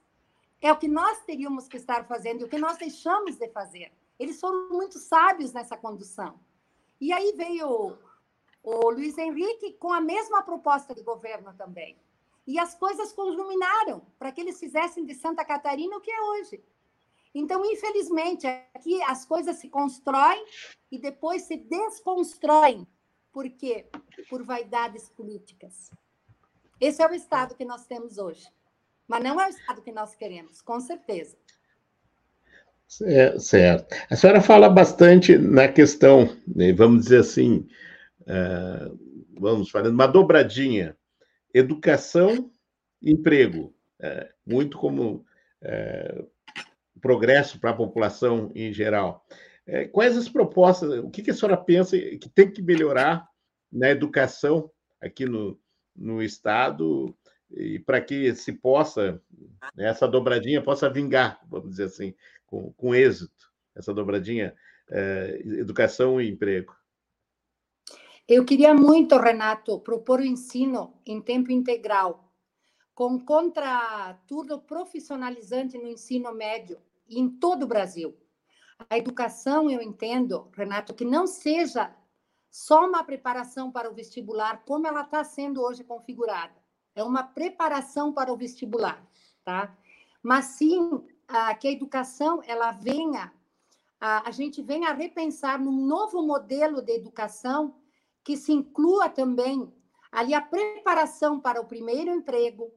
é 0.61 0.73
o 0.73 0.77
que 0.77 0.89
nós 0.89 1.23
teríamos 1.25 1.69
que 1.69 1.77
estar 1.77 2.05
fazendo 2.07 2.41
e 2.41 2.45
o 2.45 2.49
que 2.49 2.59
nós 2.59 2.77
deixamos 2.77 3.37
de 3.37 3.49
fazer. 3.49 3.93
Eles 4.19 4.41
foram 4.41 4.69
muito 4.71 4.99
sábios 4.99 5.53
nessa 5.53 5.77
condução. 5.77 6.41
E 7.01 7.13
aí 7.13 7.33
veio 7.37 7.97
o, 8.63 8.91
Luiz 8.91 9.19
Henrique 9.19 9.75
com 9.75 9.93
a 9.93 10.01
mesma 10.01 10.43
proposta 10.43 10.95
de 10.95 11.03
governo 11.03 11.53
também. 11.55 11.97
E 12.47 12.59
as 12.59 12.75
coisas 12.75 13.13
conjuminaram 13.13 14.07
para 14.19 14.33
que 14.33 14.41
eles 14.41 14.59
fizessem 14.59 15.05
de 15.05 15.15
Santa 15.15 15.45
Catarina 15.45 15.97
o 15.97 16.01
que 16.01 16.11
é 16.11 16.21
hoje. 16.23 16.63
Então, 17.39 17.63
infelizmente, 17.67 18.47
aqui 18.75 19.03
as 19.03 19.27
coisas 19.27 19.57
se 19.57 19.69
constroem 19.69 20.43
e 20.91 20.99
depois 20.99 21.43
se 21.43 21.59
desconstroem. 21.59 22.87
Por 23.31 23.47
quê? 23.51 23.85
Por 24.31 24.43
vaidades 24.43 25.11
políticas. 25.11 25.91
Esse 26.81 27.03
é 27.03 27.07
o 27.07 27.13
Estado 27.13 27.55
que 27.55 27.67
nós 27.67 27.87
temos 27.87 28.17
hoje. 28.17 28.49
Mas 29.07 29.23
não 29.23 29.39
é 29.39 29.49
o 29.49 29.51
Estado 29.51 29.83
que 29.83 29.93
nós 29.93 30.17
queremos, 30.17 30.63
com 30.63 30.81
certeza. 30.81 31.37
É, 33.03 33.39
certo. 33.39 33.95
A 34.09 34.17
senhora 34.17 34.41
fala 34.41 34.71
bastante 34.71 35.37
na 35.37 35.69
questão, 35.69 36.35
né, 36.47 36.73
vamos 36.73 37.03
dizer 37.03 37.21
assim, 37.21 37.69
uh, 38.23 38.99
vamos 39.39 39.69
falando, 39.69 39.93
uma 39.93 40.07
dobradinha: 40.07 40.97
educação, 41.53 42.51
emprego. 43.03 43.75
Uh, 44.01 44.27
muito 44.47 44.79
como 44.79 45.27
uh, 45.63 46.36
progresso 47.01 47.61
para 47.61 47.71
a 47.71 47.77
população 47.77 48.51
em 48.55 48.73
geral. 48.73 49.25
É, 49.67 49.87
quais 49.87 50.17
as 50.17 50.29
propostas, 50.29 50.91
o 51.01 51.11
que, 51.11 51.29
a 51.31 51.35
senhora 51.35 51.57
pensa 51.57 51.99
que 51.99 52.29
tem 52.29 52.51
que 52.51 52.63
melhorar 52.63 53.29
na 53.71 53.91
educação 53.91 54.71
aqui 55.01 55.27
no, 55.27 55.59
no 55.95 56.23
Estado 56.23 57.17
e 57.51 57.79
para 57.79 58.01
que 58.01 58.35
se 58.35 58.53
possa, 58.53 59.21
né, 59.75 59.89
essa 59.89 60.07
dobradinha 60.07 60.63
possa 60.63 60.91
vingar, 60.91 61.41
vamos 61.49 61.71
dizer 61.71 61.85
assim, 61.85 62.15
com, 62.47 62.73
com 62.75 62.95
êxito, 62.95 63.51
essa 63.75 63.93
dobradinha 63.93 64.55
é, 64.91 65.43
educação 65.45 66.21
e 66.21 66.31
emprego? 66.31 66.75
Eu 68.29 68.45
queria 68.45 68.75
muito, 68.75 69.17
Renato, 69.17 69.81
propor 69.81 70.21
o 70.21 70.25
ensino 70.25 70.95
em 71.07 71.21
tempo 71.21 71.53
integral, 71.53 72.26
com 72.97 73.21
contraturno 73.21 74.59
profissionalizante 74.59 75.77
no 75.77 75.87
ensino 75.87 76.33
médio 76.33 76.81
em 77.07 77.29
todo 77.29 77.65
o 77.65 77.67
Brasil. 77.67 78.17
A 78.89 78.97
educação, 78.97 79.71
eu 79.71 79.83
entendo, 79.83 80.49
Renato, 80.55 80.95
que 80.95 81.05
não 81.05 81.27
seja 81.27 81.95
só 82.51 82.87
uma 82.87 83.05
preparação 83.05 83.71
para 83.71 83.91
o 83.91 83.95
vestibular, 83.95 84.65
como 84.65 84.87
ela 84.87 85.03
está 85.03 85.23
sendo 85.23 85.61
hoje 85.61 85.85
configurada. 85.85 86.55
É 86.95 87.05
uma 87.05 87.23
preparação 87.23 88.15
para 88.15 88.33
o 88.33 88.37
vestibular, 88.37 89.07
tá? 89.45 89.77
Mas 90.23 90.47
sim 90.47 91.05
a, 91.29 91.55
que 91.55 91.69
a 91.69 91.73
educação 91.73 92.43
ela 92.47 92.71
venha, 92.71 93.31
a, 94.01 94.27
a 94.27 94.31
gente 94.31 94.63
venha 94.63 94.89
a 94.89 94.95
repensar 94.95 95.61
num 95.61 95.85
novo 95.85 96.23
modelo 96.23 96.81
de 96.81 96.93
educação 96.93 97.77
que 98.25 98.39
se 98.39 98.53
inclua 98.53 99.11
também 99.11 99.71
ali 100.11 100.33
a 100.33 100.41
preparação 100.41 101.39
para 101.39 101.61
o 101.61 101.67
primeiro 101.67 102.11
emprego, 102.11 102.73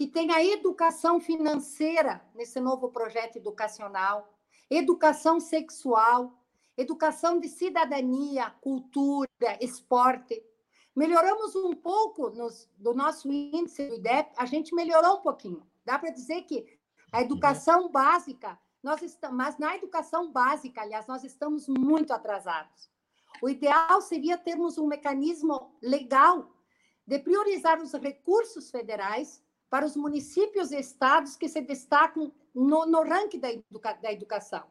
que 0.00 0.06
tenha 0.06 0.42
educação 0.42 1.20
financeira 1.20 2.26
nesse 2.34 2.58
novo 2.58 2.88
projeto 2.88 3.36
educacional, 3.36 4.32
educação 4.70 5.38
sexual, 5.38 6.42
educação 6.74 7.38
de 7.38 7.50
cidadania, 7.50 8.48
cultura, 8.62 9.28
esporte. 9.60 10.42
Melhoramos 10.96 11.54
um 11.54 11.74
pouco 11.74 12.30
nos, 12.30 12.66
do 12.78 12.94
nosso 12.94 13.30
índice 13.30 13.88
do 13.88 13.96
IDEP, 13.96 14.32
a 14.38 14.46
gente 14.46 14.74
melhorou 14.74 15.18
um 15.18 15.20
pouquinho. 15.20 15.62
Dá 15.84 15.98
para 15.98 16.08
dizer 16.08 16.44
que 16.44 16.64
a 17.12 17.20
educação 17.20 17.90
básica, 17.90 18.58
nós 18.82 19.02
estamos, 19.02 19.36
mas 19.36 19.58
na 19.58 19.76
educação 19.76 20.32
básica, 20.32 20.80
aliás, 20.80 21.06
nós 21.06 21.24
estamos 21.24 21.68
muito 21.68 22.14
atrasados. 22.14 22.90
O 23.42 23.50
ideal 23.50 24.00
seria 24.00 24.38
termos 24.38 24.78
um 24.78 24.86
mecanismo 24.86 25.76
legal 25.82 26.50
de 27.06 27.18
priorizar 27.18 27.82
os 27.82 27.92
recursos 27.92 28.70
federais 28.70 29.44
para 29.70 29.86
os 29.86 29.96
municípios 29.96 30.72
e 30.72 30.80
estados 30.80 31.36
que 31.36 31.48
se 31.48 31.60
destacam 31.62 32.32
no, 32.52 32.84
no 32.84 33.02
ranking 33.02 33.38
da, 33.38 33.50
educa, 33.50 33.94
da 33.94 34.12
educação. 34.12 34.64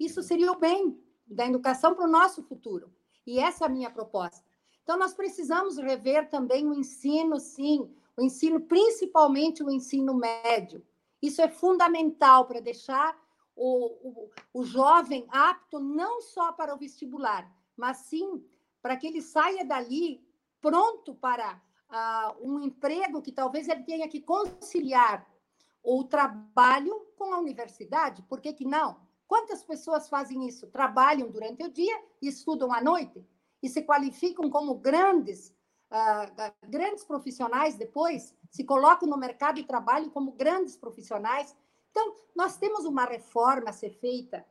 Isso 0.00 0.22
seria 0.22 0.50
o 0.50 0.58
bem 0.58 0.98
da 1.26 1.46
educação 1.46 1.94
para 1.94 2.06
o 2.06 2.10
nosso 2.10 2.42
futuro. 2.42 2.90
E 3.26 3.38
essa 3.38 3.64
é 3.64 3.66
a 3.66 3.70
minha 3.70 3.90
proposta. 3.90 4.42
Então, 4.82 4.98
nós 4.98 5.12
precisamos 5.12 5.76
rever 5.76 6.30
também 6.30 6.66
o 6.66 6.72
ensino, 6.72 7.38
sim, 7.38 7.94
o 8.16 8.22
ensino, 8.22 8.58
principalmente 8.58 9.62
o 9.62 9.70
ensino 9.70 10.14
médio. 10.14 10.82
Isso 11.20 11.42
é 11.42 11.48
fundamental 11.48 12.46
para 12.46 12.60
deixar 12.60 13.14
o, 13.54 13.86
o, 14.08 14.30
o 14.54 14.64
jovem 14.64 15.26
apto 15.28 15.78
não 15.78 16.22
só 16.22 16.52
para 16.52 16.74
o 16.74 16.78
vestibular, 16.78 17.52
mas 17.76 17.98
sim 17.98 18.42
para 18.80 18.96
que 18.96 19.06
ele 19.06 19.20
saia 19.20 19.64
dali 19.64 20.24
pronto 20.60 21.14
para 21.14 21.60
uh, 21.90 22.36
um 22.40 22.60
emprego 22.60 23.22
que 23.22 23.32
talvez 23.32 23.68
ele 23.68 23.82
tenha 23.82 24.08
que 24.08 24.20
conciliar 24.20 25.26
o 25.82 26.04
trabalho 26.04 27.06
com 27.16 27.32
a 27.32 27.38
universidade, 27.38 28.22
por 28.22 28.40
que, 28.40 28.52
que 28.52 28.64
não? 28.64 29.00
Quantas 29.26 29.62
pessoas 29.62 30.08
fazem 30.08 30.46
isso? 30.46 30.66
Trabalham 30.68 31.30
durante 31.30 31.62
o 31.62 31.70
dia 31.70 32.02
e 32.20 32.28
estudam 32.28 32.72
à 32.72 32.80
noite 32.80 33.24
e 33.62 33.68
se 33.68 33.82
qualificam 33.82 34.48
como 34.48 34.74
grandes, 34.74 35.54
uh, 35.90 36.68
grandes 36.68 37.04
profissionais 37.04 37.76
depois, 37.76 38.34
se 38.50 38.64
colocam 38.64 39.08
no 39.08 39.16
mercado 39.16 39.56
de 39.56 39.64
trabalho 39.64 40.10
como 40.10 40.32
grandes 40.32 40.76
profissionais. 40.76 41.54
Então, 41.90 42.16
nós 42.34 42.56
temos 42.56 42.84
uma 42.84 43.04
reforma 43.04 43.70
a 43.70 43.72
ser 43.72 43.90
feita 43.90 44.46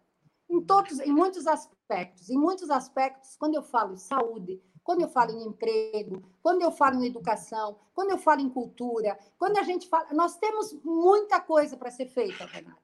em 0.50 0.62
todos, 0.62 1.00
em 1.00 1.12
muitos 1.12 1.48
aspectos. 1.48 2.30
Em 2.30 2.38
muitos 2.38 2.70
aspectos, 2.70 3.36
quando 3.38 3.56
eu 3.56 3.64
falo 3.64 3.98
saúde, 3.98 4.62
quando 4.88 5.02
eu 5.02 5.10
falo 5.10 5.32
em 5.32 5.44
emprego, 5.44 6.24
quando 6.42 6.62
eu 6.62 6.72
falo 6.72 7.04
em 7.04 7.08
educação, 7.08 7.78
quando 7.94 8.12
eu 8.12 8.18
falo 8.18 8.40
em 8.40 8.50
cultura, 8.50 9.20
quando 9.38 9.58
a 9.58 9.64
gente 9.64 9.86
fala. 9.90 10.14
Nós 10.14 10.38
temos 10.38 10.72
muita 10.82 11.42
coisa 11.42 11.76
para 11.76 11.92
ser 11.92 12.06
feita, 12.06 12.46
Renato. 12.46 12.82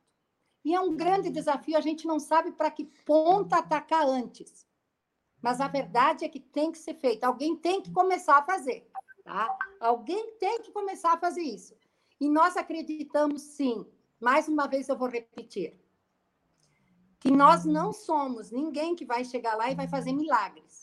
E 0.65 0.75
é 0.75 0.81
um 0.81 0.97
grande 0.97 1.29
desafio, 1.29 1.77
a 1.77 1.81
gente 1.81 2.05
não 2.05 2.19
sabe 2.19 2.51
para 2.51 2.69
que 2.69 2.83
ponta 3.05 3.55
atacar 3.55 4.05
antes. 4.05 4.67
Mas 5.41 5.61
a 5.61 5.69
verdade 5.69 6.25
é 6.25 6.27
que 6.27 6.41
tem 6.41 6.73
que 6.73 6.77
ser 6.77 6.95
feito. 6.95 7.23
Alguém 7.23 7.55
tem 7.55 7.81
que 7.81 7.89
começar 7.89 8.37
a 8.37 8.43
fazer. 8.43 8.85
Tá? 9.23 9.57
Alguém 9.79 10.35
tem 10.37 10.61
que 10.61 10.73
começar 10.73 11.13
a 11.13 11.17
fazer 11.17 11.43
isso. 11.43 11.73
E 12.19 12.27
nós 12.27 12.57
acreditamos, 12.57 13.43
sim, 13.43 13.85
mais 14.19 14.49
uma 14.49 14.67
vez 14.67 14.89
eu 14.89 14.97
vou 14.97 15.07
repetir, 15.07 15.73
que 17.21 17.31
nós 17.31 17.63
não 17.63 17.93
somos 17.93 18.51
ninguém 18.51 18.93
que 18.93 19.05
vai 19.05 19.23
chegar 19.23 19.55
lá 19.55 19.71
e 19.71 19.75
vai 19.75 19.87
fazer 19.87 20.11
milagres 20.11 20.82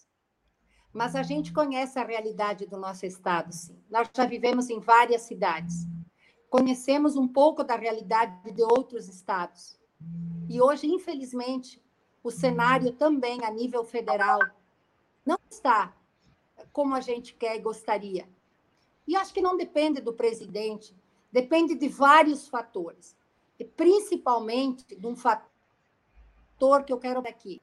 mas 0.93 1.15
a 1.15 1.23
gente 1.23 1.53
conhece 1.53 1.99
a 1.99 2.05
realidade 2.05 2.67
do 2.67 2.77
nosso 2.77 3.07
estado, 3.07 3.53
sim. 3.53 3.79
Nós 3.89 4.09
já 4.15 4.27
vivemos 4.27 4.69
em 4.69 4.81
várias 4.81 5.23
cidades, 5.23 5.87
conhecemos 6.49 7.17
um 7.17 7.29
pouco 7.29 7.63
da 7.63 7.77
realidade 7.77 8.53
de 8.53 8.63
outros 8.63 9.09
estados. 9.09 9.79
E 10.49 10.61
hoje, 10.61 10.87
infelizmente, 10.87 11.81
o 12.23 12.31
cenário 12.31 12.93
também 12.93 13.45
a 13.45 13.51
nível 13.51 13.85
federal 13.85 14.41
não 15.25 15.39
está 15.49 15.95
como 16.73 16.95
a 16.95 17.01
gente 17.01 17.35
quer 17.35 17.57
e 17.57 17.61
gostaria. 17.61 18.29
E 19.07 19.17
acho 19.17 19.33
que 19.33 19.41
não 19.41 19.57
depende 19.57 20.01
do 20.01 20.13
presidente, 20.13 20.95
depende 21.33 21.75
de 21.75 21.89
vários 21.89 22.49
fatores, 22.49 23.17
e 23.59 23.65
principalmente 23.65 24.97
de 24.97 25.07
um 25.07 25.17
fator 25.17 26.85
que 26.85 26.93
eu 26.93 26.99
quero 26.99 27.21
aqui, 27.21 27.61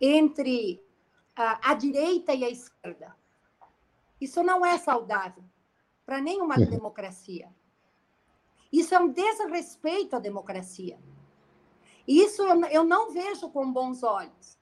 entre 0.00 0.82
a, 1.34 1.70
a 1.70 1.74
direita 1.74 2.32
e 2.32 2.44
a 2.44 2.50
esquerda. 2.50 3.16
Isso 4.20 4.42
não 4.42 4.64
é 4.64 4.78
saudável 4.78 5.44
para 6.04 6.20
nenhuma 6.20 6.58
uhum. 6.58 6.66
democracia. 6.66 7.52
Isso 8.72 8.94
é 8.94 8.98
um 8.98 9.08
desrespeito 9.08 10.16
à 10.16 10.18
democracia. 10.18 10.98
Isso 12.06 12.42
eu, 12.42 12.64
eu 12.66 12.84
não 12.84 13.10
vejo 13.10 13.50
com 13.50 13.72
bons 13.72 14.02
olhos. 14.02 14.58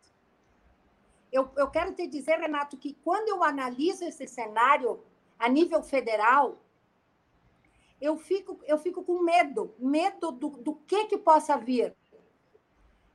Eu, 1.30 1.50
eu 1.56 1.68
quero 1.70 1.94
te 1.94 2.06
dizer, 2.06 2.38
Renato, 2.38 2.76
que 2.76 2.94
quando 3.04 3.28
eu 3.28 3.42
analiso 3.42 4.04
esse 4.04 4.26
cenário 4.26 5.02
a 5.38 5.48
nível 5.48 5.82
federal, 5.82 6.58
eu 8.00 8.16
fico, 8.16 8.60
eu 8.66 8.78
fico 8.78 9.02
com 9.02 9.22
medo, 9.22 9.74
medo 9.78 10.30
do, 10.32 10.50
do 10.50 10.74
que, 10.74 11.06
que 11.06 11.18
possa 11.18 11.56
vir 11.56 11.94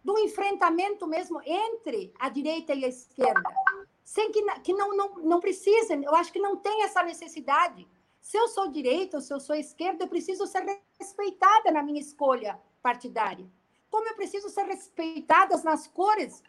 do 0.04 0.18
enfrentamento 0.20 1.08
mesmo 1.08 1.42
entre 1.46 2.14
a 2.20 2.28
direita 2.30 2.74
e 2.74 2.84
a 2.84 2.88
esquerda, 2.88 3.42
sem 4.04 4.32
que, 4.32 4.44
que 4.62 4.74
não, 4.74 4.96
não, 4.96 5.16
não 5.20 5.40
precisa, 5.40 5.94
eu 5.94 6.16
acho 6.16 6.34
que 6.34 6.40
não 6.40 6.58
tem 6.58 6.84
essa 6.84 7.04
necessidade. 7.04 7.88
Se 8.20 8.38
eu 8.38 8.48
sou 8.48 8.68
direita 8.68 9.18
ou 9.18 9.22
se 9.22 9.34
eu 9.34 9.40
sou 9.40 9.56
esquerda, 9.56 10.04
eu 10.04 10.08
preciso 10.08 10.46
ser 10.48 10.64
respeitada 11.00 11.72
na 11.72 11.84
minha 11.84 12.00
escolha 12.00 12.60
partidária. 12.82 13.50
Como 13.90 14.08
eu 14.08 14.16
preciso 14.16 14.50
ser 14.50 14.66
respeitada 14.66 15.56
nas 15.64 15.88
cores, 15.88 16.42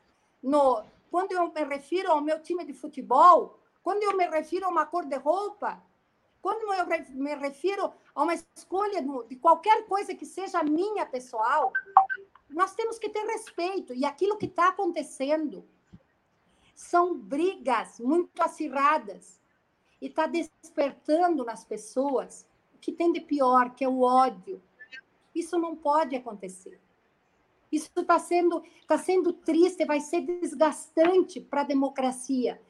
no, 0.43 0.83
quando 1.11 1.33
eu 1.33 1.53
me 1.53 1.65
refiro 1.65 2.11
ao 2.11 2.21
meu 2.21 2.41
time 2.43 2.65
de 2.65 2.73
futebol, 2.73 3.59
quando 3.83 4.03
eu 4.03 4.17
me 4.17 4.27
refiro 4.29 4.67
a 4.67 4.69
uma 4.69 4.87
cor 4.87 5.05
de 5.05 5.17
roupa, 5.17 5.83
quando 6.43 6.75
eu 6.75 6.87
me 7.15 7.35
refiro 7.37 7.93
a 8.13 8.23
uma 8.25 8.35
escolha 8.35 9.01
de 9.29 9.37
qualquer 9.37 9.87
coisa 9.87 10.13
que 10.13 10.27
seja 10.27 10.63
minha 10.65 11.07
pessoal, 11.07 11.73
nós 12.51 12.75
temos 12.75 12.99
que 12.99 13.09
ter 13.09 13.25
respeito. 13.25 13.95
E 13.95 14.05
aquilo 14.05 14.37
que 14.37 14.47
está 14.47 14.69
acontecendo 14.69 15.65
são 16.75 17.17
brigas 17.17 18.01
muito 18.01 18.43
acirradas. 18.43 19.41
E 20.01 20.09
está 20.09 20.27
despertando 20.27 21.45
nas 21.45 21.65
pessoas 21.65 22.45
o 22.75 22.79
que 22.79 22.91
tem 22.91 23.13
de 23.13 23.21
pior, 23.21 23.73
que 23.77 23.85
é 23.85 23.89
o 23.89 24.01
ódio. 24.01 24.61
Isso 25.33 25.57
não 25.57 25.77
pode 25.77 26.17
acontecer. 26.17 26.81
Isso 27.71 27.89
está 27.97 28.19
sendo, 28.19 28.65
tá 28.89 28.99
sendo 28.99 29.33
triste, 29.33 29.85
vai 29.85 30.01
ser 30.01 30.23
desgastante 30.23 31.41
para 31.41 31.61
a 31.61 31.65
democracia. 31.65 32.61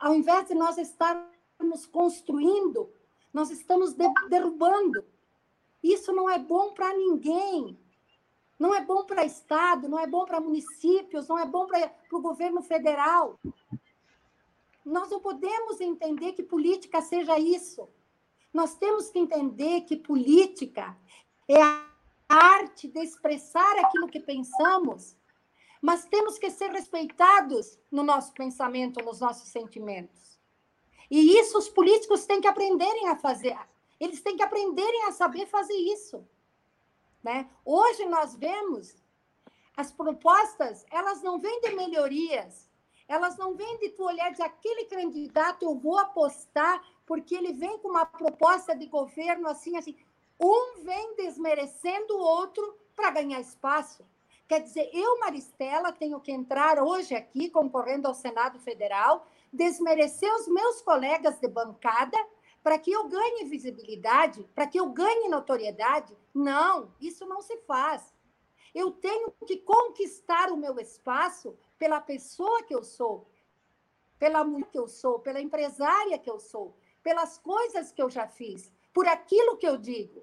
Ao 0.00 0.14
invés 0.14 0.48
de 0.48 0.54
nós 0.54 0.78
estarmos 0.78 1.84
construindo, 1.86 2.90
nós 3.32 3.50
estamos 3.50 3.94
derrubando. 4.28 5.04
Isso 5.82 6.12
não 6.12 6.28
é 6.28 6.38
bom 6.38 6.72
para 6.72 6.92
ninguém 6.94 7.78
não 8.60 8.74
é 8.74 8.84
bom 8.84 9.06
para 9.06 9.24
Estado, 9.24 9.88
não 9.88 9.98
é 9.98 10.06
bom 10.06 10.26
para 10.26 10.38
municípios, 10.38 11.26
não 11.26 11.38
é 11.38 11.46
bom 11.46 11.66
para 11.66 11.90
o 12.12 12.20
governo 12.20 12.60
federal. 12.60 13.40
Nós 14.84 15.10
não 15.10 15.18
podemos 15.18 15.80
entender 15.80 16.34
que 16.34 16.42
política 16.42 17.00
seja 17.00 17.38
isso. 17.38 17.88
Nós 18.52 18.74
temos 18.74 19.08
que 19.08 19.18
entender 19.18 19.80
que 19.82 19.96
política 19.96 20.94
é 21.48 21.62
a 21.62 21.86
arte 22.28 22.86
de 22.86 23.00
expressar 23.00 23.78
aquilo 23.78 24.08
que 24.08 24.20
pensamos, 24.20 25.16
mas 25.80 26.04
temos 26.04 26.38
que 26.38 26.50
ser 26.50 26.70
respeitados 26.70 27.78
no 27.90 28.02
nosso 28.02 28.34
pensamento, 28.34 29.02
nos 29.02 29.20
nossos 29.20 29.48
sentimentos. 29.48 30.29
E 31.10 31.38
isso 31.38 31.58
os 31.58 31.68
políticos 31.68 32.24
têm 32.24 32.40
que 32.40 32.46
aprenderem 32.46 33.08
a 33.08 33.16
fazer. 33.16 33.58
Eles 33.98 34.20
têm 34.20 34.36
que 34.36 34.42
aprenderem 34.42 35.04
a 35.04 35.12
saber 35.12 35.46
fazer 35.46 35.74
isso. 35.74 36.24
Né? 37.22 37.48
Hoje 37.64 38.06
nós 38.06 38.34
vemos 38.34 38.94
As 39.76 39.90
propostas, 39.90 40.84
elas 40.90 41.22
não 41.22 41.38
vêm 41.38 41.60
de 41.60 41.70
melhorias, 41.74 42.68
elas 43.08 43.36
não 43.36 43.54
vêm 43.54 43.78
de 43.78 43.88
tu 43.90 44.04
olhar 44.04 44.30
de 44.30 44.42
aquele 44.42 44.84
candidato 44.84 45.64
eu 45.64 45.74
vou 45.74 45.98
apostar 45.98 46.82
porque 47.06 47.34
ele 47.34 47.52
vem 47.52 47.78
com 47.78 47.88
uma 47.88 48.06
proposta 48.06 48.74
de 48.76 48.86
governo 48.86 49.48
assim, 49.48 49.76
assim. 49.76 49.96
Um 50.38 50.82
vem 50.84 51.16
desmerecendo 51.16 52.16
o 52.16 52.20
outro 52.20 52.78
para 52.94 53.10
ganhar 53.10 53.40
espaço. 53.40 54.04
Quer 54.46 54.60
dizer, 54.60 54.90
eu, 54.92 55.18
Maristela, 55.18 55.92
tenho 55.92 56.20
que 56.20 56.32
entrar 56.32 56.82
hoje 56.82 57.14
aqui, 57.14 57.50
concorrendo 57.50 58.06
ao 58.06 58.14
Senado 58.14 58.58
Federal, 58.58 59.26
desmerecer 59.52 60.32
os 60.36 60.48
meus 60.48 60.80
colegas 60.80 61.38
de 61.38 61.48
bancada 61.48 62.16
para 62.62 62.78
que 62.78 62.92
eu 62.92 63.08
ganhe 63.08 63.44
visibilidade, 63.44 64.48
para 64.54 64.66
que 64.66 64.78
eu 64.78 64.90
ganhe 64.90 65.28
notoriedade. 65.28 66.16
Não, 66.34 66.92
isso 67.00 67.26
não 67.26 67.40
se 67.40 67.56
faz. 67.58 68.12
Eu 68.74 68.92
tenho 68.92 69.32
que 69.46 69.56
conquistar 69.56 70.50
o 70.50 70.56
meu 70.56 70.78
espaço 70.78 71.58
pela 71.78 72.00
pessoa 72.00 72.62
que 72.62 72.74
eu 72.74 72.84
sou, 72.84 73.26
pela 74.18 74.44
mulher 74.44 74.68
que 74.70 74.78
eu 74.78 74.86
sou, 74.86 75.18
pela 75.18 75.40
empresária 75.40 76.18
que 76.18 76.30
eu 76.30 76.38
sou, 76.38 76.76
pelas 77.02 77.38
coisas 77.38 77.90
que 77.90 78.02
eu 78.02 78.10
já 78.10 78.28
fiz, 78.28 78.70
por 78.92 79.08
aquilo 79.08 79.56
que 79.56 79.66
eu 79.66 79.76
digo. 79.76 80.22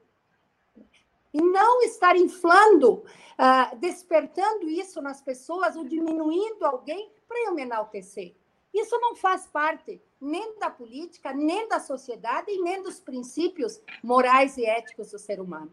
E 1.33 1.41
não 1.41 1.81
estar 1.81 2.15
inflando, 2.15 3.03
uh, 3.03 3.75
despertando 3.77 4.69
isso 4.69 5.01
nas 5.01 5.21
pessoas 5.21 5.75
ou 5.75 5.83
diminuindo 5.83 6.63
alguém 6.63 7.11
para 7.27 7.39
eu 7.43 7.53
me 7.53 7.63
enaltecer. 7.63 8.35
Isso 8.79 8.99
não 8.99 9.15
faz 9.15 9.47
parte 9.47 10.01
nem 10.19 10.59
da 10.59 10.69
política, 10.69 11.33
nem 11.33 11.67
da 11.67 11.79
sociedade 11.79 12.51
e 12.51 12.61
nem 12.61 12.81
dos 12.83 12.99
princípios 12.99 13.81
morais 14.03 14.57
e 14.57 14.65
éticos 14.65 15.11
do 15.11 15.19
ser 15.19 15.39
humano. 15.39 15.71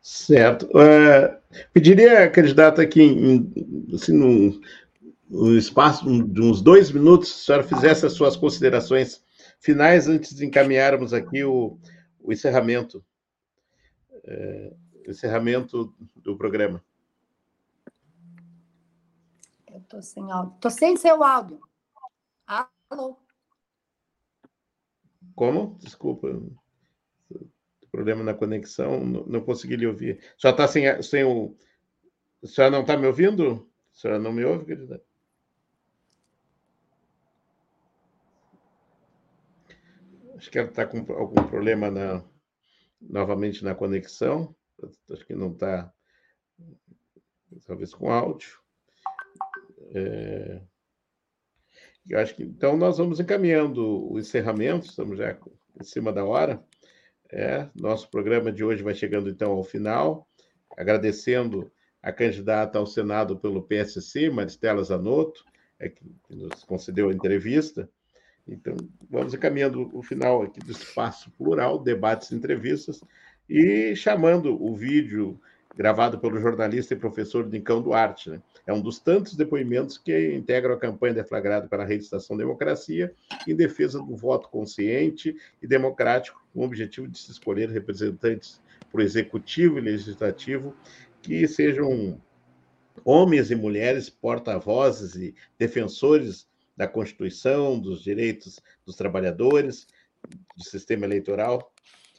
Certo. 0.00 0.66
Uh, 0.66 1.38
pediria, 1.72 2.28
candidata, 2.28 2.82
aqui, 2.82 3.02
em, 3.02 3.52
assim, 3.94 4.12
num, 4.12 4.60
num 5.30 5.56
espaço 5.56 6.04
de 6.24 6.40
uns 6.40 6.60
dois 6.60 6.90
minutos, 6.90 7.28
se 7.28 7.34
a 7.34 7.44
senhora 7.44 7.62
fizesse 7.64 8.06
as 8.06 8.12
suas 8.12 8.36
considerações 8.36 9.22
finais 9.60 10.08
antes 10.08 10.34
de 10.34 10.44
encaminharmos 10.44 11.12
aqui 11.12 11.44
o, 11.44 11.78
o 12.20 12.32
encerramento, 12.32 13.04
uh, 14.12 14.76
encerramento 15.08 15.94
do 16.16 16.36
programa. 16.36 16.82
Eu 19.72 19.78
estou 19.78 20.02
sem 20.02 20.30
áudio. 20.30 20.54
Estou 20.54 20.70
sem 20.70 20.96
seu 20.96 21.24
áudio. 21.24 21.60
Alô? 22.46 23.18
Como? 25.34 25.78
Desculpa 25.80 26.28
problema 27.92 28.24
na 28.24 28.32
conexão, 28.32 29.04
não, 29.04 29.24
não 29.26 29.40
consegui 29.44 29.76
lhe 29.76 29.86
ouvir. 29.86 30.18
Só 30.38 30.48
está 30.48 30.66
sem, 30.66 31.00
sem 31.02 31.22
o. 31.24 31.54
A 32.42 32.46
senhora 32.46 32.72
não 32.72 32.80
está 32.80 32.96
me 32.96 33.06
ouvindo? 33.06 33.70
A 33.92 33.94
senhora 33.94 34.18
não 34.18 34.32
me 34.32 34.42
ouve, 34.44 34.64
querida? 34.64 35.04
Acho 40.36 40.50
que 40.50 40.58
ela 40.58 40.68
está 40.68 40.86
com 40.86 40.98
algum 41.12 41.46
problema 41.46 41.90
na, 41.90 42.24
novamente 43.00 43.62
na 43.62 43.74
conexão. 43.74 44.56
Acho 45.10 45.24
que 45.24 45.36
não 45.36 45.52
está, 45.52 45.92
talvez 47.66 47.94
com 47.94 48.10
áudio. 48.10 48.61
É, 49.94 50.60
eu 52.08 52.18
acho 52.18 52.34
que 52.34 52.42
então 52.42 52.76
nós 52.76 52.98
vamos 52.98 53.20
encaminhando 53.20 54.10
o 54.10 54.18
encerramento, 54.18 54.86
estamos 54.86 55.18
já 55.18 55.36
em 55.80 55.84
cima 55.84 56.12
da 56.12 56.24
hora. 56.24 56.62
É, 57.30 57.68
nosso 57.74 58.10
programa 58.10 58.52
de 58.52 58.62
hoje 58.62 58.82
vai 58.82 58.94
chegando 58.94 59.30
então 59.30 59.52
ao 59.52 59.64
final, 59.64 60.28
agradecendo 60.76 61.70
a 62.02 62.12
candidata 62.12 62.78
ao 62.78 62.86
Senado 62.86 63.38
pelo 63.38 63.62
PSC, 63.62 64.28
Maristela 64.28 64.82
Zanotto, 64.82 65.44
é, 65.78 65.88
que, 65.88 66.04
nos 66.28 66.64
concedeu 66.64 67.08
a 67.08 67.12
entrevista. 67.12 67.88
Então, 68.46 68.74
vamos 69.08 69.32
encaminhando 69.32 69.88
o 69.96 70.02
final 70.02 70.42
aqui 70.42 70.58
do 70.60 70.72
espaço 70.72 71.30
plural, 71.38 71.78
debates 71.78 72.30
e 72.30 72.34
entrevistas, 72.34 73.00
e 73.48 73.94
chamando 73.94 74.60
o 74.60 74.74
vídeo 74.74 75.40
gravado 75.76 76.18
pelo 76.18 76.40
jornalista 76.40 76.92
e 76.92 76.98
professor 76.98 77.48
Nicão 77.48 77.80
Duarte. 77.80 78.30
Né? 78.30 78.42
É 78.66 78.72
um 78.72 78.80
dos 78.80 78.98
tantos 79.00 79.34
depoimentos 79.34 79.98
que 79.98 80.34
integram 80.34 80.74
a 80.74 80.78
campanha 80.78 81.14
deflagrada 81.14 81.66
pela 81.66 81.84
Rede 81.84 82.04
Estação 82.04 82.36
Democracia 82.36 83.12
em 83.46 83.56
defesa 83.56 83.98
do 83.98 84.16
voto 84.16 84.48
consciente 84.48 85.36
e 85.60 85.66
democrático, 85.66 86.40
com 86.52 86.60
o 86.60 86.64
objetivo 86.64 87.08
de 87.08 87.18
se 87.18 87.30
escolher 87.32 87.68
representantes 87.70 88.60
para 88.90 89.00
o 89.00 89.02
executivo 89.02 89.78
e 89.78 89.80
legislativo 89.80 90.76
que 91.22 91.46
sejam 91.48 92.20
homens 93.04 93.50
e 93.50 93.54
mulheres 93.54 94.08
porta-vozes 94.08 95.14
e 95.16 95.34
defensores 95.58 96.46
da 96.76 96.86
Constituição, 96.86 97.78
dos 97.78 98.02
direitos 98.02 98.60
dos 98.84 98.96
trabalhadores, 98.96 99.86
do 100.56 100.64
sistema 100.64 101.04
eleitoral. 101.04 101.72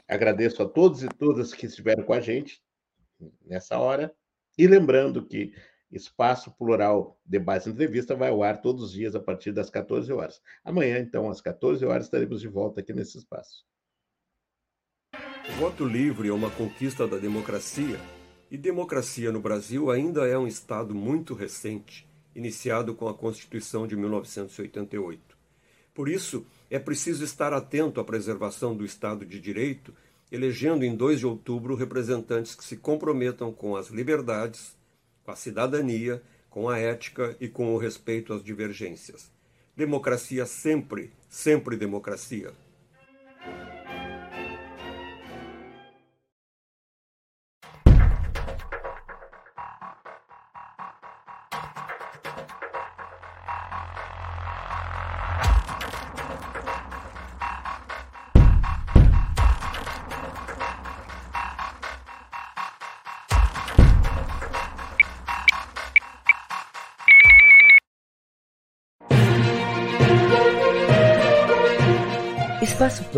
Agradeço 0.08 0.62
a 0.62 0.68
todos 0.68 1.04
e 1.04 1.08
todas 1.08 1.54
que 1.54 1.66
estiveram 1.66 2.04
com 2.04 2.14
a 2.14 2.20
gente 2.20 2.62
nessa 3.46 3.78
hora. 3.80 4.14
E 4.58 4.68
lembrando 4.68 5.26
que 5.26 5.54
Espaço 5.94 6.52
Plural 6.52 7.20
Debate 7.24 7.70
e 7.70 7.72
Entrevista 7.72 8.16
vai 8.16 8.30
ao 8.30 8.42
ar 8.42 8.62
todos 8.62 8.84
os 8.84 8.92
dias 8.92 9.16
a 9.16 9.20
partir 9.20 9.52
das 9.52 9.70
14 9.70 10.12
horas. 10.12 10.42
Amanhã, 10.64 10.98
então, 10.98 11.30
às 11.30 11.40
14 11.40 11.86
horas, 11.86 12.06
estaremos 12.06 12.42
de 12.42 12.48
volta 12.48 12.80
aqui 12.80 12.92
nesse 12.92 13.18
espaço. 13.20 13.64
O 15.50 15.52
voto 15.60 15.86
livre 15.86 16.30
é 16.30 16.34
uma 16.34 16.50
conquista 16.50 17.08
da 17.08 17.18
democracia, 17.18 18.00
e 18.50 18.58
democracia 18.58 19.32
no 19.32 19.40
Brasil 19.40 19.92
ainda 19.92 20.28
é 20.28 20.38
um 20.38 20.48
Estado 20.48 20.96
muito 20.96 21.34
recente, 21.34 22.08
iniciado 22.36 22.96
com 22.96 23.08
a 23.08 23.14
Constituição 23.14 23.86
de 23.86 23.96
1988. 23.96 25.38
Por 25.94 26.10
isso, 26.10 26.46
é 26.70 26.80
preciso 26.80 27.24
estar 27.24 27.54
atento 27.54 28.00
à 28.00 28.04
preservação 28.04 28.76
do 28.76 28.84
Estado 28.84 29.26
de 29.26 29.40
Direito, 29.40 29.94
elegendo 30.32 30.84
em 30.84 30.96
2 30.96 31.20
de 31.20 31.28
outubro 31.28 31.76
representantes 31.76 32.56
que 32.56 32.64
se 32.64 32.78
comprometam 32.78 33.52
com 33.52 33.76
as 33.76 33.90
liberdades, 33.90 34.76
com 35.24 35.32
a 35.32 35.36
cidadania, 35.36 36.22
com 36.50 36.70
a 36.70 36.78
ética 36.78 37.36
e 37.40 37.48
com 37.48 37.74
o 37.74 37.78
respeito 37.78 38.34
às 38.34 38.44
divergências. 38.44 39.32
Democracia 39.76 40.46
sempre, 40.46 41.12
sempre 41.30 41.76
democracia. 41.76 42.54